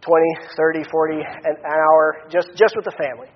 20, 0.00 0.22
30, 0.54 0.84
40 0.90 1.18
an 1.18 1.56
hour 1.64 2.26
just, 2.30 2.54
just 2.54 2.76
with 2.76 2.84
the 2.84 2.96
family 2.96 3.28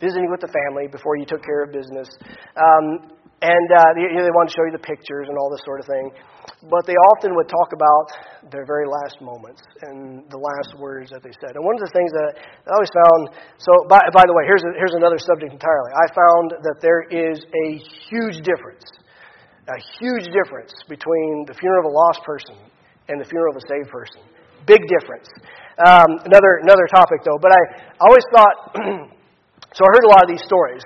visiting 0.00 0.30
with 0.30 0.40
the 0.40 0.50
family 0.50 0.86
before 0.86 1.18
you 1.18 1.26
took 1.26 1.42
care 1.42 1.62
of 1.66 1.74
business. 1.74 2.08
Um, 2.54 3.18
and 3.38 3.68
uh, 3.70 3.94
they, 3.94 4.10
they 4.18 4.34
wanted 4.34 4.50
to 4.50 4.56
show 4.58 4.66
you 4.66 4.74
the 4.74 4.82
pictures 4.82 5.30
and 5.30 5.38
all 5.38 5.46
this 5.50 5.62
sort 5.62 5.78
of 5.78 5.86
thing. 5.86 6.10
But 6.66 6.90
they 6.90 6.98
often 7.14 7.38
would 7.38 7.46
talk 7.46 7.70
about 7.70 8.50
their 8.50 8.66
very 8.66 8.86
last 8.90 9.22
moments 9.22 9.62
and 9.86 10.26
the 10.26 10.40
last 10.42 10.74
words 10.74 11.14
that 11.14 11.22
they 11.22 11.30
said. 11.38 11.54
And 11.54 11.62
one 11.62 11.78
of 11.78 11.82
the 11.86 11.92
things 11.94 12.10
that 12.10 12.34
I 12.34 12.70
always 12.74 12.90
found 12.90 13.20
so, 13.62 13.70
by, 13.86 14.02
by 14.10 14.26
the 14.26 14.34
way, 14.34 14.42
here's, 14.42 14.66
a, 14.66 14.74
here's 14.74 14.96
another 14.98 15.22
subject 15.22 15.54
entirely. 15.54 15.90
I 15.94 16.06
found 16.10 16.46
that 16.66 16.82
there 16.82 17.06
is 17.06 17.38
a 17.38 17.66
huge 18.10 18.42
difference, 18.42 18.82
a 19.68 19.78
huge 20.00 20.32
difference 20.32 20.72
between 20.88 21.44
the 21.46 21.54
funeral 21.54 21.86
of 21.86 21.92
a 21.92 21.94
lost 21.94 22.24
person 22.24 22.56
and 23.08 23.20
the 23.20 23.28
funeral 23.28 23.52
of 23.52 23.60
a 23.60 23.66
saved 23.68 23.92
person. 23.92 24.20
Big 24.66 24.80
difference. 24.88 25.28
Um, 25.78 26.24
another, 26.24 26.60
another 26.64 26.88
topic, 26.90 27.20
though. 27.24 27.38
But 27.40 27.52
I 27.52 27.60
always 28.00 28.24
thought. 28.32 29.08
So 29.74 29.84
I 29.84 29.88
heard 29.92 30.04
a 30.04 30.08
lot 30.08 30.22
of 30.24 30.30
these 30.32 30.44
stories. 30.44 30.82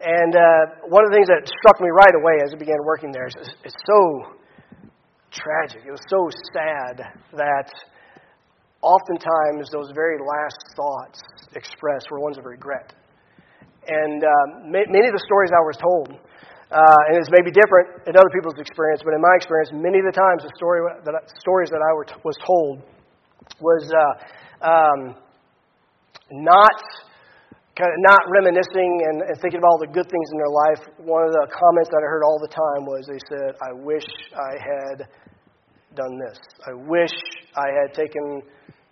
And 0.00 0.32
uh, 0.32 0.86
one 0.88 1.04
of 1.04 1.10
the 1.10 1.16
things 1.18 1.28
that 1.28 1.44
struck 1.44 1.76
me 1.82 1.90
right 1.90 2.14
away 2.14 2.40
as 2.46 2.54
I 2.54 2.58
began 2.58 2.78
working 2.86 3.12
there 3.12 3.26
is 3.26 3.34
it's 3.36 3.76
so 3.84 4.38
tragic. 5.28 5.82
It 5.84 5.90
was 5.90 6.00
so 6.08 6.30
sad 6.54 7.04
that 7.36 7.68
oftentimes 8.80 9.68
those 9.68 9.92
very 9.94 10.16
last 10.16 10.56
thoughts 10.72 11.20
expressed 11.54 12.08
were 12.10 12.20
ones 12.20 12.38
of 12.38 12.46
regret. 12.46 12.94
And 13.88 14.24
um, 14.24 14.70
many 14.70 15.04
of 15.04 15.12
the 15.12 15.24
stories 15.26 15.50
I 15.52 15.60
was 15.66 15.76
told, 15.76 16.16
uh, 16.70 17.00
and 17.10 17.18
it's 17.18 17.30
maybe 17.34 17.50
different 17.50 18.06
in 18.06 18.14
other 18.14 18.30
people's 18.30 18.58
experience, 18.58 19.02
but 19.02 19.14
in 19.14 19.20
my 19.20 19.34
experience, 19.34 19.70
many 19.74 19.98
of 19.98 20.06
the 20.06 20.14
times 20.14 20.46
the 20.46 20.54
story 20.54 20.86
that 21.02 21.14
stories 21.42 21.70
that 21.70 21.82
I 21.82 21.90
were 21.94 22.06
t- 22.06 22.14
was 22.22 22.38
told 22.46 22.82
was 23.58 23.90
uh, 23.90 24.14
um, 24.62 25.00
not 26.30 26.78
kind 27.74 27.90
of 27.90 27.98
not 28.06 28.22
reminiscing 28.30 28.92
and, 29.08 29.22
and 29.22 29.36
thinking 29.40 29.58
about 29.58 29.74
all 29.74 29.82
the 29.82 29.90
good 29.90 30.06
things 30.06 30.28
in 30.30 30.38
their 30.38 30.52
life, 30.52 30.80
one 31.02 31.24
of 31.24 31.32
the 31.32 31.46
comments 31.50 31.90
that 31.90 32.02
I 32.02 32.06
heard 32.06 32.22
all 32.22 32.38
the 32.38 32.52
time 32.52 32.86
was 32.86 33.02
they 33.08 33.22
said, 33.26 33.56
I 33.62 33.72
wish 33.72 34.06
I 34.36 34.52
had 34.60 35.08
done 35.96 36.14
this. 36.22 36.38
I 36.66 36.74
wish 36.86 37.14
I 37.56 37.68
had 37.82 37.94
taken 37.94 38.42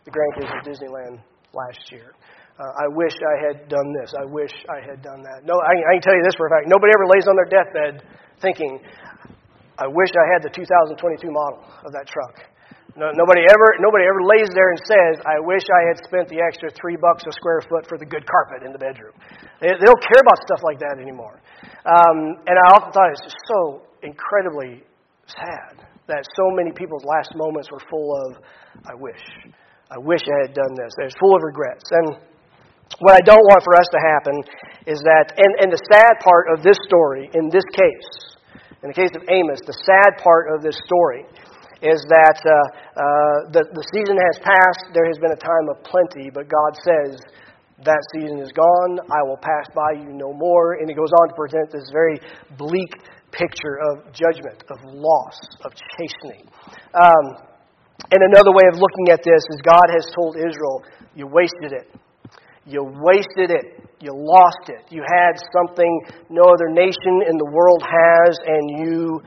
the 0.05 0.11
grandkids 0.11 0.51
to 0.51 0.61
Disneyland 0.67 1.21
last 1.53 1.93
year. 1.93 2.14
Uh, 2.59 2.75
I 2.75 2.90
wish 2.90 3.14
I 3.14 3.37
had 3.47 3.71
done 3.71 3.94
this. 4.03 4.11
I 4.18 4.27
wish 4.27 4.51
I 4.66 4.83
had 4.83 4.99
done 4.99 5.23
that. 5.23 5.47
No, 5.47 5.55
I, 5.62 5.79
I 5.79 5.92
can 5.94 6.03
tell 6.03 6.18
you 6.18 6.27
this 6.27 6.35
for 6.35 6.51
a 6.51 6.51
fact. 6.51 6.66
Nobody 6.66 6.90
ever 6.90 7.07
lays 7.07 7.31
on 7.31 7.38
their 7.38 7.47
deathbed 7.47 8.03
thinking, 8.42 8.83
I 9.79 9.87
wish 9.87 10.11
I 10.18 10.27
had 10.35 10.42
the 10.42 10.51
2022 10.51 11.31
model 11.31 11.62
of 11.87 11.94
that 11.94 12.11
truck. 12.11 12.51
No, 12.99 13.14
nobody 13.14 13.47
ever 13.47 13.79
nobody 13.79 14.11
ever 14.11 14.18
lays 14.27 14.51
there 14.59 14.75
and 14.75 14.81
says, 14.90 15.23
"I 15.23 15.38
wish 15.38 15.62
I 15.71 15.87
had 15.87 16.03
spent 16.03 16.27
the 16.27 16.42
extra 16.42 16.66
three 16.75 16.99
bucks 16.99 17.23
a 17.29 17.31
square 17.31 17.62
foot 17.71 17.87
for 17.87 17.94
the 17.94 18.07
good 18.07 18.27
carpet 18.27 18.66
in 18.66 18.75
the 18.75 18.79
bedroom." 18.83 19.14
They, 19.62 19.71
they 19.71 19.87
don't 19.87 20.03
care 20.03 20.18
about 20.18 20.42
stuff 20.42 20.66
like 20.66 20.83
that 20.83 20.99
anymore. 20.99 21.38
Um, 21.87 22.42
and 22.42 22.59
I 22.59 22.66
often 22.75 22.90
thought 22.90 23.14
it's 23.14 23.23
just 23.23 23.38
so 23.47 23.87
incredibly 24.03 24.83
sad 25.31 25.87
that 26.11 26.27
so 26.35 26.51
many 26.59 26.75
people's 26.75 27.05
last 27.07 27.31
moments 27.38 27.71
were 27.71 27.83
full 27.87 28.11
of, 28.27 28.42
"I 28.83 28.99
wish, 28.99 29.23
I 29.94 29.99
wish 30.03 30.27
I 30.27 30.51
had 30.51 30.55
done 30.59 30.75
this." 30.75 30.90
They're 30.99 31.14
full 31.23 31.37
of 31.38 31.42
regrets. 31.47 31.87
And 31.92 32.18
what 33.01 33.14
I 33.14 33.22
don't 33.22 33.44
want 33.44 33.62
for 33.62 33.77
us 33.77 33.88
to 33.92 34.01
happen 34.01 34.37
is 34.87 34.98
that, 35.05 35.37
and, 35.37 35.53
and 35.62 35.68
the 35.70 35.83
sad 35.92 36.18
part 36.24 36.48
of 36.51 36.64
this 36.64 36.77
story, 36.88 37.31
in 37.35 37.48
this 37.53 37.66
case, 37.77 38.11
in 38.83 38.90
the 38.90 38.96
case 38.96 39.11
of 39.14 39.22
Amos, 39.29 39.61
the 39.66 39.77
sad 39.85 40.22
part 40.22 40.51
of 40.55 40.62
this 40.62 40.79
story 40.87 41.27
is 41.79 42.03
that 42.11 42.38
uh, 42.42 42.51
uh, 42.51 43.38
the, 43.55 43.62
the 43.70 43.85
season 43.94 44.18
has 44.18 44.42
passed, 44.42 44.90
there 44.94 45.07
has 45.07 45.18
been 45.22 45.31
a 45.31 45.38
time 45.38 45.66
of 45.70 45.79
plenty, 45.87 46.31
but 46.31 46.51
God 46.51 46.74
says, 46.83 47.22
that 47.87 48.03
season 48.11 48.42
is 48.42 48.51
gone, 48.51 48.98
I 49.07 49.22
will 49.22 49.38
pass 49.38 49.70
by 49.70 50.03
you 50.03 50.11
no 50.11 50.35
more. 50.35 50.83
And 50.83 50.90
he 50.90 50.94
goes 50.94 51.14
on 51.22 51.29
to 51.31 51.35
present 51.38 51.70
this 51.70 51.87
very 51.92 52.18
bleak 52.59 52.90
picture 53.31 53.79
of 53.92 54.11
judgment, 54.11 54.64
of 54.66 54.79
loss, 54.83 55.38
of 55.62 55.70
chastening. 55.94 56.42
Um, 56.94 57.46
and 58.11 58.20
another 58.35 58.51
way 58.51 58.66
of 58.72 58.83
looking 58.83 59.14
at 59.14 59.22
this 59.22 59.42
is 59.55 59.62
God 59.62 59.87
has 59.94 60.11
told 60.14 60.37
Israel, 60.37 60.83
You 61.14 61.27
wasted 61.27 61.70
it. 61.70 61.87
You 62.68 62.85
wasted 62.85 63.50
it. 63.50 63.81
You 64.00 64.12
lost 64.12 64.68
it. 64.68 64.85
You 64.92 65.00
had 65.00 65.40
something 65.57 65.88
no 66.28 66.44
other 66.44 66.68
nation 66.68 67.24
in 67.24 67.40
the 67.40 67.48
world 67.48 67.81
has, 67.81 68.37
and 68.44 68.85
you 68.85 69.20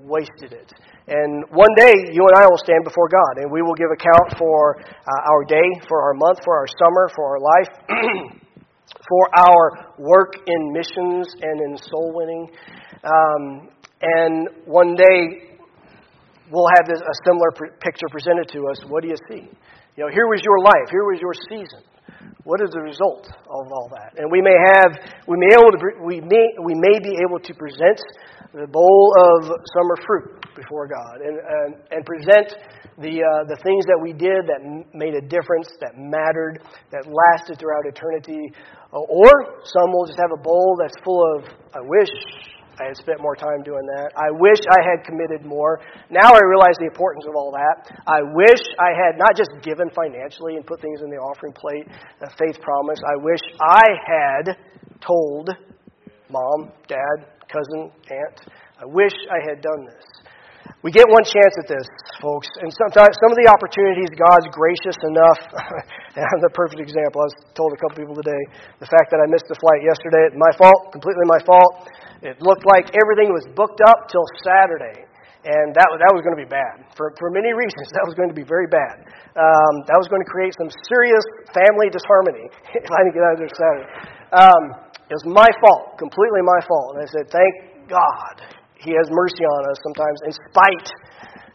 wasted 0.00 0.56
it. 0.56 0.72
And 1.06 1.44
one 1.52 1.68
day, 1.76 1.92
you 2.12 2.24
and 2.24 2.36
I 2.40 2.48
will 2.48 2.56
stand 2.56 2.84
before 2.84 3.08
God, 3.12 3.44
and 3.44 3.52
we 3.52 3.60
will 3.60 3.76
give 3.76 3.92
account 3.92 4.40
for 4.40 4.80
uh, 4.80 5.32
our 5.32 5.44
day, 5.44 5.68
for 5.86 6.00
our 6.00 6.14
month, 6.14 6.40
for 6.44 6.56
our 6.56 6.66
summer, 6.80 7.08
for 7.14 7.24
our 7.28 7.40
life, 7.40 7.70
for 9.08 9.24
our 9.36 9.92
work 9.98 10.36
in 10.46 10.72
missions 10.72 11.28
and 11.42 11.60
in 11.60 11.76
soul 11.76 12.12
winning. 12.16 12.48
Um, 13.04 13.68
and 14.00 14.48
one 14.64 14.96
day, 14.96 15.60
we'll 16.50 16.68
have 16.76 16.88
this, 16.88 17.00
a 17.00 17.16
similar 17.28 17.52
picture 17.52 18.08
presented 18.10 18.48
to 18.52 18.64
us. 18.72 18.80
What 18.88 19.02
do 19.02 19.08
you 19.08 19.20
see? 19.30 19.44
You 19.96 20.04
know, 20.04 20.10
here 20.10 20.26
was 20.26 20.40
your 20.42 20.60
life. 20.64 20.88
Here 20.90 21.04
was 21.04 21.20
your 21.20 21.34
season. 21.52 21.84
What 22.48 22.64
is 22.64 22.72
the 22.72 22.80
result 22.80 23.28
of 23.28 23.68
all 23.68 23.92
that? 23.92 24.16
And 24.16 24.32
we 24.32 24.40
may 24.40 24.56
have, 24.72 24.96
we 25.28 25.36
may, 25.36 25.52
able 25.52 25.68
to, 25.68 25.78
we 26.00 26.16
may, 26.24 26.48
we 26.64 26.72
may 26.72 26.96
be 26.96 27.12
able 27.20 27.36
to 27.44 27.52
present 27.52 28.00
the 28.56 28.64
bowl 28.64 29.12
of 29.20 29.52
summer 29.76 29.96
fruit 30.08 30.40
before 30.56 30.88
God 30.88 31.20
and, 31.20 31.36
and, 31.36 31.70
and 31.92 32.00
present 32.08 32.56
the, 32.96 33.20
uh, 33.20 33.44
the 33.52 33.60
things 33.60 33.84
that 33.84 34.00
we 34.00 34.16
did 34.16 34.48
that 34.48 34.64
made 34.96 35.12
a 35.12 35.20
difference, 35.28 35.68
that 35.84 36.00
mattered, 36.00 36.64
that 36.88 37.04
lasted 37.04 37.60
throughout 37.60 37.84
eternity. 37.84 38.48
Or 38.96 39.28
some 39.68 39.92
will 39.92 40.08
just 40.08 40.16
have 40.16 40.32
a 40.32 40.40
bowl 40.40 40.72
that's 40.80 40.96
full 41.04 41.20
of, 41.36 41.52
I 41.76 41.84
wish 41.84 42.08
I 42.78 42.86
had 42.86 42.96
spent 42.96 43.20
more 43.20 43.34
time 43.34 43.62
doing 43.64 43.82
that. 43.96 44.14
I 44.14 44.30
wish 44.30 44.58
I 44.70 44.80
had 44.86 45.04
committed 45.04 45.44
more. 45.44 45.80
Now 46.10 46.30
I 46.30 46.40
realize 46.46 46.78
the 46.78 46.86
importance 46.86 47.26
of 47.28 47.34
all 47.34 47.50
that. 47.50 47.90
I 48.06 48.22
wish 48.22 48.62
I 48.78 48.94
had 48.94 49.18
not 49.18 49.34
just 49.36 49.50
given 49.62 49.90
financially 49.90 50.54
and 50.56 50.66
put 50.66 50.80
things 50.80 51.02
in 51.02 51.10
the 51.10 51.18
offering 51.18 51.52
plate, 51.52 51.86
a 52.22 52.30
faith 52.38 52.60
promise. 52.62 52.98
I 53.02 53.16
wish 53.18 53.42
I 53.58 53.86
had 54.06 54.56
told 55.02 55.50
mom, 56.30 56.70
dad, 56.86 57.26
cousin, 57.50 57.90
aunt. 58.10 58.38
I 58.78 58.84
wish 58.86 59.14
I 59.30 59.42
had 59.48 59.60
done 59.60 59.86
this. 59.86 60.06
We 60.86 60.94
get 60.94 61.10
one 61.10 61.26
chance 61.26 61.54
at 61.58 61.66
this, 61.66 61.82
folks, 62.22 62.46
and 62.62 62.70
sometimes 62.70 63.10
some 63.18 63.34
of 63.34 63.38
the 63.42 63.50
opportunities 63.50 64.14
God's 64.14 64.46
gracious 64.54 64.94
enough. 65.10 65.40
and 66.14 66.22
I'm 66.22 66.38
the 66.38 66.54
perfect 66.54 66.78
example. 66.78 67.18
I 67.18 67.26
was 67.26 67.38
told 67.58 67.74
a 67.74 67.78
couple 67.82 67.98
people 67.98 68.14
today 68.14 68.38
the 68.78 68.86
fact 68.86 69.10
that 69.10 69.18
I 69.18 69.26
missed 69.26 69.50
the 69.50 69.58
flight 69.58 69.82
yesterday, 69.82 70.30
my 70.38 70.54
fault, 70.54 70.94
completely 70.94 71.26
my 71.26 71.42
fault. 71.42 71.90
It 72.22 72.38
looked 72.38 72.62
like 72.62 72.94
everything 72.94 73.34
was 73.34 73.42
booked 73.58 73.82
up 73.90 74.06
till 74.06 74.22
Saturday. 74.46 75.02
And 75.42 75.74
that, 75.74 75.86
that 75.98 76.12
was 76.14 76.22
going 76.22 76.38
to 76.38 76.42
be 76.42 76.50
bad. 76.50 76.86
For, 76.94 77.10
for 77.18 77.34
many 77.34 77.50
reasons, 77.50 77.90
that 77.98 78.06
was 78.06 78.14
going 78.14 78.30
to 78.30 78.38
be 78.38 78.46
very 78.46 78.70
bad. 78.70 79.02
Um, 79.34 79.82
that 79.90 79.98
was 79.98 80.06
going 80.06 80.22
to 80.22 80.30
create 80.30 80.54
some 80.62 80.70
serious 80.86 81.26
family 81.58 81.90
disharmony 81.90 82.46
if 82.78 82.86
I 82.86 83.02
didn't 83.02 83.18
get 83.18 83.26
out 83.26 83.34
of 83.34 83.40
there 83.42 83.50
Saturday. 83.50 83.88
Um, 84.30 84.62
it 85.10 85.16
was 85.18 85.26
my 85.26 85.50
fault, 85.58 85.98
completely 85.98 86.46
my 86.46 86.62
fault. 86.70 86.94
And 86.94 86.98
I 87.02 87.08
said, 87.10 87.26
thank 87.34 87.90
God 87.90 88.57
He 88.78 88.94
has 88.94 89.06
mercy 89.10 89.44
on 89.44 89.60
us 89.70 89.78
sometimes 89.82 90.18
in 90.26 90.32
spite, 90.32 90.88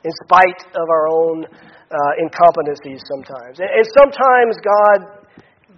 in 0.04 0.12
spite 0.28 0.62
of 0.76 0.88
our 0.92 1.08
own 1.08 1.46
uh, 1.48 2.22
incompetencies 2.22 3.00
sometimes. 3.08 3.60
And, 3.60 3.72
and 3.72 3.86
sometimes 3.96 4.60
God 4.60 5.00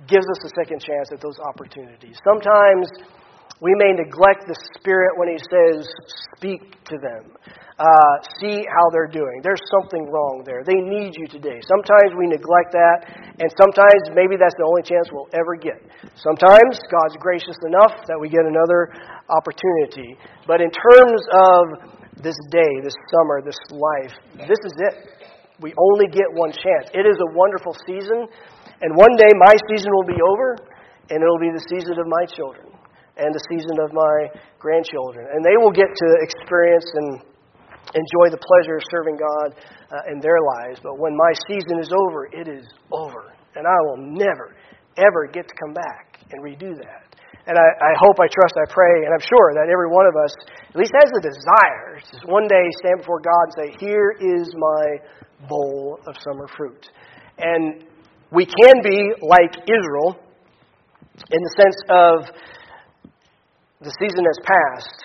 gives 0.07 0.25
us 0.25 0.41
a 0.45 0.51
second 0.57 0.81
chance 0.81 1.09
at 1.13 1.21
those 1.21 1.37
opportunities. 1.39 2.17
Sometimes 2.25 2.89
we 3.61 3.71
may 3.79 3.95
neglect 3.95 4.47
the 4.47 4.57
Spirit 4.75 5.15
when 5.15 5.31
He 5.31 5.39
says, 5.39 5.87
speak 6.35 6.83
to 6.91 6.97
them. 6.99 7.31
Uh, 7.75 8.15
see 8.39 8.63
how 8.71 8.87
they're 8.95 9.11
doing. 9.11 9.43
There's 9.43 9.63
something 9.67 10.07
wrong 10.07 10.47
there. 10.47 10.63
They 10.63 10.79
need 10.79 11.11
you 11.19 11.27
today. 11.27 11.59
Sometimes 11.67 12.15
we 12.15 12.23
neglect 12.23 12.71
that, 12.71 13.03
and 13.35 13.51
sometimes 13.59 14.15
maybe 14.15 14.39
that's 14.39 14.55
the 14.55 14.63
only 14.63 14.79
chance 14.79 15.11
we'll 15.11 15.27
ever 15.35 15.59
get. 15.59 15.83
Sometimes 16.15 16.79
God's 16.87 17.19
gracious 17.19 17.59
enough 17.67 17.99
that 18.07 18.15
we 18.15 18.31
get 18.31 18.47
another 18.47 18.95
opportunity. 19.27 20.15
But 20.47 20.63
in 20.63 20.71
terms 20.71 21.19
of 21.35 21.63
this 22.23 22.39
day, 22.47 22.79
this 22.79 22.95
summer, 23.11 23.43
this 23.43 23.59
life, 23.67 24.15
this 24.47 24.61
is 24.63 24.75
it. 24.79 24.95
We 25.59 25.75
only 25.75 26.07
get 26.07 26.31
one 26.31 26.55
chance. 26.55 26.95
It 26.95 27.03
is 27.03 27.19
a 27.19 27.29
wonderful 27.35 27.75
season, 27.83 28.23
and 28.79 28.89
one 28.95 29.19
day 29.19 29.31
my 29.35 29.55
season 29.67 29.91
will 29.91 30.07
be 30.07 30.19
over, 30.23 30.55
and 31.11 31.19
it'll 31.19 31.43
be 31.43 31.51
the 31.51 31.63
season 31.67 31.99
of 31.99 32.07
my 32.07 32.23
children 32.23 32.74
and 33.17 33.31
the 33.33 33.43
season 33.51 33.79
of 33.79 33.93
my 33.93 34.15
grandchildren. 34.59 35.27
And 35.31 35.43
they 35.43 35.55
will 35.57 35.71
get 35.71 35.87
to 35.87 36.07
experience 36.19 36.87
and 36.95 37.09
enjoy 37.95 38.27
the 38.33 38.41
pleasure 38.41 38.75
of 38.75 38.83
serving 38.91 39.17
God 39.17 39.55
uh, 39.91 40.11
in 40.11 40.19
their 40.19 40.41
lives. 40.41 40.79
But 40.83 40.99
when 40.99 41.15
my 41.15 41.31
season 41.47 41.79
is 41.79 41.91
over, 41.93 42.27
it 42.27 42.47
is 42.47 42.65
over. 42.91 43.31
And 43.55 43.63
I 43.63 43.79
will 43.87 44.01
never, 44.03 44.55
ever 44.97 45.27
get 45.31 45.47
to 45.47 45.55
come 45.55 45.73
back 45.73 46.19
and 46.31 46.43
redo 46.43 46.75
that. 46.75 47.15
And 47.47 47.57
I, 47.57 47.67
I 47.77 47.93
hope, 48.01 48.17
I 48.17 48.25
trust, 48.25 48.57
I 48.57 48.65
pray, 48.73 49.05
and 49.05 49.13
I'm 49.13 49.21
sure 49.21 49.53
that 49.53 49.69
every 49.69 49.87
one 49.87 50.07
of 50.09 50.15
us 50.17 50.33
at 50.73 50.75
least 50.75 50.91
has 50.97 51.11
the 51.13 51.21
desire 51.21 52.01
to 52.01 52.27
one 52.27 52.47
day 52.47 52.65
stand 52.81 53.05
before 53.05 53.21
God 53.21 53.45
and 53.45 53.53
say, 53.53 53.85
Here 53.85 54.17
is 54.17 54.49
my 54.57 55.47
bowl 55.47 55.99
of 56.07 56.15
summer 56.25 56.47
fruit. 56.57 56.89
And 57.37 57.85
we 58.31 58.45
can 58.45 58.81
be 58.81 59.13
like 59.21 59.53
Israel 59.69 60.17
in 61.29 61.39
the 61.39 61.53
sense 61.55 61.77
of 61.87 62.35
the 63.85 63.93
season 64.01 64.25
has 64.25 64.39
passed. 64.41 64.99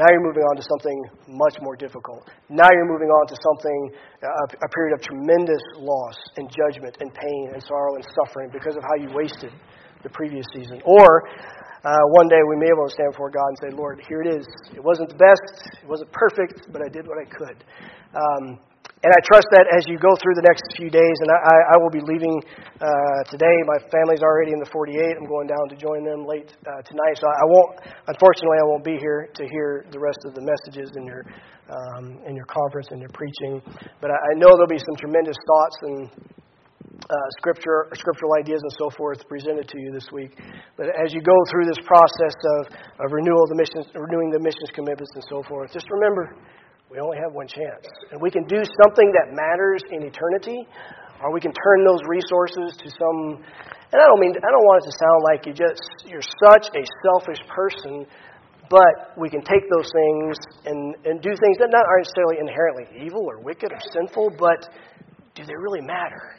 Now 0.00 0.08
you're 0.08 0.24
moving 0.24 0.40
on 0.48 0.56
to 0.56 0.64
something 0.64 0.98
much 1.28 1.60
more 1.60 1.76
difficult. 1.76 2.24
Now 2.48 2.70
you're 2.72 2.88
moving 2.88 3.12
on 3.12 3.28
to 3.28 3.36
something, 3.36 3.80
a, 4.24 4.44
a 4.64 4.68
period 4.72 4.96
of 4.96 5.04
tremendous 5.04 5.60
loss 5.76 6.16
and 6.40 6.48
judgment 6.48 6.96
and 7.04 7.12
pain 7.12 7.52
and 7.52 7.60
sorrow 7.60 8.00
and 8.00 8.04
suffering 8.24 8.48
because 8.48 8.72
of 8.72 8.82
how 8.88 8.96
you 8.96 9.12
wasted 9.12 9.52
the 10.00 10.08
previous 10.08 10.46
season. 10.56 10.80
Or 10.86 11.28
uh, 11.84 11.92
one 12.16 12.32
day 12.32 12.40
we 12.48 12.56
may 12.56 12.72
be 12.72 12.72
able 12.72 12.88
to 12.88 12.94
stand 12.94 13.12
before 13.12 13.28
God 13.28 13.52
and 13.52 13.58
say, 13.60 13.70
Lord, 13.76 14.00
here 14.08 14.22
it 14.24 14.32
is. 14.32 14.46
It 14.72 14.80
wasn't 14.80 15.12
the 15.12 15.20
best, 15.20 15.82
it 15.82 15.88
wasn't 15.88 16.08
perfect, 16.16 16.72
but 16.72 16.80
I 16.80 16.88
did 16.88 17.04
what 17.04 17.20
I 17.20 17.28
could. 17.28 17.58
Um, 18.16 18.44
and 18.98 19.10
I 19.14 19.20
trust 19.30 19.46
that 19.54 19.70
as 19.70 19.86
you 19.86 19.94
go 19.94 20.10
through 20.18 20.34
the 20.34 20.42
next 20.42 20.66
few 20.74 20.90
days, 20.90 21.16
and 21.22 21.30
I, 21.30 21.38
I 21.70 21.76
will 21.78 21.94
be 21.94 22.02
leaving 22.02 22.34
uh, 22.82 23.22
today. 23.30 23.54
My 23.62 23.78
family's 23.94 24.26
already 24.26 24.50
in 24.50 24.58
the 24.58 24.66
48. 24.74 24.98
I'm 25.14 25.30
going 25.30 25.46
down 25.46 25.70
to 25.70 25.76
join 25.78 26.02
them 26.02 26.26
late 26.26 26.50
uh, 26.66 26.82
tonight, 26.82 27.14
so 27.14 27.30
I 27.30 27.46
won't. 27.46 27.70
Unfortunately, 28.10 28.58
I 28.58 28.66
won't 28.66 28.82
be 28.82 28.98
here 28.98 29.30
to 29.30 29.42
hear 29.46 29.86
the 29.94 30.02
rest 30.02 30.18
of 30.26 30.34
the 30.34 30.42
messages 30.42 30.90
in 30.98 31.06
your 31.06 31.22
um, 31.70 32.18
in 32.26 32.34
your 32.34 32.48
conference 32.50 32.90
and 32.90 32.98
your 32.98 33.12
preaching. 33.14 33.62
But 34.02 34.10
I, 34.10 34.18
I 34.18 34.32
know 34.34 34.50
there'll 34.58 34.66
be 34.66 34.82
some 34.82 34.98
tremendous 34.98 35.36
thoughts 35.46 35.76
and 35.82 35.98
uh, 37.06 37.28
scripture, 37.38 37.86
scriptural 37.94 38.34
ideas 38.34 38.60
and 38.62 38.72
so 38.82 38.90
forth 38.96 39.22
presented 39.28 39.68
to 39.68 39.78
you 39.78 39.92
this 39.92 40.10
week. 40.10 40.34
But 40.76 40.90
as 40.90 41.14
you 41.14 41.22
go 41.22 41.36
through 41.50 41.66
this 41.70 41.78
process 41.86 42.34
of, 42.58 42.74
of 43.04 43.12
renewal 43.12 43.42
of 43.44 43.50
the 43.54 43.58
missions, 43.62 43.86
renewing 43.94 44.30
the 44.30 44.40
missions 44.40 44.74
commitments 44.74 45.12
and 45.14 45.24
so 45.28 45.42
forth, 45.46 45.72
just 45.72 45.86
remember 45.90 46.34
we 46.90 47.00
only 47.00 47.18
have 47.18 47.32
one 47.32 47.46
chance. 47.46 47.86
And 48.10 48.20
we 48.20 48.30
can 48.30 48.44
do 48.44 48.62
something 48.84 49.12
that 49.12 49.34
matters 49.36 49.82
in 49.90 50.02
eternity, 50.02 50.66
or 51.22 51.32
we 51.32 51.40
can 51.40 51.52
turn 51.52 51.84
those 51.84 52.00
resources 52.08 52.76
to 52.78 52.88
some 52.90 53.44
and 53.92 54.02
I 54.02 54.04
don't 54.04 54.20
mean 54.20 54.36
I 54.36 54.50
don't 54.52 54.66
want 54.68 54.84
it 54.84 54.92
to 54.92 54.96
sound 55.00 55.20
like 55.24 55.40
you 55.48 55.54
just 55.56 55.80
you're 56.04 56.24
such 56.44 56.68
a 56.76 56.84
selfish 57.08 57.40
person, 57.48 58.04
but 58.68 59.16
we 59.16 59.30
can 59.30 59.40
take 59.40 59.64
those 59.72 59.88
things 59.88 60.36
and, 60.66 60.94
and 61.08 61.22
do 61.22 61.32
things 61.32 61.56
that 61.56 61.72
not 61.72 61.88
aren't 61.88 62.04
necessarily 62.04 62.36
inherently 62.40 62.84
evil 63.00 63.24
or 63.24 63.40
wicked 63.40 63.72
or 63.72 63.80
sinful, 63.92 64.36
but 64.38 64.68
do 65.34 65.44
they 65.44 65.56
really 65.56 65.80
matter? 65.80 66.36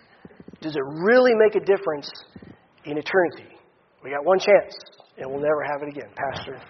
Does 0.61 0.75
it 0.75 0.85
really 0.85 1.33
make 1.33 1.55
a 1.55 1.65
difference 1.65 2.11
in 2.85 2.97
eternity? 2.97 3.49
We 4.03 4.11
got 4.11 4.23
one 4.23 4.37
chance, 4.37 4.75
and 5.17 5.25
we'll 5.25 5.41
never 5.41 5.63
have 5.65 5.81
it 5.81 5.89
again. 5.89 6.13
Pastor, 6.13 6.61